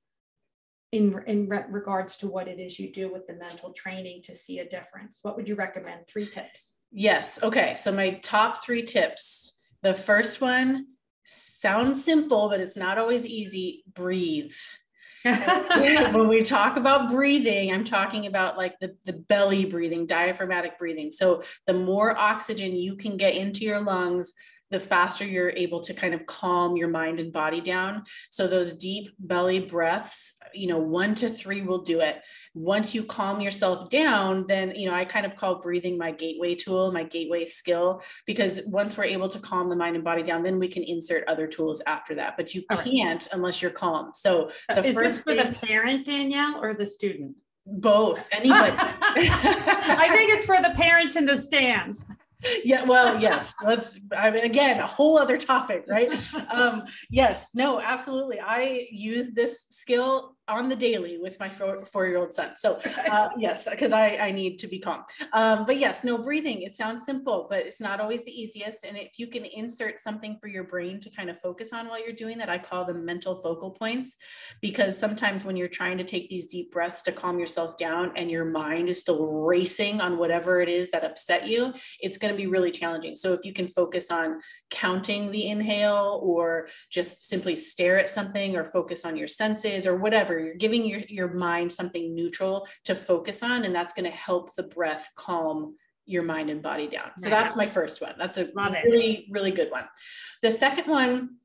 in, 0.92 1.18
in 1.26 1.48
re- 1.48 1.64
regards 1.68 2.16
to 2.18 2.28
what 2.28 2.46
it 2.46 2.60
is 2.60 2.78
you 2.78 2.92
do 2.92 3.12
with 3.12 3.26
the 3.26 3.34
mental 3.34 3.72
training 3.72 4.22
to 4.22 4.34
see 4.34 4.58
a 4.58 4.68
difference? 4.68 5.20
What 5.22 5.36
would 5.36 5.48
you 5.48 5.54
recommend? 5.54 6.06
Three 6.06 6.26
tips. 6.26 6.74
Yes. 6.92 7.42
Okay. 7.42 7.74
So, 7.76 7.90
my 7.90 8.10
top 8.22 8.64
three 8.64 8.84
tips. 8.84 9.58
The 9.82 9.94
first 9.94 10.40
one 10.40 10.86
sounds 11.26 12.04
simple, 12.04 12.48
but 12.48 12.60
it's 12.60 12.76
not 12.76 12.98
always 12.98 13.26
easy. 13.26 13.84
Breathe 13.92 14.54
when 16.12 16.28
we 16.28 16.42
talk 16.42 16.76
about 16.76 17.10
breathing, 17.10 17.72
I'm 17.72 17.84
talking 17.84 18.26
about 18.26 18.58
like 18.58 18.78
the, 18.80 18.94
the 19.06 19.14
belly 19.14 19.64
breathing, 19.64 20.04
diaphragmatic 20.04 20.78
breathing. 20.78 21.10
So 21.10 21.42
the 21.66 21.72
more 21.72 22.16
oxygen 22.16 22.76
you 22.76 22.94
can 22.96 23.16
get 23.16 23.34
into 23.34 23.64
your 23.64 23.80
lungs, 23.80 24.34
the 24.74 24.80
faster 24.80 25.24
you're 25.24 25.50
able 25.50 25.80
to 25.80 25.94
kind 25.94 26.14
of 26.14 26.26
calm 26.26 26.76
your 26.76 26.88
mind 26.88 27.20
and 27.20 27.32
body 27.32 27.60
down. 27.60 28.02
So 28.30 28.48
those 28.48 28.76
deep 28.76 29.08
belly 29.20 29.60
breaths, 29.60 30.34
you 30.52 30.66
know, 30.66 30.78
one 30.78 31.14
to 31.16 31.30
three 31.30 31.62
will 31.62 31.82
do 31.82 32.00
it. 32.00 32.20
Once 32.54 32.92
you 32.92 33.04
calm 33.04 33.40
yourself 33.40 33.88
down, 33.88 34.46
then, 34.48 34.74
you 34.74 34.86
know, 34.86 34.94
I 34.94 35.04
kind 35.04 35.26
of 35.26 35.36
call 35.36 35.60
breathing 35.60 35.96
my 35.96 36.10
gateway 36.10 36.56
tool, 36.56 36.90
my 36.90 37.04
gateway 37.04 37.46
skill, 37.46 38.02
because 38.26 38.62
once 38.66 38.96
we're 38.96 39.04
able 39.04 39.28
to 39.28 39.38
calm 39.38 39.68
the 39.68 39.76
mind 39.76 39.94
and 39.94 40.04
body 40.04 40.24
down, 40.24 40.42
then 40.42 40.58
we 40.58 40.66
can 40.66 40.82
insert 40.82 41.22
other 41.28 41.46
tools 41.46 41.80
after 41.86 42.16
that. 42.16 42.36
But 42.36 42.52
you 42.52 42.64
can't 42.72 43.28
unless 43.30 43.62
you're 43.62 43.70
calm. 43.70 44.10
So 44.12 44.50
the 44.68 44.84
is 44.84 44.96
this 44.96 45.18
for 45.18 45.36
thing, 45.36 45.52
the 45.52 45.66
parent, 45.66 46.04
Danielle, 46.04 46.58
or 46.60 46.74
the 46.74 46.86
student? 46.86 47.36
Both. 47.64 48.28
Anybody. 48.32 48.74
I 48.76 50.08
think 50.10 50.32
it's 50.32 50.44
for 50.44 50.60
the 50.60 50.74
parents 50.76 51.14
in 51.14 51.26
the 51.26 51.38
stands 51.38 52.04
yeah 52.64 52.84
well 52.84 53.20
yes 53.20 53.54
let's 53.64 53.98
i 54.16 54.30
mean 54.30 54.44
again 54.44 54.80
a 54.80 54.86
whole 54.86 55.18
other 55.18 55.38
topic 55.38 55.84
right? 55.88 56.10
Um 56.50 56.84
yes 57.10 57.50
no 57.54 57.80
absolutely 57.80 58.38
i 58.40 58.86
use 58.90 59.32
this 59.32 59.64
skill 59.70 60.36
on 60.46 60.68
the 60.68 60.76
daily 60.76 61.18
with 61.18 61.38
my 61.40 61.48
four, 61.48 62.06
year 62.06 62.18
old 62.18 62.34
son. 62.34 62.52
So 62.56 62.74
uh, 63.10 63.30
yes, 63.38 63.66
because 63.68 63.92
I, 63.92 64.16
I 64.16 64.30
need 64.30 64.58
to 64.58 64.66
be 64.66 64.78
calm. 64.78 65.04
Um, 65.32 65.64
but 65.64 65.78
yes, 65.78 66.04
no 66.04 66.18
breathing. 66.18 66.62
It 66.62 66.74
sounds 66.74 67.04
simple, 67.04 67.46
but 67.48 67.60
it's 67.60 67.80
not 67.80 68.00
always 68.00 68.24
the 68.24 68.30
easiest. 68.30 68.84
And 68.84 68.96
if 68.96 69.18
you 69.18 69.26
can 69.26 69.44
insert 69.44 70.00
something 70.00 70.36
for 70.40 70.48
your 70.48 70.64
brain 70.64 71.00
to 71.00 71.10
kind 71.10 71.30
of 71.30 71.40
focus 71.40 71.72
on 71.72 71.88
while 71.88 72.02
you're 72.02 72.14
doing 72.14 72.38
that, 72.38 72.50
I 72.50 72.58
call 72.58 72.84
them 72.84 73.04
mental 73.04 73.36
focal 73.36 73.70
points. 73.70 74.16
Because 74.60 74.98
sometimes 74.98 75.44
when 75.44 75.56
you're 75.56 75.68
trying 75.68 75.98
to 75.98 76.04
take 76.04 76.28
these 76.28 76.46
deep 76.48 76.72
breaths 76.72 77.02
to 77.04 77.12
calm 77.12 77.38
yourself 77.38 77.76
down 77.78 78.12
and 78.16 78.30
your 78.30 78.44
mind 78.44 78.88
is 78.88 79.00
still 79.00 79.42
racing 79.42 80.00
on 80.00 80.18
whatever 80.18 80.60
it 80.60 80.68
is 80.68 80.90
that 80.90 81.04
upset 81.04 81.48
you, 81.48 81.72
it's 82.00 82.18
going 82.18 82.32
to 82.32 82.36
be 82.36 82.46
really 82.46 82.70
challenging. 82.70 83.16
So 83.16 83.32
if 83.32 83.44
you 83.44 83.52
can 83.52 83.68
focus 83.68 84.10
on 84.10 84.40
counting 84.70 85.30
the 85.30 85.48
inhale 85.48 86.20
or 86.22 86.68
just 86.90 87.28
simply 87.28 87.56
stare 87.56 87.98
at 87.98 88.10
something 88.10 88.56
or 88.56 88.64
focus 88.64 89.04
on 89.04 89.16
your 89.16 89.28
senses 89.28 89.86
or 89.86 89.96
whatever, 89.96 90.33
you're 90.38 90.54
giving 90.54 90.84
your, 90.84 91.00
your 91.08 91.32
mind 91.32 91.72
something 91.72 92.14
neutral 92.14 92.66
to 92.84 92.94
focus 92.94 93.42
on, 93.42 93.64
and 93.64 93.74
that's 93.74 93.94
going 93.94 94.10
to 94.10 94.16
help 94.16 94.54
the 94.54 94.62
breath 94.62 95.10
calm 95.16 95.76
your 96.06 96.22
mind 96.22 96.50
and 96.50 96.62
body 96.62 96.86
down. 96.86 97.10
So 97.18 97.28
nice. 97.28 97.44
that's 97.44 97.56
my 97.56 97.66
first 97.66 98.00
one. 98.00 98.14
That's 98.18 98.36
a 98.38 98.48
Love 98.54 98.74
really, 98.84 99.16
it. 99.16 99.24
really 99.30 99.50
good 99.50 99.70
one. 99.70 99.84
The 100.42 100.52
second 100.52 100.86
one, 100.86 101.36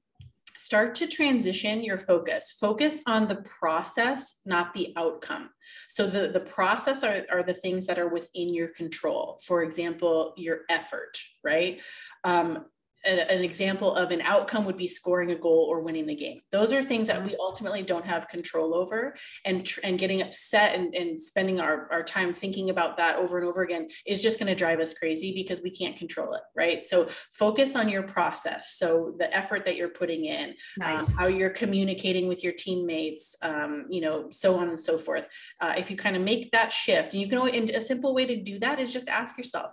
start 0.59 0.93
to 0.93 1.07
transition 1.07 1.81
your 1.81 1.97
focus. 1.97 2.53
Focus 2.59 3.01
on 3.07 3.29
the 3.29 3.37
process, 3.37 4.41
not 4.45 4.73
the 4.73 4.91
outcome. 4.97 5.49
So 5.87 6.05
the, 6.05 6.27
the 6.27 6.41
process 6.41 7.01
are, 7.01 7.25
are 7.31 7.43
the 7.43 7.53
things 7.53 7.87
that 7.87 7.97
are 7.97 8.09
within 8.09 8.53
your 8.53 8.67
control. 8.67 9.39
For 9.45 9.63
example, 9.63 10.33
your 10.35 10.61
effort, 10.69 11.17
right? 11.45 11.79
Um, 12.25 12.65
an 13.05 13.43
example 13.43 13.95
of 13.95 14.11
an 14.11 14.21
outcome 14.21 14.65
would 14.65 14.77
be 14.77 14.87
scoring 14.87 15.31
a 15.31 15.35
goal 15.35 15.67
or 15.69 15.81
winning 15.81 16.05
the 16.05 16.15
game. 16.15 16.41
Those 16.51 16.73
are 16.73 16.83
things 16.83 17.07
that 17.07 17.25
we 17.25 17.35
ultimately 17.39 17.81
don't 17.81 18.05
have 18.05 18.27
control 18.27 18.75
over. 18.75 19.15
And, 19.45 19.67
and 19.83 19.97
getting 19.97 20.21
upset 20.21 20.75
and, 20.75 20.93
and 20.93 21.21
spending 21.21 21.59
our, 21.59 21.87
our 21.91 22.03
time 22.03 22.33
thinking 22.33 22.69
about 22.69 22.97
that 22.97 23.15
over 23.15 23.37
and 23.37 23.47
over 23.47 23.61
again 23.61 23.87
is 24.05 24.21
just 24.21 24.39
going 24.39 24.47
to 24.47 24.55
drive 24.55 24.79
us 24.79 24.93
crazy 24.93 25.33
because 25.33 25.61
we 25.61 25.71
can't 25.71 25.97
control 25.97 26.33
it. 26.33 26.41
Right. 26.55 26.83
So 26.83 27.07
focus 27.31 27.75
on 27.75 27.89
your 27.89 28.03
process. 28.03 28.75
So 28.77 29.15
the 29.17 29.33
effort 29.35 29.65
that 29.65 29.75
you're 29.75 29.89
putting 29.89 30.25
in, 30.25 30.49
um, 30.83 30.95
nice. 30.95 31.09
um, 31.09 31.15
how 31.17 31.29
you're 31.29 31.49
communicating 31.49 32.27
with 32.27 32.43
your 32.43 32.53
teammates, 32.53 33.35
um, 33.41 33.85
you 33.89 34.01
know, 34.01 34.27
so 34.31 34.57
on 34.57 34.67
and 34.67 34.79
so 34.79 34.97
forth. 34.97 35.27
Uh, 35.61 35.73
if 35.77 35.89
you 35.89 35.97
kind 35.97 36.15
of 36.15 36.21
make 36.21 36.51
that 36.51 36.71
shift, 36.71 37.13
and 37.13 37.21
you 37.21 37.27
can, 37.27 37.47
and 37.49 37.69
a 37.69 37.81
simple 37.81 38.13
way 38.13 38.25
to 38.25 38.41
do 38.41 38.59
that 38.59 38.79
is 38.79 38.91
just 38.91 39.07
ask 39.07 39.37
yourself, 39.37 39.71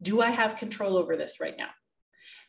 do 0.00 0.22
I 0.22 0.30
have 0.30 0.56
control 0.56 0.96
over 0.96 1.16
this 1.16 1.40
right 1.40 1.56
now? 1.58 1.70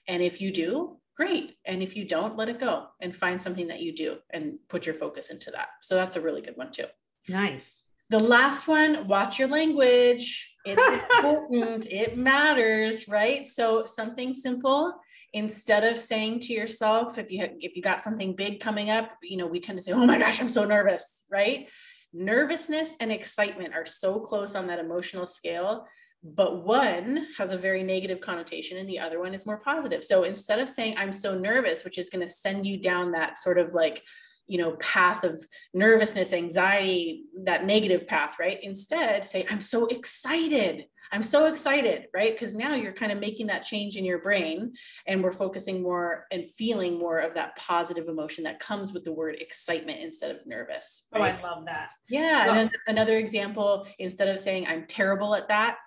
And 0.07 0.23
if 0.23 0.41
you 0.41 0.51
do, 0.51 0.97
great. 1.15 1.57
And 1.65 1.83
if 1.83 1.95
you 1.95 2.05
don't, 2.05 2.37
let 2.37 2.49
it 2.49 2.59
go 2.59 2.87
and 3.01 3.15
find 3.15 3.41
something 3.41 3.67
that 3.67 3.81
you 3.81 3.93
do 3.93 4.17
and 4.31 4.59
put 4.69 4.85
your 4.85 4.95
focus 4.95 5.29
into 5.29 5.51
that. 5.51 5.67
So 5.81 5.95
that's 5.95 6.15
a 6.15 6.21
really 6.21 6.41
good 6.41 6.57
one 6.57 6.71
too. 6.71 6.85
Nice. 7.27 7.83
The 8.09 8.19
last 8.19 8.67
one, 8.67 9.07
watch 9.07 9.37
your 9.37 9.49
language. 9.49 10.55
It's 10.65 11.03
important. 11.15 11.85
It 11.87 12.17
matters, 12.17 13.07
right? 13.07 13.45
So 13.45 13.85
something 13.85 14.33
simple 14.33 14.95
instead 15.33 15.83
of 15.83 15.99
saying 15.99 16.39
to 16.39 16.53
yourself 16.53 17.19
if 17.19 17.31
you 17.31 17.47
if 17.59 17.75
you 17.75 17.83
got 17.83 18.01
something 18.01 18.35
big 18.35 18.59
coming 18.59 18.89
up, 18.89 19.11
you 19.21 19.37
know, 19.37 19.45
we 19.45 19.59
tend 19.59 19.77
to 19.77 19.83
say, 19.83 19.91
"Oh 19.91 20.05
my 20.05 20.17
gosh, 20.17 20.41
I'm 20.41 20.49
so 20.49 20.65
nervous," 20.65 21.23
right? 21.29 21.67
Nervousness 22.13 22.95
and 22.99 23.11
excitement 23.11 23.75
are 23.75 23.85
so 23.85 24.19
close 24.19 24.55
on 24.55 24.67
that 24.67 24.79
emotional 24.79 25.27
scale 25.27 25.85
but 26.23 26.65
one 26.65 27.27
has 27.37 27.51
a 27.51 27.57
very 27.57 27.83
negative 27.83 28.19
connotation 28.19 28.77
and 28.77 28.89
the 28.89 28.99
other 28.99 29.19
one 29.19 29.33
is 29.33 29.45
more 29.45 29.59
positive. 29.59 30.03
So 30.03 30.23
instead 30.23 30.59
of 30.59 30.69
saying, 30.69 30.95
I'm 30.97 31.13
so 31.13 31.37
nervous, 31.37 31.83
which 31.83 31.97
is 31.97 32.09
going 32.09 32.25
to 32.25 32.31
send 32.31 32.65
you 32.65 32.77
down 32.77 33.11
that 33.11 33.37
sort 33.37 33.57
of 33.57 33.73
like, 33.73 34.03
you 34.45 34.57
know, 34.57 34.75
path 34.77 35.23
of 35.23 35.45
nervousness, 35.73 36.33
anxiety, 36.33 37.25
that 37.45 37.65
negative 37.65 38.07
path, 38.07 38.35
right? 38.39 38.59
Instead, 38.63 39.25
say, 39.25 39.45
I'm 39.49 39.61
so 39.61 39.85
excited. 39.87 40.85
I'm 41.11 41.23
so 41.23 41.45
excited, 41.45 42.07
right? 42.13 42.33
Because 42.33 42.53
now 42.53 42.75
you're 42.75 42.93
kind 42.93 43.11
of 43.11 43.19
making 43.19 43.47
that 43.47 43.63
change 43.63 43.95
in 43.95 44.05
your 44.05 44.19
brain 44.19 44.73
and 45.07 45.23
we're 45.23 45.31
focusing 45.31 45.81
more 45.81 46.25
and 46.31 46.45
feeling 46.51 46.99
more 46.99 47.19
of 47.19 47.33
that 47.35 47.55
positive 47.55 48.07
emotion 48.07 48.43
that 48.43 48.59
comes 48.59 48.91
with 48.91 49.05
the 49.05 49.11
word 49.11 49.35
excitement 49.39 50.01
instead 50.01 50.31
of 50.31 50.45
nervous. 50.45 51.03
Right? 51.13 51.35
Oh, 51.41 51.47
I 51.47 51.49
love 51.49 51.65
that. 51.65 51.93
Yeah. 52.09 52.53
And 52.53 52.71
another 52.87 53.17
example, 53.17 53.87
instead 53.97 54.27
of 54.27 54.37
saying, 54.37 54.67
I'm 54.67 54.85
terrible 54.85 55.33
at 55.33 55.47
that, 55.47 55.77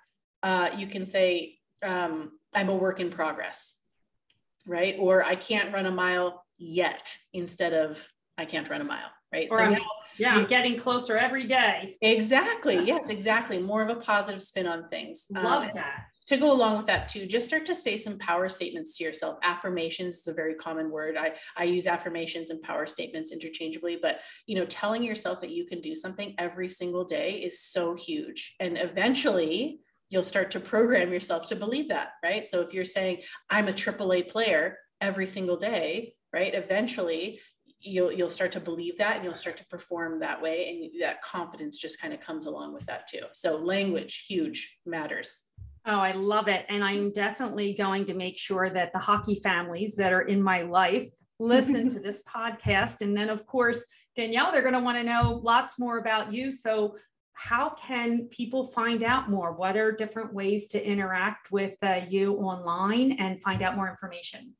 uh, 0.42 0.70
you 0.76 0.87
can 0.87 1.07
say, 1.07 1.58
um, 1.83 2.33
I'm 2.54 2.69
a 2.69 2.75
work 2.75 3.00
in 3.00 3.10
progress, 3.10 3.77
right? 4.66 4.96
Or 4.98 5.25
I 5.25 5.35
can't 5.35 5.73
run 5.73 5.87
a 5.87 5.90
mile 5.90 6.44
yet 6.58 7.16
instead 7.33 7.73
of 7.73 8.06
I 8.38 8.44
can't 8.44 8.69
run 8.69 8.81
a 8.81 8.85
mile, 8.85 9.10
right? 9.33 9.48
Or 9.50 9.58
so 9.58 9.64
I'm, 9.64 9.73
now, 9.73 9.79
yeah, 10.19 10.37
I'm 10.37 10.46
getting 10.46 10.79
closer 10.79 11.16
every 11.16 11.46
day. 11.46 11.96
Exactly. 12.00 12.85
Yes, 12.85 13.08
exactly. 13.08 13.58
More 13.58 13.83
of 13.83 13.88
a 13.88 14.00
positive 14.00 14.42
spin 14.42 14.66
on 14.66 14.88
things. 14.88 15.25
Love 15.31 15.64
um, 15.64 15.71
that 15.75 16.06
to 16.27 16.37
go 16.37 16.52
along 16.52 16.77
with 16.77 16.87
that 16.87 17.08
too 17.08 17.27
just 17.27 17.46
start 17.46 17.66
to 17.66 17.75
say 17.75 17.96
some 17.96 18.19
power 18.19 18.48
statements 18.48 18.96
to 18.96 19.04
yourself 19.04 19.38
affirmations 19.42 20.19
is 20.19 20.29
a 20.29 20.33
very 20.33 20.54
common 20.54 20.90
word 20.90 21.16
i 21.16 21.33
i 21.56 21.64
use 21.64 21.87
affirmations 21.87 22.50
and 22.50 22.62
power 22.62 22.87
statements 22.87 23.33
interchangeably 23.33 23.98
but 24.00 24.21
you 24.46 24.56
know 24.56 24.64
telling 24.66 25.02
yourself 25.02 25.40
that 25.40 25.50
you 25.50 25.66
can 25.66 25.81
do 25.81 25.94
something 25.94 26.35
every 26.38 26.69
single 26.69 27.04
day 27.04 27.35
is 27.35 27.60
so 27.60 27.94
huge 27.94 28.54
and 28.60 28.79
eventually 28.79 29.81
you'll 30.13 30.23
start 30.23 30.50
to 30.50 30.60
program 30.60 31.13
yourself 31.13 31.46
to 31.46 31.56
believe 31.56 31.88
that 31.88 32.10
right 32.23 32.46
so 32.46 32.60
if 32.60 32.73
you're 32.73 32.85
saying 32.85 33.19
i'm 33.50 33.69
a 33.69 33.73
AAA 33.73 34.29
player 34.29 34.79
every 35.00 35.27
single 35.27 35.56
day 35.56 36.15
right 36.33 36.54
eventually 36.54 37.40
you'll 37.81 38.13
you'll 38.13 38.31
start 38.31 38.52
to 38.52 38.60
believe 38.60 38.96
that 38.98 39.17
and 39.17 39.25
you'll 39.25 39.35
start 39.35 39.56
to 39.56 39.67
perform 39.67 40.21
that 40.21 40.40
way 40.40 40.90
and 40.92 41.02
that 41.02 41.23
confidence 41.23 41.79
just 41.79 42.00
kind 42.00 42.15
of 42.15 42.21
comes 42.21 42.46
along 42.46 42.73
with 42.73 42.87
that 42.87 43.08
too 43.08 43.23
so 43.33 43.56
language 43.56 44.27
huge 44.29 44.79
matters 44.87 45.44
Oh, 45.85 45.98
I 45.98 46.13
love 46.13 46.46
it. 46.46 46.65
And 46.69 46.85
I'm 46.85 47.10
definitely 47.10 47.75
going 47.75 48.04
to 48.04 48.15
make 48.15 48.38
sure 48.38 48.71
that 48.71 48.92
the 48.92 49.00
hockey 49.00 49.35
families 49.35 49.96
that 49.96 50.13
are 50.13 50.23
in 50.23 50.40
my 50.40 50.63
life 50.63 51.08
listen 51.40 51.88
to 51.88 51.98
this 51.98 52.23
podcast. 52.23 53.00
And 53.00 53.17
then, 53.17 53.29
of 53.29 53.46
course, 53.46 53.85
Danielle, 54.15 54.52
they're 54.52 54.63
going 54.63 54.75
to 54.75 54.81
want 54.81 54.98
to 54.98 55.02
know 55.02 55.40
lots 55.42 55.79
more 55.79 55.98
about 55.98 56.33
you. 56.33 56.52
So, 56.52 56.96
how 57.35 57.70
can 57.70 58.26
people 58.26 58.66
find 58.66 59.02
out 59.02 59.30
more? 59.30 59.52
What 59.52 59.76
are 59.76 59.92
different 59.92 60.33
ways 60.33 60.68
to 60.68 60.85
interact 60.85 61.50
with 61.50 61.74
uh, 61.83 62.00
you 62.08 62.35
online 62.35 63.12
and 63.12 63.40
find 63.42 63.62
out 63.62 63.76
more 63.76 63.88
information? 63.88 64.54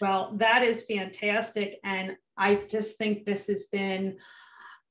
Well 0.00 0.36
that 0.36 0.62
is 0.62 0.84
fantastic. 0.84 1.80
And 1.84 2.16
i 2.36 2.54
just 2.54 2.98
think 2.98 3.24
this 3.24 3.48
has 3.48 3.64
been 3.64 4.16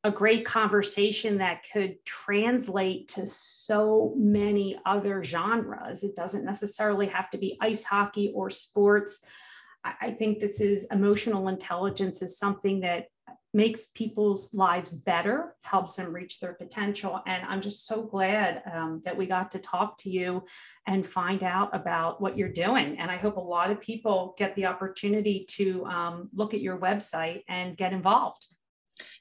a 0.07 0.11
great 0.11 0.45
conversation 0.45 1.37
that 1.39 1.65
could 1.71 2.03
translate 2.05 3.09
to 3.09 3.27
so 3.27 4.13
many 4.15 4.79
other 4.85 5.21
genres. 5.21 6.01
It 6.01 6.15
doesn't 6.15 6.45
necessarily 6.45 7.07
have 7.07 7.29
to 7.31 7.37
be 7.37 7.57
ice 7.59 7.83
hockey 7.83 8.31
or 8.33 8.49
sports. 8.49 9.19
I 9.83 10.11
think 10.11 10.39
this 10.39 10.61
is 10.61 10.87
emotional 10.91 11.49
intelligence 11.49 12.21
is 12.21 12.39
something 12.39 12.79
that 12.81 13.07
makes 13.53 13.87
people's 13.87 14.53
lives 14.53 14.93
better, 14.93 15.55
helps 15.61 15.95
them 15.95 16.13
reach 16.13 16.39
their 16.39 16.53
potential. 16.53 17.21
And 17.25 17.43
I'm 17.45 17.61
just 17.61 17.85
so 17.85 18.03
glad 18.03 18.61
um, 18.71 19.01
that 19.03 19.17
we 19.17 19.25
got 19.25 19.51
to 19.51 19.59
talk 19.59 19.97
to 19.99 20.09
you 20.09 20.45
and 20.85 21.05
find 21.05 21.43
out 21.43 21.75
about 21.75 22.21
what 22.21 22.37
you're 22.37 22.49
doing. 22.49 22.97
And 22.99 23.11
I 23.11 23.17
hope 23.17 23.35
a 23.35 23.41
lot 23.41 23.71
of 23.71 23.81
people 23.81 24.35
get 24.37 24.55
the 24.55 24.67
opportunity 24.67 25.45
to 25.51 25.85
um, 25.85 26.29
look 26.33 26.53
at 26.53 26.61
your 26.61 26.77
website 26.77 27.43
and 27.49 27.75
get 27.75 27.93
involved. 27.93 28.45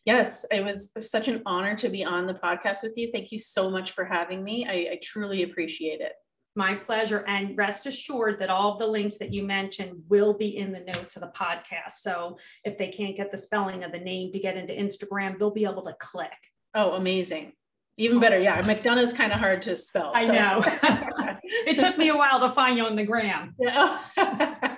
Yes, 0.05 0.47
it 0.51 0.65
was 0.65 0.93
such 1.01 1.29
an 1.29 1.43
honor 1.47 1.75
to 1.77 1.89
be 1.89 2.05
on 2.05 2.27
the 2.27 2.35
podcast 2.35 2.83
with 2.83 2.97
you. 2.97 3.11
Thank 3.11 3.33
you 3.33 3.39
so 3.39 3.71
much 3.71 3.91
for 3.91 4.05
having 4.05 4.45
me. 4.45 4.67
I, 4.67 4.93
I 4.93 4.99
truly 5.03 5.43
appreciate 5.43 6.01
it. 6.01 6.13
My 6.55 6.75
pleasure. 6.75 7.25
And 7.29 7.57
rest 7.57 7.87
assured 7.87 8.41
that 8.41 8.49
all 8.49 8.73
of 8.73 8.79
the 8.79 8.87
links 8.87 9.19
that 9.19 9.33
you 9.33 9.43
mentioned 9.43 10.03
will 10.09 10.33
be 10.33 10.57
in 10.57 10.73
the 10.73 10.81
notes 10.81 11.17
of 11.17 11.23
the 11.23 11.29
podcast. 11.29 11.99
So 11.99 12.39
if 12.65 12.79
they 12.79 12.89
can't 12.89 13.17
get 13.17 13.31
the 13.31 13.37
spelling 13.37 13.85
of 13.85 13.93
the 13.93 13.99
name 13.99 14.33
to 14.33 14.39
get 14.39 14.57
into 14.57 14.73
Instagram, 14.73 15.39
they'll 15.39 15.51
be 15.51 15.65
able 15.65 15.83
to 15.83 15.95
click. 16.01 16.31
Oh, 16.75 16.93
amazing. 16.93 17.53
Even 17.99 18.21
better. 18.21 18.39
Yeah. 18.39 18.61
McDonough 18.63 18.99
is 18.99 19.13
kind 19.13 19.33
of 19.33 19.39
hard 19.39 19.63
to 19.63 19.75
spell. 19.75 20.13
I 20.15 20.27
so. 20.27 20.33
know. 20.33 21.39
it 21.67 21.79
took 21.79 21.97
me 21.97 22.09
a 22.09 22.17
while 22.17 22.41
to 22.41 22.51
find 22.51 22.77
you 22.77 22.85
on 22.85 22.95
the 22.95 23.05
gram. 23.05 23.55
Yeah. 23.59 23.99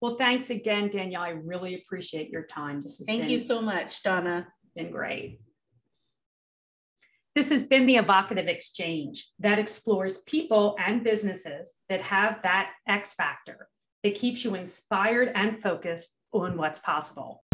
Well, 0.00 0.16
thanks 0.16 0.48
again, 0.48 0.88
Danielle. 0.88 1.22
I 1.22 1.28
really 1.30 1.74
appreciate 1.74 2.30
your 2.30 2.44
time. 2.44 2.80
This 2.80 2.98
has 2.98 3.06
Thank 3.06 3.22
been, 3.22 3.30
you 3.30 3.40
so 3.40 3.60
much, 3.60 4.02
Donna. 4.02 4.46
It's 4.64 4.72
been 4.74 4.90
great. 4.90 5.40
This 7.34 7.50
has 7.50 7.62
been 7.62 7.86
the 7.86 7.96
Evocative 7.96 8.48
Exchange 8.48 9.28
that 9.40 9.58
explores 9.58 10.18
people 10.18 10.74
and 10.84 11.04
businesses 11.04 11.74
that 11.90 12.00
have 12.00 12.38
that 12.42 12.72
X 12.88 13.12
factor 13.14 13.68
that 14.02 14.14
keeps 14.14 14.42
you 14.42 14.54
inspired 14.54 15.30
and 15.34 15.60
focused 15.60 16.16
on 16.32 16.56
what's 16.56 16.78
possible. 16.78 17.44